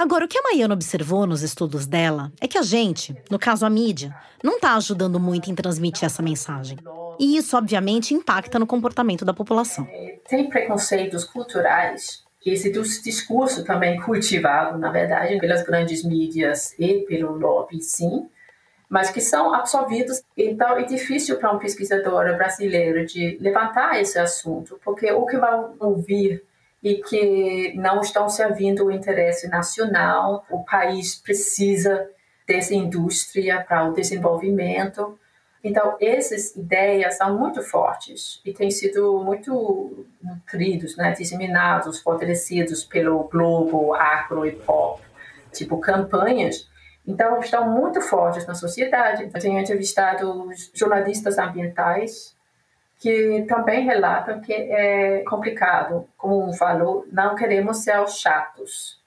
Agora, 0.00 0.24
o 0.24 0.28
que 0.28 0.38
a 0.38 0.42
Maiana 0.42 0.72
observou 0.72 1.26
nos 1.26 1.42
estudos 1.42 1.86
dela 1.86 2.32
é 2.40 2.48
que 2.48 2.56
a 2.56 2.62
gente, 2.62 3.14
no 3.30 3.38
caso 3.38 3.66
a 3.66 3.68
mídia, 3.68 4.16
não 4.42 4.54
está 4.54 4.74
ajudando 4.74 5.20
muito 5.20 5.50
em 5.50 5.54
transmitir 5.54 6.06
essa 6.06 6.22
mensagem. 6.22 6.78
E 7.18 7.36
isso, 7.36 7.54
obviamente, 7.54 8.14
impacta 8.14 8.58
no 8.58 8.66
comportamento 8.66 9.26
da 9.26 9.34
população. 9.34 9.86
Tem 10.26 10.48
preconceitos 10.48 11.22
culturais, 11.26 12.24
esse 12.46 12.72
discurso 12.72 13.62
também 13.62 14.00
cultivado, 14.00 14.78
na 14.78 14.90
verdade, 14.90 15.38
pelas 15.38 15.62
grandes 15.62 16.02
mídias 16.02 16.74
e 16.78 17.00
pelo 17.00 17.36
lobby, 17.36 17.82
sim, 17.82 18.26
mas 18.88 19.10
que 19.10 19.20
são 19.20 19.52
absorvidos. 19.52 20.22
Então, 20.34 20.78
é 20.78 20.84
difícil 20.84 21.36
para 21.36 21.52
um 21.52 21.58
pesquisador 21.58 22.24
brasileiro 22.38 23.04
de 23.04 23.36
levantar 23.38 24.00
esse 24.00 24.18
assunto, 24.18 24.80
porque 24.82 25.12
o 25.12 25.26
que 25.26 25.36
vai 25.36 25.60
ouvir 25.78 26.42
e 26.82 26.96
que 26.96 27.74
não 27.76 28.00
estão 28.00 28.28
servindo 28.28 28.86
o 28.86 28.90
interesse 28.90 29.48
nacional. 29.48 30.44
O 30.50 30.64
país 30.64 31.14
precisa 31.14 32.08
dessa 32.46 32.74
indústria 32.74 33.62
para 33.62 33.88
o 33.88 33.92
desenvolvimento. 33.92 35.18
Então, 35.62 35.96
essas 36.00 36.56
ideias 36.56 37.18
são 37.18 37.38
muito 37.38 37.62
fortes 37.62 38.40
e 38.46 38.52
têm 38.52 38.70
sido 38.70 39.22
muito 39.22 40.06
nutridos, 40.22 40.96
né, 40.96 41.12
disseminados, 41.12 42.00
fortalecidos 42.00 42.82
pelo 42.82 43.24
Globo, 43.24 43.92
Agro 43.92 44.46
e 44.46 44.52
Pop, 44.52 45.02
tipo 45.52 45.78
campanhas. 45.78 46.66
Então, 47.06 47.38
estão 47.40 47.70
muito 47.70 48.00
fortes 48.00 48.46
na 48.46 48.54
sociedade. 48.54 49.24
Eu 49.24 49.40
tenho 49.40 49.58
entrevistado 49.58 50.48
jornalistas 50.72 51.36
ambientais 51.36 52.34
que 53.00 53.46
também 53.48 53.86
relatam 53.86 54.40
que 54.40 54.52
é 54.52 55.24
complicado. 55.26 56.06
Como 56.18 56.52
falou, 56.52 57.06
não 57.10 57.34
queremos 57.34 57.78
ser 57.78 57.98
os 57.98 58.20
chatos. 58.20 59.00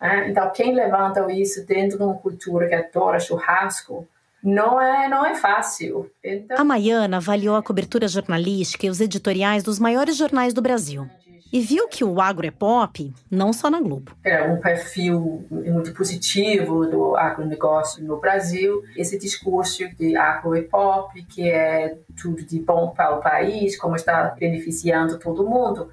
Né? 0.00 0.28
Então, 0.28 0.50
quem 0.50 0.74
levanta 0.74 1.32
isso 1.32 1.64
dentro 1.64 1.96
de 1.96 2.02
uma 2.02 2.14
cultura 2.14 2.68
que 2.68 2.74
adora 2.74 3.20
churrasco, 3.20 4.06
não 4.42 4.80
é, 4.80 5.08
não 5.08 5.24
é 5.24 5.36
fácil. 5.36 6.10
Então... 6.24 6.58
A 6.58 6.64
Maiana 6.64 7.18
avaliou 7.18 7.54
a 7.54 7.62
cobertura 7.62 8.08
jornalística 8.08 8.86
e 8.86 8.90
os 8.90 9.00
editoriais 9.00 9.62
dos 9.62 9.78
maiores 9.78 10.16
jornais 10.16 10.52
do 10.52 10.60
Brasil 10.60 11.08
e 11.52 11.60
viu 11.60 11.88
que 11.88 12.04
o 12.04 12.20
agro 12.20 12.46
é 12.46 12.50
pop, 12.50 13.12
não 13.30 13.52
só 13.52 13.70
na 13.70 13.80
Globo. 13.80 14.12
É 14.24 14.42
um 14.42 14.60
perfil 14.60 15.46
muito 15.50 15.92
positivo 15.92 16.86
do 16.86 17.16
agronegócio 17.16 18.04
no 18.04 18.18
Brasil. 18.18 18.82
Esse 18.96 19.18
discurso 19.18 19.88
de 19.96 20.16
agro 20.16 20.54
é 20.54 20.62
pop, 20.62 21.22
que 21.24 21.48
é 21.48 21.98
tudo 22.20 22.44
de 22.44 22.60
bom 22.60 22.90
para 22.90 23.16
o 23.16 23.20
país, 23.20 23.76
como 23.76 23.96
está 23.96 24.34
beneficiando 24.38 25.18
todo 25.18 25.48
mundo. 25.48 25.90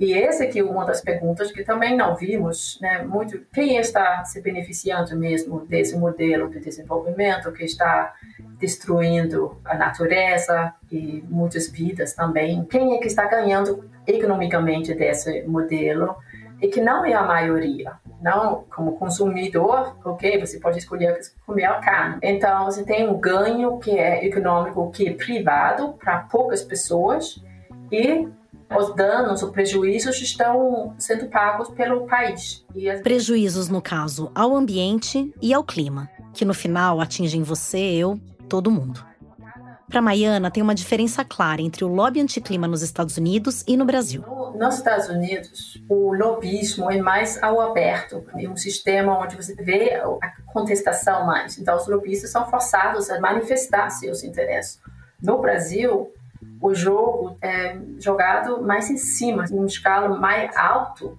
E 0.00 0.14
essa 0.14 0.44
aqui 0.44 0.60
é 0.60 0.64
uma 0.64 0.86
das 0.86 1.02
perguntas 1.02 1.52
que 1.52 1.62
também 1.62 1.94
não 1.94 2.16
vimos, 2.16 2.78
né? 2.80 3.02
Muito 3.02 3.38
quem 3.52 3.76
está 3.76 4.24
se 4.24 4.40
beneficiando 4.40 5.14
mesmo 5.14 5.66
desse 5.66 5.94
modelo 5.94 6.48
de 6.48 6.58
desenvolvimento 6.58 7.52
que 7.52 7.64
está 7.64 8.14
destruindo 8.58 9.60
a 9.62 9.76
natureza 9.76 10.72
e 10.90 11.22
muitas 11.28 11.68
vidas 11.68 12.14
também. 12.14 12.64
Quem 12.64 12.94
é 12.94 12.98
que 12.98 13.08
está 13.08 13.26
ganhando 13.26 13.90
economicamente 14.06 14.94
desse 14.94 15.42
modelo 15.42 16.16
e 16.62 16.68
que 16.68 16.80
não 16.80 17.04
é 17.04 17.12
a 17.12 17.22
maioria. 17.22 17.92
Não, 18.22 18.64
como 18.74 18.96
consumidor, 18.96 19.98
ok, 20.02 20.40
você 20.40 20.58
pode 20.58 20.78
escolher 20.78 21.18
comer 21.46 21.64
a 21.64 21.74
carne. 21.74 22.18
Então, 22.22 22.64
você 22.64 22.84
tem 22.84 23.06
um 23.06 23.18
ganho 23.18 23.78
que 23.78 23.98
é 23.98 24.24
econômico, 24.24 24.90
que 24.90 25.08
é 25.08 25.12
privado 25.12 25.92
para 25.94 26.20
poucas 26.20 26.62
pessoas 26.62 27.42
e 27.92 28.28
os 28.76 28.94
danos, 28.94 29.42
os 29.42 29.50
prejuízos 29.50 30.20
estão 30.20 30.94
sendo 30.98 31.26
pagos 31.26 31.68
pelo 31.70 32.06
país. 32.06 32.64
As... 32.92 33.00
Prejuízos, 33.00 33.68
no 33.68 33.82
caso, 33.82 34.30
ao 34.34 34.54
ambiente 34.54 35.32
e 35.42 35.52
ao 35.52 35.64
clima, 35.64 36.08
que 36.32 36.44
no 36.44 36.54
final 36.54 37.00
atingem 37.00 37.42
você, 37.42 37.78
eu, 37.78 38.18
todo 38.48 38.70
mundo. 38.70 39.04
Para 39.88 40.00
Maiana, 40.00 40.52
tem 40.52 40.62
uma 40.62 40.74
diferença 40.74 41.24
clara 41.24 41.60
entre 41.60 41.84
o 41.84 41.88
lobby 41.88 42.20
anticlima 42.20 42.68
nos 42.68 42.80
Estados 42.80 43.16
Unidos 43.16 43.64
e 43.66 43.76
no 43.76 43.84
Brasil. 43.84 44.24
Nos 44.54 44.76
Estados 44.76 45.08
Unidos, 45.08 45.82
o 45.88 46.14
lobismo 46.14 46.88
é 46.88 47.02
mais 47.02 47.42
ao 47.42 47.60
aberto, 47.60 48.24
é 48.38 48.48
um 48.48 48.56
sistema 48.56 49.18
onde 49.18 49.34
você 49.34 49.52
vê 49.56 49.94
a 49.94 50.32
contestação 50.52 51.26
mais. 51.26 51.58
Então, 51.58 51.76
os 51.76 51.88
lobistas 51.88 52.30
são 52.30 52.48
forçados 52.48 53.10
a 53.10 53.18
manifestar 53.18 53.90
seus 53.90 54.22
interesses. 54.22 54.78
No 55.20 55.40
Brasil, 55.40 56.12
o 56.60 56.74
jogo 56.74 57.36
é 57.40 57.76
jogado 57.98 58.62
mais 58.62 58.90
em 58.90 58.96
cima, 58.96 59.44
em 59.50 59.56
uma 59.56 59.66
escala 59.66 60.08
mais 60.08 60.54
alto, 60.56 61.18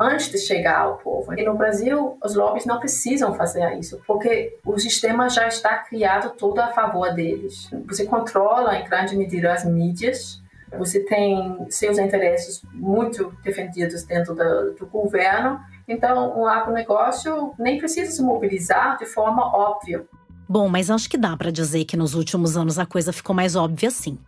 antes 0.00 0.30
de 0.30 0.38
chegar 0.38 0.80
ao 0.80 0.98
povo. 0.98 1.34
E 1.34 1.44
no 1.44 1.54
Brasil, 1.54 2.16
os 2.24 2.34
lobbies 2.34 2.64
não 2.64 2.78
precisam 2.78 3.34
fazer 3.34 3.78
isso, 3.78 4.00
porque 4.06 4.56
o 4.64 4.78
sistema 4.78 5.28
já 5.28 5.46
está 5.48 5.76
criado 5.78 6.30
todo 6.36 6.58
a 6.60 6.68
favor 6.68 7.12
deles. 7.12 7.68
Você 7.86 8.06
controla, 8.06 8.76
em 8.76 8.88
grande 8.88 9.16
medida, 9.16 9.52
as 9.52 9.64
mídias, 9.64 10.40
você 10.76 11.00
tem 11.00 11.66
seus 11.70 11.98
interesses 11.98 12.62
muito 12.72 13.32
defendidos 13.42 14.04
dentro 14.04 14.34
do, 14.34 14.74
do 14.74 14.86
governo, 14.86 15.60
então 15.86 16.38
o 16.38 16.46
agronegócio 16.46 17.52
nem 17.58 17.78
precisa 17.78 18.12
se 18.12 18.22
mobilizar 18.22 18.98
de 18.98 19.06
forma 19.06 19.44
óbvia. 19.56 20.04
Bom, 20.48 20.68
mas 20.68 20.90
acho 20.90 21.08
que 21.08 21.18
dá 21.18 21.36
para 21.36 21.50
dizer 21.50 21.84
que 21.84 21.96
nos 21.96 22.14
últimos 22.14 22.56
anos 22.56 22.78
a 22.78 22.86
coisa 22.86 23.12
ficou 23.12 23.34
mais 23.34 23.56
óbvia 23.56 23.90
sim, 23.90 24.18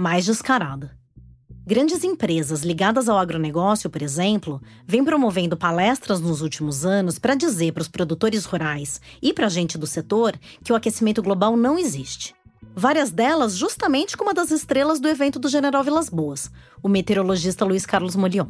mais 0.00 0.24
descarada. 0.24 0.98
Grandes 1.66 2.02
empresas 2.02 2.62
ligadas 2.62 3.06
ao 3.06 3.18
agronegócio, 3.18 3.90
por 3.90 4.00
exemplo, 4.00 4.60
vêm 4.86 5.04
promovendo 5.04 5.58
palestras 5.58 6.20
nos 6.20 6.40
últimos 6.40 6.86
anos 6.86 7.18
para 7.18 7.34
dizer 7.34 7.72
para 7.72 7.82
os 7.82 7.88
produtores 7.88 8.46
rurais 8.46 8.98
e 9.20 9.34
para 9.34 9.44
a 9.44 9.50
gente 9.50 9.76
do 9.76 9.86
setor 9.86 10.40
que 10.64 10.72
o 10.72 10.74
aquecimento 10.74 11.22
global 11.22 11.54
não 11.54 11.78
existe. 11.78 12.34
Várias 12.74 13.10
delas 13.10 13.56
justamente 13.56 14.16
com 14.16 14.24
uma 14.24 14.32
das 14.32 14.50
estrelas 14.50 15.00
do 15.00 15.08
evento 15.08 15.38
do 15.38 15.50
General 15.50 15.84
Vilas 15.84 16.08
Boas, 16.08 16.50
o 16.82 16.88
meteorologista 16.88 17.66
Luiz 17.66 17.84
Carlos 17.84 18.16
Molion. 18.16 18.48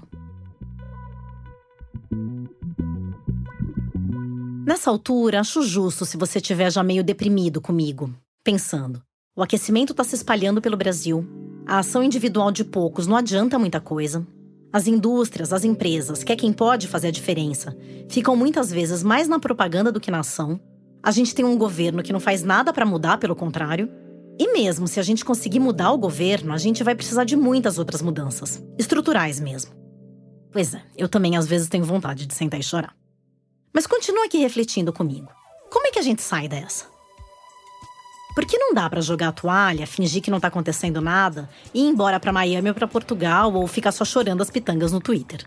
Nessa 4.64 4.88
altura, 4.88 5.40
acho 5.40 5.64
justo 5.64 6.06
se 6.06 6.16
você 6.16 6.38
estiver 6.38 6.70
já 6.70 6.82
meio 6.84 7.02
deprimido 7.02 7.60
comigo, 7.60 8.14
pensando: 8.44 9.02
o 9.36 9.42
aquecimento 9.42 9.92
está 9.92 10.02
se 10.02 10.14
espalhando 10.14 10.60
pelo 10.60 10.76
Brasil, 10.76 11.26
a 11.66 11.78
ação 11.78 12.02
individual 12.02 12.50
de 12.50 12.64
poucos 12.64 13.06
não 13.06 13.16
adianta 13.16 13.58
muita 13.58 13.80
coisa. 13.80 14.26
As 14.72 14.86
indústrias, 14.86 15.52
as 15.52 15.64
empresas, 15.64 16.24
que 16.24 16.32
é 16.32 16.36
quem 16.36 16.52
pode 16.52 16.88
fazer 16.88 17.08
a 17.08 17.12
diferença, 17.12 17.76
ficam 18.08 18.34
muitas 18.34 18.70
vezes 18.70 19.02
mais 19.02 19.28
na 19.28 19.38
propaganda 19.38 19.92
do 19.92 20.00
que 20.00 20.10
na 20.10 20.20
ação. 20.20 20.60
A 21.02 21.10
gente 21.10 21.34
tem 21.34 21.44
um 21.44 21.56
governo 21.56 22.02
que 22.02 22.12
não 22.12 22.20
faz 22.20 22.42
nada 22.42 22.72
para 22.72 22.84
mudar, 22.86 23.18
pelo 23.18 23.36
contrário. 23.36 23.88
E 24.38 24.52
mesmo 24.52 24.88
se 24.88 24.98
a 24.98 25.02
gente 25.02 25.24
conseguir 25.24 25.60
mudar 25.60 25.92
o 25.92 25.98
governo, 25.98 26.52
a 26.52 26.58
gente 26.58 26.82
vai 26.82 26.94
precisar 26.94 27.24
de 27.24 27.36
muitas 27.36 27.78
outras 27.78 28.02
mudanças, 28.02 28.62
estruturais 28.78 29.38
mesmo. 29.38 29.72
Pois 30.52 30.74
é, 30.74 30.82
eu 30.96 31.08
também 31.08 31.36
às 31.36 31.46
vezes 31.46 31.68
tenho 31.68 31.84
vontade 31.84 32.26
de 32.26 32.34
sentar 32.34 32.58
e 32.58 32.62
chorar. 32.62 32.96
Mas 33.72 33.86
continua 33.86 34.24
aqui 34.24 34.38
refletindo 34.38 34.92
comigo. 34.92 35.28
Como 35.70 35.86
é 35.86 35.90
que 35.90 35.98
a 35.98 36.02
gente 36.02 36.22
sai 36.22 36.48
dessa? 36.48 36.86
Porque 38.34 38.56
não 38.58 38.72
dá 38.72 38.88
para 38.88 39.00
jogar 39.00 39.28
a 39.28 39.32
toalha, 39.32 39.86
fingir 39.86 40.22
que 40.22 40.30
não 40.30 40.40
tá 40.40 40.48
acontecendo 40.48 41.00
nada 41.00 41.48
e 41.74 41.80
ir 41.80 41.88
embora 41.88 42.20
para 42.20 42.32
Miami 42.32 42.68
ou 42.68 42.74
para 42.74 42.86
Portugal 42.86 43.52
ou 43.52 43.66
ficar 43.66 43.92
só 43.92 44.04
chorando 44.04 44.42
as 44.42 44.50
pitangas 44.50 44.92
no 44.92 45.00
Twitter. 45.00 45.44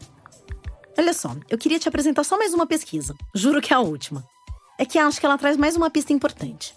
Olha 0.98 1.14
só, 1.14 1.36
eu 1.50 1.58
queria 1.58 1.80
te 1.80 1.88
apresentar 1.88 2.24
só 2.24 2.38
mais 2.38 2.54
uma 2.54 2.68
pesquisa. 2.68 3.16
Juro 3.34 3.62
que 3.62 3.74
é 3.74 3.76
a 3.76 3.80
última. 3.80 4.24
É 4.78 4.86
que 4.86 5.00
acho 5.00 5.20
que 5.20 5.26
ela 5.26 5.38
traz 5.38 5.58
mais 5.58 5.76
uma 5.76 5.90
pista 5.90 6.14
importante. 6.14 6.76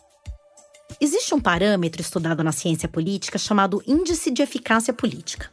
Existe 1.01 1.35
um 1.35 1.41
parâmetro 1.41 2.01
estudado 2.01 2.43
na 2.43 2.53
ciência 2.53 2.89
política 2.89 3.39
chamado 3.39 3.83
Índice 3.87 4.31
de 4.31 4.43
Eficácia 4.43 4.95
Política. 4.95 5.51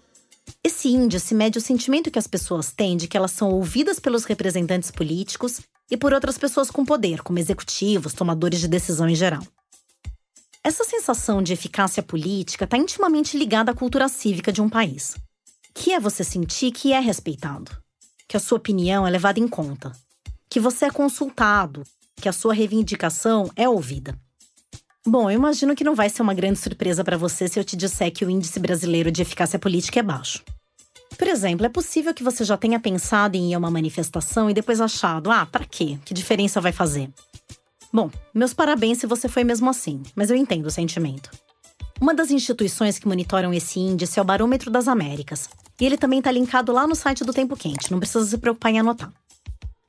Esse 0.63 0.87
índice 0.87 1.35
mede 1.35 1.57
o 1.57 1.61
sentimento 1.61 2.11
que 2.11 2.19
as 2.19 2.27
pessoas 2.27 2.71
têm 2.71 2.95
de 2.95 3.07
que 3.07 3.17
elas 3.17 3.31
são 3.31 3.49
ouvidas 3.49 3.99
pelos 3.99 4.23
representantes 4.23 4.91
políticos 4.91 5.61
e 5.91 5.97
por 5.97 6.13
outras 6.13 6.37
pessoas 6.37 6.71
com 6.71 6.85
poder, 6.85 7.21
como 7.21 7.39
executivos, 7.39 8.13
tomadores 8.13 8.61
de 8.61 8.67
decisão 8.67 9.09
em 9.09 9.15
geral. 9.15 9.43
Essa 10.65 10.85
sensação 10.85 11.43
de 11.43 11.51
eficácia 11.51 12.01
política 12.01 12.63
está 12.63 12.77
intimamente 12.77 13.37
ligada 13.37 13.71
à 13.71 13.75
cultura 13.75 14.07
cívica 14.07 14.49
de 14.49 14.61
um 14.61 14.69
país, 14.69 15.13
que 15.73 15.91
é 15.91 15.99
você 15.99 16.23
sentir 16.23 16.71
que 16.71 16.93
é 16.93 17.01
respeitado, 17.01 17.69
que 18.29 18.37
a 18.37 18.39
sua 18.39 18.59
opinião 18.59 19.05
é 19.05 19.09
levada 19.09 19.41
em 19.41 19.47
conta, 19.47 19.91
que 20.49 20.61
você 20.61 20.85
é 20.85 20.89
consultado, 20.89 21.83
que 22.15 22.29
a 22.29 22.31
sua 22.31 22.53
reivindicação 22.53 23.51
é 23.57 23.67
ouvida. 23.67 24.17
Bom, 25.05 25.29
eu 25.29 25.35
imagino 25.35 25.75
que 25.75 25.83
não 25.83 25.95
vai 25.95 26.09
ser 26.09 26.21
uma 26.21 26.33
grande 26.33 26.59
surpresa 26.59 27.03
para 27.03 27.17
você 27.17 27.49
se 27.49 27.59
eu 27.59 27.63
te 27.65 27.75
disser 27.75 28.09
que 28.13 28.23
o 28.23 28.29
índice 28.29 28.57
brasileiro 28.57 29.11
de 29.11 29.21
eficácia 29.21 29.59
política 29.59 29.99
é 29.99 30.03
baixo. 30.03 30.41
Por 31.17 31.27
exemplo, 31.27 31.65
é 31.65 31.69
possível 31.69 32.13
que 32.13 32.23
você 32.23 32.45
já 32.45 32.55
tenha 32.55 32.79
pensado 32.79 33.35
em 33.35 33.51
ir 33.51 33.55
a 33.55 33.57
uma 33.57 33.69
manifestação 33.69 34.49
e 34.49 34.53
depois 34.53 34.79
achado: 34.79 35.29
ah, 35.29 35.45
para 35.45 35.65
quê? 35.65 35.99
Que 36.05 36.13
diferença 36.13 36.61
vai 36.61 36.71
fazer? 36.71 37.09
Bom, 37.93 38.09
meus 38.33 38.55
parabéns 38.55 38.97
se 38.97 39.05
você 39.05 39.29
foi 39.29 39.43
mesmo 39.43 39.69
assim, 39.69 40.01
mas 40.15 40.31
eu 40.31 40.35
entendo 40.35 40.65
o 40.65 40.71
sentimento. 40.71 41.29
Uma 42.01 42.11
das 42.11 42.31
instituições 42.31 42.97
que 42.97 43.07
monitoram 43.07 43.53
esse 43.53 43.79
índice 43.79 44.17
é 44.17 44.21
o 44.21 44.25
Barômetro 44.25 44.71
das 44.71 44.87
Américas. 44.87 45.47
E 45.79 45.85
ele 45.85 45.95
também 45.95 46.17
está 46.17 46.31
linkado 46.31 46.71
lá 46.71 46.87
no 46.87 46.95
site 46.95 47.23
do 47.23 47.31
Tempo 47.31 47.55
Quente, 47.55 47.91
não 47.91 47.99
precisa 47.99 48.25
se 48.25 48.37
preocupar 48.39 48.71
em 48.71 48.79
anotar. 48.79 49.13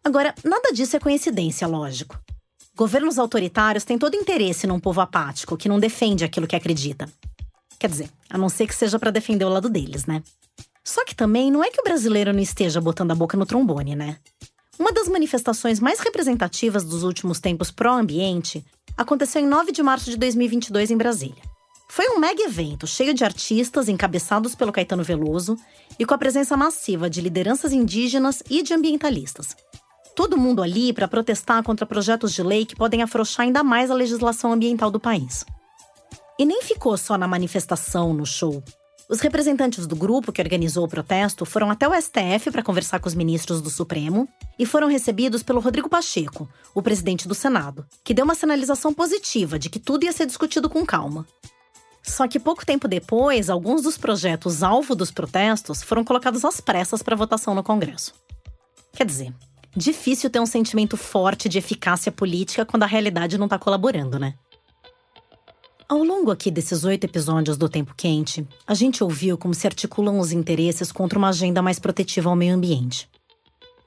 Agora, 0.05 0.34
nada 0.44 0.70
disso 0.70 0.94
é 0.96 1.00
coincidência, 1.00 1.66
lógico. 1.66 2.20
Governos 2.76 3.18
autoritários 3.18 3.84
têm 3.84 3.96
todo 3.96 4.16
interesse 4.16 4.66
num 4.66 4.78
povo 4.78 5.00
apático 5.00 5.57
que 5.57 5.68
não 5.68 5.80
defende 5.80 6.24
aquilo 6.24 6.46
que 6.46 6.57
acredita. 6.57 7.09
Quer 7.78 7.88
dizer, 7.88 8.11
a 8.28 8.36
não 8.36 8.50
ser 8.50 8.66
que 8.66 8.74
seja 8.74 8.98
para 8.98 9.11
defender 9.11 9.46
o 9.46 9.48
lado 9.48 9.70
deles, 9.70 10.05
né? 10.05 10.22
Só 10.84 11.07
que 11.07 11.14
também 11.14 11.50
não 11.50 11.64
é 11.64 11.70
que 11.70 11.80
o 11.80 11.84
brasileiro 11.84 12.34
não 12.34 12.40
esteja 12.40 12.82
botando 12.82 13.12
a 13.12 13.14
boca 13.14 13.34
no 13.34 13.46
trombone, 13.46 13.96
né? 13.96 14.18
Uma 14.79 14.93
das 14.93 15.09
manifestações 15.09 15.79
mais 15.79 16.01
representativas 16.01 16.85
dos 16.85 17.03
últimos 17.05 17.39
tempos 17.39 17.70
pró-ambiente 17.70 18.64
aconteceu 18.97 19.41
em 19.41 19.47
9 19.47 19.72
de 19.72 19.83
março 19.83 20.11
de 20.11 20.16
2022 20.16 20.91
em 20.91 20.97
Brasília. 20.97 21.43
Foi 21.89 22.09
um 22.09 22.18
mega 22.18 22.43
evento 22.43 22.87
cheio 22.87 23.14
de 23.14 23.25
artistas 23.25 23.89
encabeçados 23.89 24.55
pelo 24.55 24.72
Caetano 24.72 25.05
Veloso 25.05 25.57
e 25.97 26.05
com 26.05 26.12
a 26.12 26.18
presença 26.18 26.57
massiva 26.57 27.09
de 27.09 27.20
lideranças 27.20 27.72
indígenas 27.72 28.43
e 28.51 28.62
de 28.62 28.75
ambientalistas. 28.75 29.57
Todo 30.16 30.37
mundo 30.37 30.62
ali 30.62 30.93
para 30.93 31.07
protestar 31.07 31.62
contra 31.62 31.87
projetos 31.87 32.33
de 32.33 32.43
lei 32.43 32.64
que 32.64 32.75
podem 32.75 33.03
afrouxar 33.03 33.47
ainda 33.47 33.62
mais 33.62 33.91
a 33.91 33.95
legislação 33.95 34.53
ambiental 34.53 34.91
do 34.91 34.99
país. 34.99 35.45
E 36.39 36.45
nem 36.45 36.62
ficou 36.62 36.97
só 36.97 37.16
na 37.16 37.29
manifestação, 37.29 38.12
no 38.12 38.27
show. 38.27 38.62
Os 39.09 39.20
representantes 39.20 39.86
do 39.86 39.94
grupo 39.94 40.32
que 40.32 40.40
organizou 40.40 40.84
o 40.84 40.88
protesto 40.88 41.44
foram 41.44 41.70
até 41.70 41.86
o 41.86 41.94
STF 41.94 42.50
para 42.50 42.62
conversar 42.62 43.00
com 43.00 43.09
os 43.09 43.14
ministros 43.14 43.61
do 43.61 43.68
Supremo 43.68 44.26
e 44.59 44.64
foram 44.64 44.88
recebidos 44.88 45.42
pelo 45.42 45.61
Rodrigo 45.61 45.90
Pacheco, 45.90 46.48
o 46.74 46.82
presidente 46.82 47.28
do 47.28 47.34
Senado, 47.34 47.84
que 48.02 48.14
deu 48.14 48.24
uma 48.24 48.34
sinalização 48.34 48.94
positiva 48.94 49.59
de 49.59 49.68
que 49.68 49.78
tudo 49.78 50.05
ia 50.05 50.12
ser 50.12 50.24
discutido 50.24 50.70
com 50.70 50.86
calma. 50.86 51.26
Só 52.02 52.26
que 52.26 52.40
pouco 52.40 52.64
tempo 52.64 52.88
depois, 52.88 53.50
alguns 53.50 53.82
dos 53.82 53.98
projetos 53.98 54.62
alvo 54.62 54.94
dos 54.94 55.11
protestos 55.11 55.82
foram 55.82 56.02
colocados 56.02 56.44
às 56.44 56.61
pressas 56.61 57.02
para 57.02 57.16
votação 57.16 57.55
no 57.55 57.62
Congresso. 57.62 58.14
Quer 58.94 59.05
dizer, 59.05 59.34
Difícil 59.76 60.30
ter 60.30 60.38
um 60.38 60.46
sentimento 60.46 60.96
forte 60.96 61.48
de 61.48 61.59
eficácia 61.59 62.12
política 62.12 62.64
quando 62.64 62.84
a 62.84 62.86
realidade 62.86 63.36
não 63.36 63.46
está 63.46 63.59
colaborando, 63.59 64.20
né? 64.20 64.34
Ao 65.89 66.03
longo 66.03 66.30
aqui 66.30 66.51
desses 66.51 66.85
oito 66.85 67.05
episódios 67.05 67.57
do 67.57 67.68
Tempo 67.68 67.95
Quente, 67.97 68.47
a 68.66 68.74
gente 68.74 69.05
ouviu 69.05 69.37
como 69.37 69.55
se 69.55 69.66
articulam 69.66 70.18
os 70.18 70.32
interesses 70.32 70.91
contra 70.91 71.18
uma 71.18 71.28
agenda 71.28 71.62
mais 71.62 71.78
protetiva 71.78 72.30
ao 72.30 72.37
meio 72.37 72.55
ambiente. 72.55 73.09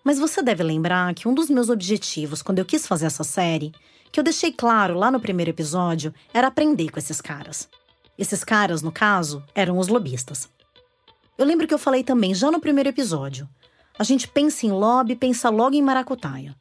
Mas 0.03 0.19
você 0.19 0.41
deve 0.41 0.63
lembrar 0.63 1.13
que 1.13 1.27
um 1.27 1.33
dos 1.33 1.49
meus 1.49 1.69
objetivos 1.69 2.41
quando 2.41 2.59
eu 2.59 2.65
quis 2.65 2.87
fazer 2.87 3.07
essa 3.07 3.23
série, 3.23 3.71
que 4.11 4.19
eu 4.19 4.23
deixei 4.23 4.51
claro 4.51 4.97
lá 4.97 5.11
no 5.11 5.19
primeiro 5.19 5.51
episódio, 5.51 6.13
era 6.33 6.47
aprender 6.47 6.89
com 6.89 6.99
esses 6.99 7.19
caras. 7.19 7.67
Esses 8.17 8.43
caras, 8.43 8.81
no 8.81 8.91
caso, 8.91 9.43
eram 9.53 9.77
os 9.77 9.87
lobistas. 9.87 10.49
Eu 11.37 11.45
lembro 11.45 11.67
que 11.67 11.73
eu 11.73 11.79
falei 11.79 12.03
também 12.03 12.33
já 12.33 12.49
no 12.49 12.59
primeiro 12.59 12.89
episódio 12.89 13.47
a 13.99 14.03
gente 14.03 14.27
pensa 14.27 14.65
em 14.65 14.71
lobby, 14.71 15.15
pensa 15.15 15.49
logo 15.49 15.75
em 15.75 15.81
maracutaia. 15.81 16.55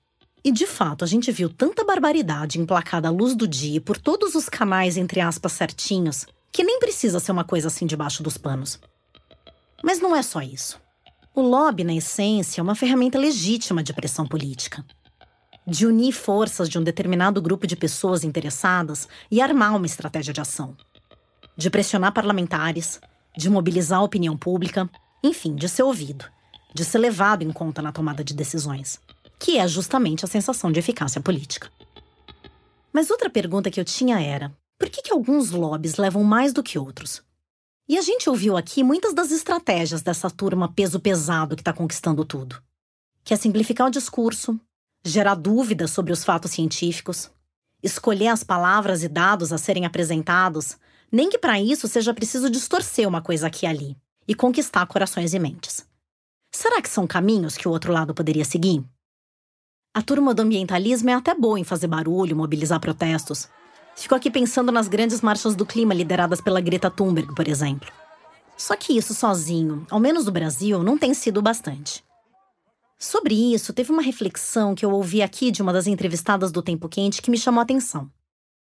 E 0.47 0.53
de 0.53 0.65
fato, 0.65 1.03
a 1.03 1.09
gente 1.09 1.33
viu 1.33 1.51
tanta 1.51 1.85
barbaridade 1.85 2.61
emplacada 2.61 3.09
à 3.09 3.11
luz 3.11 3.35
do 3.35 3.49
dia 3.49 3.81
por 3.81 3.99
todos 3.99 4.37
os 4.37 4.49
canais, 4.49 4.97
entre 4.97 5.21
aspas, 5.21 5.51
certinhos, 5.51 6.25
que 6.53 6.63
nem 6.63 6.79
precisa 6.79 7.19
ser 7.19 7.33
uma 7.33 7.43
coisa 7.43 7.67
assim 7.67 7.85
debaixo 7.85 8.23
dos 8.23 8.39
panos. 8.39 8.79
Mas 9.83 9.99
não 9.99 10.15
é 10.15 10.23
só 10.23 10.41
isso. 10.41 10.81
O 11.35 11.43
lobby, 11.43 11.83
na 11.83 11.97
essência, 11.97 12.61
é 12.61 12.63
uma 12.63 12.77
ferramenta 12.77 13.19
legítima 13.19 13.83
de 13.83 13.93
pressão 13.93 14.25
política. 14.25 14.87
De 15.67 15.85
unir 15.85 16.13
forças 16.13 16.69
de 16.69 16.79
um 16.79 16.85
determinado 16.85 17.43
grupo 17.43 17.67
de 17.67 17.75
pessoas 17.75 18.23
interessadas 18.23 19.09
e 19.29 19.41
armar 19.41 19.75
uma 19.75 19.87
estratégia 19.87 20.33
de 20.33 20.41
ação. 20.41 20.77
De 21.57 21.69
pressionar 21.69 22.13
parlamentares, 22.13 23.01
de 23.37 23.51
mobilizar 23.51 23.99
a 23.99 24.05
opinião 24.05 24.37
pública, 24.37 24.89
enfim, 25.25 25.57
de 25.57 25.69
ser 25.69 25.83
ouvido 25.83 26.25
de 26.77 26.85
ser 26.85 26.99
levado 26.99 27.43
em 27.43 27.51
conta 27.51 27.81
na 27.81 27.91
tomada 27.91 28.23
de 28.23 28.35
decisões, 28.35 29.01
que 29.39 29.59
é 29.59 29.69
justamente 29.69 30.25
a 30.25 30.29
sensação 30.29 30.71
de 30.73 30.79
eficácia 30.79 31.21
política. 31.21 31.71
Mas 32.93 33.11
outra 33.11 33.29
pergunta 33.29 33.71
que 33.71 33.79
eu 33.79 33.85
tinha 33.85 34.21
era: 34.21 34.57
por 34.79 34.89
que, 34.89 35.03
que 35.03 35.13
alguns 35.13 35.51
lobbies 35.51 35.97
levam 35.97 36.25
mais 36.25 36.53
do 36.53 36.63
que 36.63 36.79
outros? 36.79 37.23
E 37.89 37.97
a 37.97 38.03
gente 38.03 38.29
ouviu 38.29 38.57
aqui 38.57 38.83
muitas 38.83 39.15
das 39.15 39.31
estratégias 39.31 40.03
dessa 40.03 40.29
turma 40.29 40.73
peso 40.73 40.99
pesado 40.99 41.55
que 41.55 41.63
está 41.63 41.73
conquistando 41.73 42.25
tudo. 42.25 42.61
Que 43.23 43.33
é 43.33 43.37
simplificar 43.37 43.87
o 43.87 43.91
discurso, 43.91 44.59
gerar 45.05 45.35
dúvidas 45.37 45.93
sobre 45.93 46.13
os 46.13 46.25
fatos 46.25 46.51
científicos, 46.51 47.31
escolher 47.83 48.29
as 48.29 48.43
palavras 48.43 49.05
e 49.05 49.09
dados 49.09 49.53
a 49.53 49.59
serem 49.59 49.87
apresentados, 49.87 50.77
nem 51.13 51.31
que 51.31 51.39
para 51.39 51.61
isso 51.61 51.87
seja 51.87 52.13
preciso 52.13 52.51
distorcer 52.51 53.09
uma 53.09 53.23
coisa 53.23 53.47
aqui 53.47 53.67
e 53.67 53.69
ali 53.69 53.97
e 54.29 54.35
conquistar 54.35 54.85
corações 54.87 55.35
e 55.35 55.39
mentes. 55.39 55.87
Será 56.53 56.83
que 56.83 56.89
são 56.89 57.07
caminhos 57.07 57.57
que 57.57 57.69
o 57.69 57.71
outro 57.71 57.93
lado 57.93 58.15
poderia 58.15 58.45
seguir? 58.45 58.85
A 59.95 60.03
turma 60.03 60.35
do 60.35 60.43
ambientalismo 60.43 61.11
é 61.11 61.15
até 61.15 61.35
boa 61.35 61.59
em 61.59 61.65
fazer 61.65 61.87
barulho, 61.87 62.37
mobilizar 62.37 62.81
protestos. 62.81 63.49
Fico 63.97 64.15
aqui 64.15 64.31
pensando 64.31 64.71
nas 64.71 64.89
grandes 64.89 65.23
marchas 65.23 65.57
do 65.57 65.65
clima 65.65 65.95
lideradas 65.95 66.41
pela 66.41 66.61
Greta 66.61 66.91
Thunberg, 66.91 67.35
por 67.35 67.49
exemplo. 67.49 67.91
Só 68.57 68.77
que 68.77 68.97
isso 68.97 69.15
sozinho, 69.15 69.87
ao 69.91 69.99
menos 69.99 70.27
no 70.27 70.33
Brasil, 70.33 70.83
não 70.83 70.99
tem 70.99 71.15
sido 71.15 71.41
bastante. 71.41 72.05
Sobre 72.99 73.35
isso, 73.55 73.73
teve 73.73 73.93
uma 73.93 74.03
reflexão 74.03 74.75
que 74.75 74.85
eu 74.85 74.91
ouvi 74.91 75.23
aqui 75.23 75.51
de 75.51 75.61
uma 75.61 75.73
das 75.73 75.87
entrevistadas 75.87 76.51
do 76.51 76.63
Tempo 76.63 76.89
Quente 76.89 77.21
que 77.21 77.31
me 77.31 77.39
chamou 77.39 77.61
a 77.61 77.63
atenção. 77.63 78.11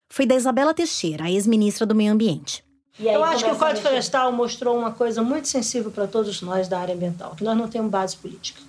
Foi 0.08 0.26
da 0.26 0.34
Isabela 0.34 0.74
Teixeira, 0.74 1.24
a 1.24 1.30
ex-ministra 1.30 1.84
do 1.86 1.94
Meio 1.94 2.12
Ambiente. 2.12 2.64
Eu 2.98 3.24
acho 3.24 3.44
que 3.44 3.50
o 3.50 3.56
Código 3.56 3.80
Florestal 3.80 4.30
mostrou 4.32 4.76
uma 4.76 4.92
coisa 4.92 5.22
muito 5.22 5.48
sensível 5.48 5.90
para 5.90 6.06
todos 6.06 6.42
nós 6.42 6.68
da 6.68 6.78
área 6.78 6.94
ambiental, 6.94 7.34
que 7.34 7.42
nós 7.42 7.56
não 7.56 7.68
temos 7.68 7.90
base 7.90 8.16
política. 8.16 8.60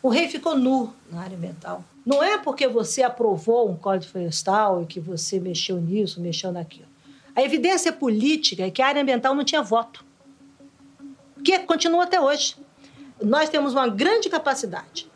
O 0.00 0.08
rei 0.08 0.28
ficou 0.28 0.56
nu 0.56 0.94
na 1.10 1.22
área 1.22 1.36
ambiental. 1.36 1.84
Não 2.06 2.22
é 2.22 2.38
porque 2.38 2.68
você 2.68 3.02
aprovou 3.02 3.68
um 3.68 3.76
Código 3.76 4.12
Florestal 4.12 4.82
e 4.82 4.86
que 4.86 5.00
você 5.00 5.40
mexeu 5.40 5.80
nisso, 5.80 6.20
mexeu 6.20 6.52
naquilo. 6.52 6.86
A 7.34 7.42
evidência 7.42 7.92
política 7.92 8.64
é 8.64 8.70
que 8.70 8.80
a 8.80 8.86
área 8.86 9.02
ambiental 9.02 9.34
não 9.34 9.44
tinha 9.44 9.62
voto. 9.62 10.04
Que 11.44 11.58
continua 11.60 12.04
até 12.04 12.20
hoje. 12.20 12.56
Nós 13.20 13.48
temos 13.48 13.72
uma 13.72 13.88
grande 13.88 14.28
capacidade 14.28 15.10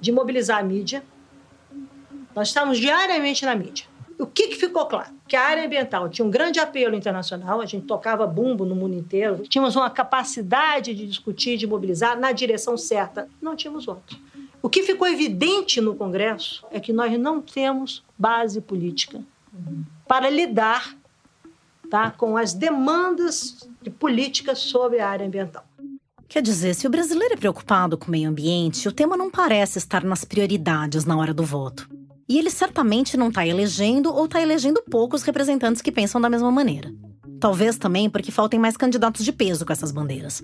de 0.00 0.12
mobilizar 0.12 0.58
a 0.58 0.62
mídia. 0.62 1.02
Nós 2.34 2.48
estamos 2.48 2.78
diariamente 2.78 3.44
na 3.44 3.54
mídia. 3.54 3.86
O 4.18 4.26
que, 4.26 4.48
que 4.48 4.56
ficou 4.56 4.86
claro? 4.86 5.10
Que 5.28 5.36
a 5.36 5.42
área 5.42 5.64
ambiental 5.64 6.08
tinha 6.08 6.26
um 6.26 6.30
grande 6.30 6.58
apelo 6.58 6.96
internacional, 6.96 7.60
a 7.60 7.66
gente 7.66 7.86
tocava 7.86 8.26
bumbo 8.26 8.64
no 8.64 8.74
mundo 8.74 8.94
inteiro, 8.94 9.44
tínhamos 9.48 9.76
uma 9.76 9.88
capacidade 9.90 10.92
de 10.94 11.06
discutir, 11.06 11.56
de 11.56 11.66
mobilizar 11.66 12.18
na 12.18 12.32
direção 12.32 12.76
certa. 12.76 13.28
Não 13.40 13.54
tínhamos 13.54 13.84
votos. 13.84 14.18
O 14.68 14.70
que 14.70 14.82
ficou 14.82 15.08
evidente 15.08 15.80
no 15.80 15.94
Congresso 15.94 16.62
é 16.70 16.78
que 16.78 16.92
nós 16.92 17.18
não 17.18 17.40
temos 17.40 18.04
base 18.18 18.60
política 18.60 19.24
para 20.06 20.28
lidar 20.28 20.94
tá, 21.88 22.10
com 22.10 22.36
as 22.36 22.52
demandas 22.52 23.66
de 23.80 23.88
políticas 23.88 24.58
sobre 24.58 25.00
a 25.00 25.08
área 25.08 25.26
ambiental. 25.26 25.64
Quer 26.28 26.42
dizer, 26.42 26.74
se 26.74 26.86
o 26.86 26.90
brasileiro 26.90 27.32
é 27.32 27.36
preocupado 27.38 27.96
com 27.96 28.08
o 28.08 28.10
meio 28.10 28.28
ambiente, 28.28 28.86
o 28.86 28.92
tema 28.92 29.16
não 29.16 29.30
parece 29.30 29.78
estar 29.78 30.04
nas 30.04 30.22
prioridades 30.22 31.06
na 31.06 31.16
hora 31.16 31.32
do 31.32 31.44
voto. 31.44 31.88
E 32.28 32.38
ele 32.38 32.50
certamente 32.50 33.16
não 33.16 33.28
está 33.28 33.46
elegendo 33.46 34.12
ou 34.12 34.26
está 34.26 34.42
elegendo 34.42 34.82
poucos 34.82 35.22
representantes 35.22 35.80
que 35.80 35.90
pensam 35.90 36.20
da 36.20 36.28
mesma 36.28 36.50
maneira. 36.52 36.92
Talvez 37.40 37.78
também 37.78 38.10
porque 38.10 38.30
faltem 38.30 38.60
mais 38.60 38.76
candidatos 38.76 39.24
de 39.24 39.32
peso 39.32 39.64
com 39.64 39.72
essas 39.72 39.92
bandeiras. 39.92 40.42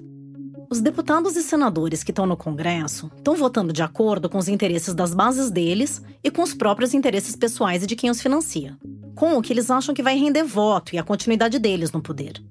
Os 0.71 0.81
deputados 0.81 1.37
e 1.37 1.43
senadores 1.43 2.03
que 2.03 2.11
estão 2.11 2.27
no 2.27 2.37
Congresso 2.37 3.11
estão 3.17 3.37
votando 3.37 3.73
de 3.73 3.83
acordo 3.83 4.29
com 4.29 4.39
os 4.39 4.49
interesses 4.49 4.95
das 4.95 5.15
bases 5.15 5.51
deles 5.51 6.03
e 6.23 6.31
com 6.31 6.43
os 6.43 6.55
próprios 6.55 6.95
interesses 6.95 7.37
pessoais 7.37 7.83
e 7.83 7.87
de 7.87 7.97
quem 7.97 8.11
os 8.11 8.21
financia, 8.21 8.77
com 9.15 9.37
o 9.37 9.43
que 9.43 9.53
eles 9.53 9.71
acham 9.71 9.95
que 9.95 10.03
vai 10.03 10.17
render 10.17 10.43
voto 10.43 10.95
e 10.95 10.99
a 10.99 11.03
continuidade 11.03 11.59
deles 11.59 11.93
no 11.93 12.03
poder. 12.03 12.43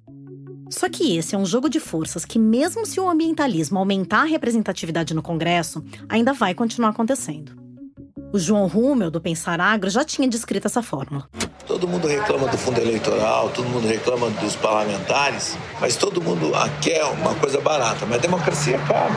Só 0.70 0.90
que 0.90 1.18
esse 1.18 1.36
é 1.36 1.38
um 1.38 1.46
jogo 1.46 1.70
de 1.70 1.80
forças 1.80 2.26
que, 2.26 2.40
mesmo 2.40 2.86
se 2.86 3.00
o 3.00 3.10
ambientalismo 3.10 3.78
aumentar 3.78 4.22
a 4.22 4.26
representatividade 4.26 5.14
no 5.14 5.22
Congresso, 5.22 5.84
ainda 6.10 6.34
vai 6.34 6.54
continuar 6.54 6.90
acontecendo. 6.90 7.63
O 8.34 8.40
João 8.40 8.66
Rummel, 8.66 9.12
do 9.12 9.22
Pensar 9.22 9.62
Agro, 9.62 9.92
já 9.92 10.04
tinha 10.04 10.28
descrito 10.28 10.66
essa 10.66 10.82
fórmula. 10.82 11.30
Todo 11.68 11.88
mundo 11.88 12.08
reclama 12.08 12.48
do 12.48 12.58
fundo 12.58 12.82
eleitoral, 12.82 13.50
todo 13.50 13.70
mundo 13.70 13.88
reclama 13.88 14.28
dos 14.32 14.56
parlamentares, 14.56 15.56
mas 15.80 15.96
todo 15.96 16.20
mundo 16.20 16.52
quer 16.82 17.04
uma 17.04 17.36
coisa 17.36 17.62
barata. 17.62 18.08
Mas 18.08 18.18
a 18.18 18.22
democracia 18.22 18.76
é 18.76 18.88
caro. 18.88 19.14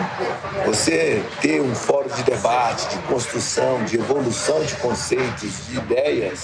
Você 0.66 1.24
ter 1.40 1.62
um 1.62 1.74
fórum 1.74 2.14
de 2.14 2.24
debate, 2.24 2.94
de 2.94 2.98
construção, 3.04 3.82
de 3.84 3.96
evolução 3.96 4.62
de 4.62 4.74
conceitos, 4.76 5.66
de 5.66 5.78
ideias, 5.78 6.42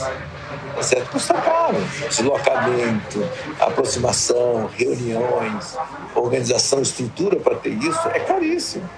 tá 0.74 0.82
certo? 0.82 1.10
custa 1.10 1.34
caro. 1.34 1.76
Deslocamento, 2.08 3.22
aproximação, 3.60 4.70
reuniões, 4.74 5.76
organização, 6.14 6.80
estrutura 6.80 7.36
para 7.36 7.54
ter 7.54 7.74
isso 7.74 8.08
é 8.08 8.20
caríssimo. 8.20 8.88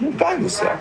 Não 0.00 0.10
cai 0.10 0.36
no 0.36 0.50
céu 0.50 0.76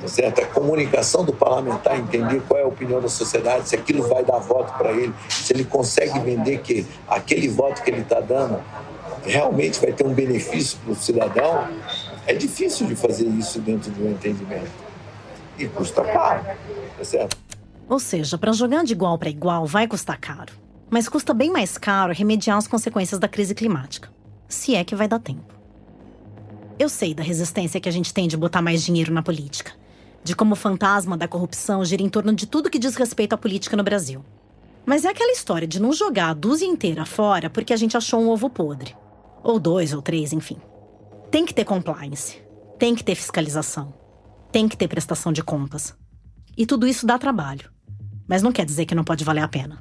tá 0.00 0.08
certo? 0.08 0.42
A 0.42 0.46
comunicação 0.46 1.24
do 1.24 1.32
parlamentar, 1.32 1.98
entender 1.98 2.42
qual 2.46 2.60
é 2.60 2.62
a 2.62 2.66
opinião 2.66 3.00
da 3.00 3.08
sociedade, 3.08 3.68
se 3.68 3.74
aquilo 3.74 4.06
vai 4.08 4.24
dar 4.24 4.38
voto 4.38 4.72
para 4.76 4.92
ele, 4.92 5.12
se 5.28 5.52
ele 5.52 5.64
consegue 5.64 6.18
vender 6.20 6.58
que 6.58 6.86
aquele 7.08 7.48
voto 7.48 7.82
que 7.82 7.90
ele 7.90 8.02
está 8.02 8.20
dando 8.20 8.62
realmente 9.24 9.80
vai 9.80 9.92
ter 9.92 10.06
um 10.06 10.14
benefício 10.14 10.78
para 10.78 10.92
o 10.92 10.94
cidadão, 10.94 11.68
é 12.26 12.34
difícil 12.34 12.86
de 12.86 12.94
fazer 12.94 13.26
isso 13.26 13.60
dentro 13.60 13.90
de 13.90 14.02
um 14.02 14.10
entendimento. 14.10 14.70
E 15.58 15.66
custa 15.66 16.04
caro, 16.04 16.44
tá 16.96 17.04
certo? 17.04 17.36
Ou 17.88 17.98
seja, 17.98 18.36
para 18.36 18.52
jogar 18.52 18.84
de 18.84 18.92
igual 18.92 19.16
para 19.18 19.30
igual 19.30 19.64
vai 19.66 19.86
custar 19.86 20.18
caro. 20.18 20.52
Mas 20.90 21.08
custa 21.08 21.32
bem 21.32 21.50
mais 21.50 21.78
caro 21.78 22.12
remediar 22.12 22.58
as 22.58 22.68
consequências 22.68 23.18
da 23.18 23.28
crise 23.28 23.54
climática. 23.54 24.08
Se 24.48 24.74
é 24.74 24.84
que 24.84 24.94
vai 24.94 25.08
dar 25.08 25.18
tempo. 25.18 25.54
Eu 26.78 26.88
sei 26.88 27.14
da 27.14 27.22
resistência 27.22 27.80
que 27.80 27.88
a 27.88 27.92
gente 27.92 28.12
tem 28.12 28.28
de 28.28 28.36
botar 28.36 28.60
mais 28.60 28.84
dinheiro 28.84 29.12
na 29.12 29.22
política 29.22 29.72
de 30.26 30.34
como 30.34 30.54
o 30.54 30.56
fantasma 30.56 31.16
da 31.16 31.28
corrupção 31.28 31.84
gira 31.84 32.02
em 32.02 32.08
torno 32.08 32.32
de 32.32 32.48
tudo 32.48 32.68
que 32.68 32.80
diz 32.80 32.96
respeito 32.96 33.32
à 33.32 33.38
política 33.38 33.76
no 33.76 33.84
Brasil. 33.84 34.24
Mas 34.84 35.04
é 35.04 35.08
aquela 35.08 35.30
história 35.30 35.68
de 35.68 35.80
não 35.80 35.92
jogar 35.92 36.30
a 36.30 36.34
dúzia 36.34 36.66
inteira 36.66 37.06
fora 37.06 37.48
porque 37.48 37.72
a 37.72 37.76
gente 37.76 37.96
achou 37.96 38.20
um 38.20 38.28
ovo 38.28 38.50
podre. 38.50 38.96
Ou 39.40 39.60
dois, 39.60 39.92
ou 39.92 40.02
três, 40.02 40.32
enfim. 40.32 40.56
Tem 41.30 41.46
que 41.46 41.54
ter 41.54 41.64
compliance. 41.64 42.42
Tem 42.76 42.92
que 42.92 43.04
ter 43.04 43.14
fiscalização. 43.14 43.94
Tem 44.50 44.66
que 44.66 44.76
ter 44.76 44.88
prestação 44.88 45.32
de 45.32 45.44
contas. 45.44 45.94
E 46.58 46.66
tudo 46.66 46.88
isso 46.88 47.06
dá 47.06 47.16
trabalho. 47.18 47.70
Mas 48.26 48.42
não 48.42 48.50
quer 48.50 48.66
dizer 48.66 48.84
que 48.84 48.96
não 48.96 49.04
pode 49.04 49.22
valer 49.22 49.44
a 49.44 49.48
pena. 49.48 49.80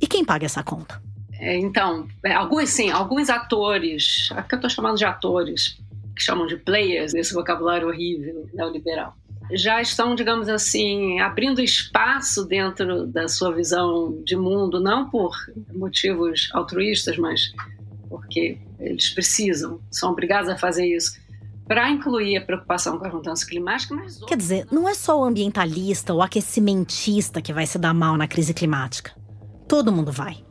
E 0.00 0.08
quem 0.08 0.24
paga 0.24 0.44
essa 0.44 0.64
conta? 0.64 1.00
É, 1.34 1.56
então, 1.56 2.08
é, 2.24 2.34
alguns 2.34 2.70
sim, 2.70 2.90
alguns 2.90 3.30
atores, 3.30 4.28
aqui 4.32 4.56
eu 4.56 4.56
estou 4.56 4.70
chamando 4.70 4.96
de 4.96 5.04
atores, 5.04 5.80
que 6.20 6.24
chamam 6.24 6.46
de 6.46 6.58
players, 6.58 7.14
esse 7.14 7.32
vocabulário 7.32 7.88
horrível 7.88 8.46
neoliberal, 8.52 9.14
já 9.52 9.80
estão, 9.80 10.14
digamos 10.14 10.48
assim, 10.50 11.18
abrindo 11.18 11.62
espaço 11.62 12.44
dentro 12.44 13.06
da 13.06 13.26
sua 13.26 13.52
visão 13.52 14.22
de 14.22 14.36
mundo, 14.36 14.78
não 14.78 15.08
por 15.08 15.34
motivos 15.72 16.50
altruístas, 16.52 17.16
mas 17.16 17.52
porque 18.08 18.58
eles 18.78 19.08
precisam, 19.10 19.80
são 19.90 20.12
obrigados 20.12 20.50
a 20.50 20.58
fazer 20.58 20.86
isso, 20.86 21.18
para 21.66 21.88
incluir 21.90 22.36
a 22.36 22.44
preocupação 22.44 22.98
com 22.98 23.06
as 23.06 23.14
mudanças 23.14 23.44
climáticas. 23.44 23.96
Mas... 23.96 24.18
Quer 24.26 24.36
dizer, 24.36 24.66
não 24.70 24.88
é 24.88 24.94
só 24.94 25.18
o 25.18 25.24
ambientalista 25.24 26.12
ou 26.12 26.20
aquecimentista 26.20 27.40
que 27.40 27.52
vai 27.52 27.66
se 27.66 27.78
dar 27.78 27.94
mal 27.94 28.16
na 28.16 28.28
crise 28.28 28.52
climática. 28.52 29.12
Todo 29.66 29.92
mundo 29.92 30.12
vai. 30.12 30.44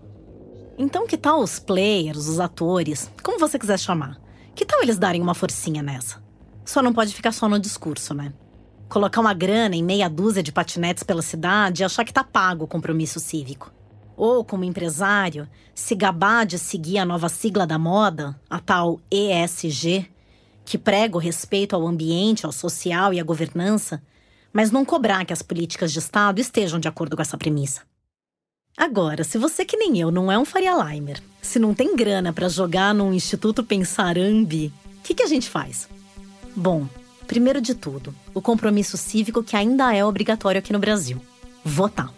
Então, 0.77 1.05
que 1.05 1.17
tal 1.17 1.41
os 1.41 1.59
players, 1.59 2.27
os 2.27 2.39
atores, 2.39 3.11
como 3.21 3.37
você 3.37 3.59
quiser 3.59 3.77
chamar? 3.77 4.28
Que 4.55 4.65
tal 4.65 4.81
eles 4.81 4.97
darem 4.97 5.21
uma 5.21 5.33
forcinha 5.33 5.81
nessa? 5.81 6.21
Só 6.65 6.81
não 6.81 6.93
pode 6.93 7.13
ficar 7.13 7.31
só 7.31 7.47
no 7.49 7.59
discurso, 7.59 8.13
né? 8.13 8.33
Colocar 8.87 9.21
uma 9.21 9.33
grana 9.33 9.75
em 9.75 9.83
meia 9.83 10.09
dúzia 10.09 10.43
de 10.43 10.51
patinetes 10.51 11.03
pela 11.03 11.21
cidade 11.21 11.81
e 11.81 11.85
achar 11.85 12.03
que 12.03 12.13
tá 12.13 12.23
pago 12.23 12.65
o 12.65 12.67
compromisso 12.67 13.19
cívico. 13.19 13.71
Ou, 14.15 14.43
como 14.43 14.63
empresário, 14.63 15.47
se 15.73 15.95
gabar 15.95 16.45
de 16.45 16.57
seguir 16.59 16.97
a 16.97 17.05
nova 17.05 17.29
sigla 17.29 17.65
da 17.65 17.79
moda, 17.79 18.39
a 18.49 18.59
tal 18.59 18.99
ESG, 19.09 20.11
que 20.65 20.77
prega 20.77 21.15
o 21.15 21.19
respeito 21.19 21.75
ao 21.75 21.87
ambiente, 21.87 22.45
ao 22.45 22.51
social 22.51 23.13
e 23.13 23.19
à 23.19 23.23
governança, 23.23 24.01
mas 24.53 24.71
não 24.71 24.85
cobrar 24.85 25.25
que 25.25 25.33
as 25.33 25.41
políticas 25.41 25.91
de 25.91 25.99
Estado 25.99 26.39
estejam 26.39 26.79
de 26.79 26.87
acordo 26.87 27.15
com 27.15 27.21
essa 27.21 27.37
premissa. 27.37 27.88
Agora, 28.77 29.23
se 29.23 29.37
você 29.37 29.65
que 29.65 29.77
nem 29.77 29.99
eu 29.99 30.11
não 30.11 30.31
é 30.31 30.37
um 30.37 30.45
Faria 30.45 30.73
Limer, 30.73 31.21
se 31.41 31.59
não 31.59 31.73
tem 31.73 31.95
grana 31.95 32.31
para 32.31 32.47
jogar 32.47 32.93
num 32.93 33.13
Instituto 33.13 33.63
Pensarambi, 33.63 34.73
o 34.99 35.01
que, 35.03 35.13
que 35.13 35.23
a 35.23 35.27
gente 35.27 35.49
faz? 35.49 35.87
Bom, 36.55 36.87
primeiro 37.27 37.61
de 37.61 37.75
tudo, 37.75 38.13
o 38.33 38.41
compromisso 38.41 38.97
cívico 38.97 39.43
que 39.43 39.55
ainda 39.55 39.93
é 39.93 40.03
obrigatório 40.03 40.59
aqui 40.59 40.73
no 40.73 40.79
Brasil: 40.79 41.21
votar. 41.63 42.13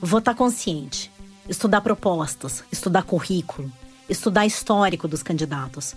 Votar 0.00 0.34
consciente, 0.34 1.10
estudar 1.48 1.80
propostas, 1.80 2.64
estudar 2.72 3.04
currículo, 3.04 3.70
estudar 4.08 4.44
histórico 4.44 5.06
dos 5.06 5.22
candidatos. 5.22 5.94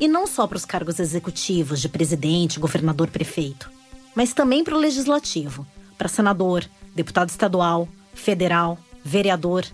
E 0.00 0.08
não 0.08 0.26
só 0.26 0.46
para 0.46 0.56
os 0.56 0.64
cargos 0.64 0.98
executivos 0.98 1.80
de 1.80 1.88
presidente, 1.88 2.58
governador, 2.58 3.10
prefeito, 3.10 3.70
mas 4.14 4.34
também 4.34 4.64
para 4.64 4.74
o 4.74 4.78
legislativo, 4.78 5.64
para 5.96 6.08
senador, 6.08 6.64
deputado 6.94 7.28
estadual, 7.28 7.88
federal, 8.12 8.78
vereador. 9.04 9.66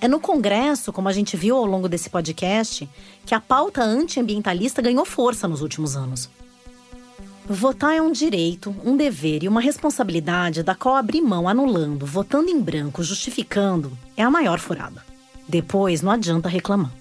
É 0.00 0.06
no 0.06 0.20
Congresso, 0.20 0.92
como 0.92 1.08
a 1.08 1.12
gente 1.12 1.36
viu 1.36 1.56
ao 1.56 1.66
longo 1.66 1.88
desse 1.88 2.08
podcast, 2.08 2.88
que 3.26 3.34
a 3.34 3.40
pauta 3.40 3.82
antiambientalista 3.82 4.80
ganhou 4.80 5.04
força 5.04 5.48
nos 5.48 5.60
últimos 5.60 5.96
anos. 5.96 6.30
Votar 7.44 7.94
é 7.94 8.00
um 8.00 8.12
direito, 8.12 8.74
um 8.84 8.96
dever 8.96 9.42
e 9.42 9.48
uma 9.48 9.60
responsabilidade 9.60 10.62
da 10.62 10.76
qual 10.76 10.94
abrir 10.94 11.20
mão 11.20 11.48
anulando, 11.48 12.06
votando 12.06 12.48
em 12.48 12.60
branco, 12.60 13.02
justificando, 13.02 13.96
é 14.16 14.22
a 14.22 14.30
maior 14.30 14.60
furada. 14.60 15.04
Depois 15.48 16.02
não 16.02 16.12
adianta 16.12 16.48
reclamar. 16.48 16.92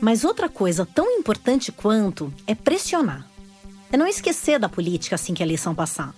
Mas 0.00 0.24
outra 0.24 0.48
coisa 0.48 0.86
tão 0.86 1.10
importante 1.10 1.72
quanto 1.72 2.32
é 2.46 2.54
pressionar. 2.54 3.26
É 3.90 3.96
não 3.96 4.06
esquecer 4.06 4.58
da 4.58 4.68
política 4.68 5.16
assim 5.16 5.34
que 5.34 5.42
a 5.42 5.46
eleição 5.46 5.74
passar. 5.74 6.14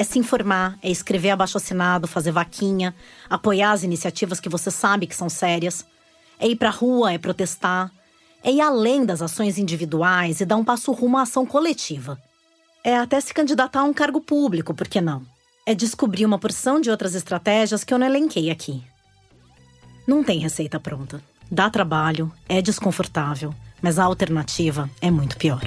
É 0.00 0.02
se 0.02 0.18
informar, 0.18 0.78
é 0.82 0.90
escrever 0.90 1.28
abaixo 1.28 1.58
assinado, 1.58 2.08
fazer 2.08 2.32
vaquinha, 2.32 2.94
apoiar 3.28 3.72
as 3.72 3.82
iniciativas 3.82 4.40
que 4.40 4.48
você 4.48 4.70
sabe 4.70 5.06
que 5.06 5.14
são 5.14 5.28
sérias. 5.28 5.84
É 6.38 6.48
ir 6.48 6.56
pra 6.56 6.70
rua, 6.70 7.12
é 7.12 7.18
protestar. 7.18 7.92
É 8.42 8.50
ir 8.50 8.62
além 8.62 9.04
das 9.04 9.20
ações 9.20 9.58
individuais 9.58 10.40
e 10.40 10.46
dar 10.46 10.56
um 10.56 10.64
passo 10.64 10.90
rumo 10.90 11.18
à 11.18 11.22
ação 11.24 11.44
coletiva. 11.44 12.18
É 12.82 12.96
até 12.96 13.20
se 13.20 13.34
candidatar 13.34 13.80
a 13.80 13.84
um 13.84 13.92
cargo 13.92 14.22
público, 14.22 14.72
por 14.72 14.88
que 14.88 15.02
não? 15.02 15.22
É 15.66 15.74
descobrir 15.74 16.24
uma 16.24 16.38
porção 16.38 16.80
de 16.80 16.90
outras 16.90 17.14
estratégias 17.14 17.84
que 17.84 17.92
eu 17.92 17.98
não 17.98 18.06
elenquei 18.06 18.50
aqui. 18.50 18.82
Não 20.06 20.24
tem 20.24 20.38
receita 20.38 20.80
pronta. 20.80 21.22
Dá 21.52 21.68
trabalho, 21.68 22.32
é 22.48 22.62
desconfortável, 22.62 23.54
mas 23.82 23.98
a 23.98 24.04
alternativa 24.04 24.88
é 25.02 25.10
muito 25.10 25.36
pior. 25.36 25.60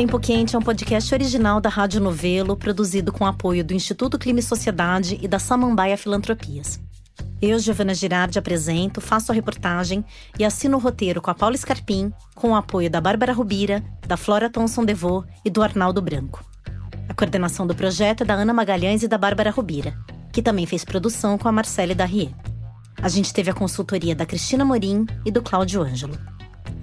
Tempo 0.00 0.18
Quente 0.18 0.56
é 0.56 0.58
um 0.58 0.62
podcast 0.62 1.12
original 1.12 1.60
da 1.60 1.68
Rádio 1.68 2.00
Novelo, 2.00 2.56
produzido 2.56 3.12
com 3.12 3.26
apoio 3.26 3.62
do 3.62 3.74
Instituto 3.74 4.18
Clima 4.18 4.40
e 4.40 4.42
Sociedade 4.42 5.18
e 5.20 5.28
da 5.28 5.38
Samambaia 5.38 5.94
Filantropias. 5.98 6.80
Eu, 7.38 7.58
Giovana 7.58 7.92
Girardi, 7.92 8.38
apresento, 8.38 8.98
faço 8.98 9.30
a 9.30 9.34
reportagem 9.34 10.02
e 10.38 10.44
assino 10.46 10.78
o 10.78 10.80
roteiro 10.80 11.20
com 11.20 11.30
a 11.30 11.34
Paula 11.34 11.54
Scarpim, 11.54 12.10
com 12.34 12.52
o 12.52 12.54
apoio 12.54 12.88
da 12.88 12.98
Bárbara 12.98 13.34
Rubira, 13.34 13.84
da 14.08 14.16
Flora 14.16 14.48
Thomson 14.48 14.86
Devô 14.86 15.22
e 15.44 15.50
do 15.50 15.62
Arnaldo 15.62 16.00
Branco. 16.00 16.42
A 17.06 17.12
coordenação 17.12 17.66
do 17.66 17.74
projeto 17.74 18.22
é 18.22 18.24
da 18.24 18.32
Ana 18.32 18.54
Magalhães 18.54 19.02
e 19.02 19.08
da 19.08 19.18
Bárbara 19.18 19.50
Rubira, 19.50 19.94
que 20.32 20.40
também 20.40 20.64
fez 20.64 20.82
produção 20.82 21.36
com 21.36 21.46
a 21.46 21.52
Marcele 21.52 21.94
Darrier. 21.94 22.32
A 23.02 23.08
gente 23.10 23.34
teve 23.34 23.50
a 23.50 23.54
consultoria 23.54 24.16
da 24.16 24.24
Cristina 24.24 24.64
Morim 24.64 25.04
e 25.26 25.30
do 25.30 25.42
Cláudio 25.42 25.82
Ângelo. 25.82 26.18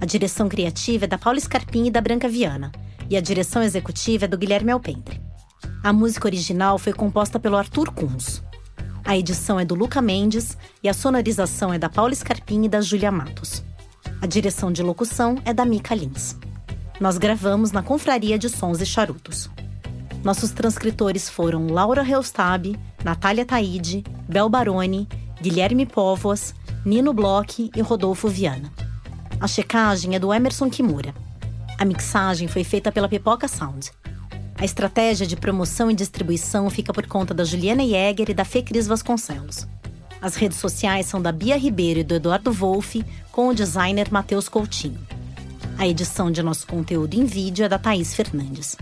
A 0.00 0.06
direção 0.06 0.48
criativa 0.48 1.06
é 1.06 1.08
da 1.08 1.18
Paula 1.18 1.40
Scarpim 1.40 1.86
e 1.86 1.90
da 1.90 2.00
Branca 2.00 2.28
Viana 2.28 2.70
e 3.10 3.16
a 3.16 3.20
direção 3.20 3.62
executiva 3.62 4.26
é 4.26 4.28
do 4.28 4.38
Guilherme 4.38 4.72
Alpendre. 4.72 5.20
A 5.82 5.92
música 5.92 6.26
original 6.26 6.78
foi 6.78 6.92
composta 6.92 7.38
pelo 7.38 7.56
Arthur 7.56 7.92
Kunz. 7.92 8.42
A 9.04 9.16
edição 9.16 9.58
é 9.58 9.64
do 9.64 9.74
Luca 9.74 10.02
Mendes 10.02 10.56
e 10.82 10.88
a 10.88 10.94
sonorização 10.94 11.72
é 11.72 11.78
da 11.78 11.88
Paula 11.88 12.14
Scarpim 12.14 12.64
e 12.64 12.68
da 12.68 12.80
Júlia 12.80 13.10
Matos. 13.10 13.64
A 14.20 14.26
direção 14.26 14.70
de 14.70 14.82
locução 14.82 15.36
é 15.44 15.54
da 15.54 15.64
Mica 15.64 15.94
Lins. 15.94 16.36
Nós 17.00 17.16
gravamos 17.16 17.70
na 17.70 17.82
Confraria 17.82 18.38
de 18.38 18.48
Sons 18.48 18.80
e 18.80 18.86
Charutos. 18.86 19.48
Nossos 20.24 20.50
transcritores 20.50 21.28
foram 21.28 21.68
Laura 21.68 22.02
Reustab, 22.02 22.76
Natália 23.04 23.46
Taide, 23.46 24.04
Bel 24.28 24.48
Baroni, 24.48 25.08
Guilherme 25.40 25.86
Póvoas, 25.86 26.54
Nino 26.84 27.14
Bloch 27.14 27.70
e 27.74 27.80
Rodolfo 27.80 28.28
Viana. 28.28 28.72
A 29.40 29.46
checagem 29.46 30.16
é 30.16 30.18
do 30.18 30.34
Emerson 30.34 30.68
Kimura. 30.68 31.14
A 31.78 31.84
mixagem 31.84 32.48
foi 32.48 32.64
feita 32.64 32.90
pela 32.90 33.08
Pipoca 33.08 33.46
Sound. 33.46 33.92
A 34.56 34.64
estratégia 34.64 35.24
de 35.24 35.36
promoção 35.36 35.88
e 35.88 35.94
distribuição 35.94 36.68
fica 36.68 36.92
por 36.92 37.06
conta 37.06 37.32
da 37.32 37.44
Juliana 37.44 37.86
Jäger 37.86 38.30
e 38.30 38.34
da 38.34 38.44
Fê 38.44 38.62
Cris 38.62 38.88
Vasconcelos. 38.88 39.64
As 40.20 40.34
redes 40.34 40.58
sociais 40.58 41.06
são 41.06 41.22
da 41.22 41.30
Bia 41.30 41.56
Ribeiro 41.56 42.00
e 42.00 42.04
do 42.04 42.16
Eduardo 42.16 42.50
Wolff, 42.52 43.04
com 43.30 43.46
o 43.46 43.54
designer 43.54 44.08
Matheus 44.10 44.48
Coutinho. 44.48 44.98
A 45.78 45.86
edição 45.86 46.32
de 46.32 46.42
nosso 46.42 46.66
conteúdo 46.66 47.14
em 47.14 47.24
vídeo 47.24 47.64
é 47.64 47.68
da 47.68 47.78
Thaís 47.78 48.12
Fernandes. 48.12 48.76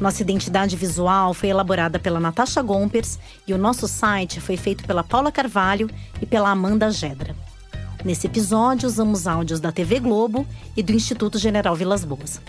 Nossa 0.00 0.22
identidade 0.22 0.76
visual 0.76 1.34
foi 1.34 1.48
elaborada 1.48 1.98
pela 1.98 2.20
Natasha 2.20 2.62
Gompers 2.62 3.18
e 3.44 3.52
o 3.52 3.58
nosso 3.58 3.88
site 3.88 4.40
foi 4.40 4.56
feito 4.56 4.84
pela 4.84 5.02
Paula 5.02 5.32
Carvalho 5.32 5.90
e 6.22 6.26
pela 6.26 6.50
Amanda 6.50 6.92
Gedra. 6.92 7.34
Nesse 8.04 8.26
episódio, 8.26 8.86
usamos 8.86 9.26
áudios 9.26 9.60
da 9.60 9.70
TV 9.70 10.00
Globo 10.00 10.46
e 10.74 10.82
do 10.82 10.92
Instituto 10.92 11.38
General 11.38 11.76
Vilas 11.76 12.02
Boas. 12.02 12.40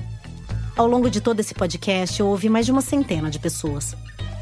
Ao 0.78 0.88
longo 0.88 1.10
de 1.10 1.20
todo 1.20 1.41
esse 1.41 1.54
podcast, 1.54 2.18
eu 2.20 2.28
ouvi 2.28 2.47
mais 2.47 2.66
de 2.66 2.72
uma 2.72 2.82
centena 2.82 3.30
de 3.30 3.38
pessoas. 3.38 3.95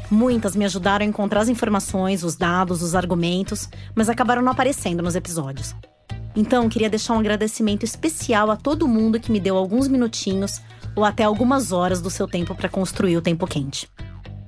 Muitas 0.08 0.54
me 0.54 0.64
ajudaram 0.64 1.04
a 1.04 1.08
encontrar 1.08 1.40
as 1.40 1.48
informações, 1.48 2.22
os 2.22 2.36
dados, 2.36 2.80
os 2.80 2.94
argumentos, 2.94 3.68
mas 3.92 4.08
acabaram 4.08 4.40
não 4.40 4.52
aparecendo 4.52 5.02
nos 5.02 5.16
episódios. 5.16 5.74
Então, 6.36 6.68
queria 6.68 6.88
deixar 6.88 7.14
um 7.14 7.18
agradecimento 7.18 7.84
especial 7.84 8.48
a 8.48 8.56
todo 8.56 8.86
mundo 8.86 9.18
que 9.18 9.32
me 9.32 9.40
deu 9.40 9.56
alguns 9.56 9.88
minutinhos 9.88 10.60
ou 10.94 11.04
até 11.04 11.24
algumas 11.24 11.72
horas 11.72 12.00
do 12.00 12.08
seu 12.08 12.28
tempo 12.28 12.54
para 12.54 12.68
construir 12.68 13.16
o 13.16 13.22
Tempo 13.22 13.48
Quente. 13.48 13.88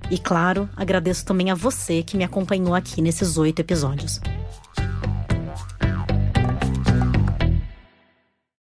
E 0.08 0.16
claro, 0.16 0.68
agradeço 0.76 1.24
também 1.24 1.50
a 1.50 1.56
você 1.56 2.04
que 2.04 2.16
me 2.16 2.22
acompanhou 2.22 2.74
aqui 2.74 3.02
nesses 3.02 3.36
oito 3.36 3.58
episódios. 3.58 4.20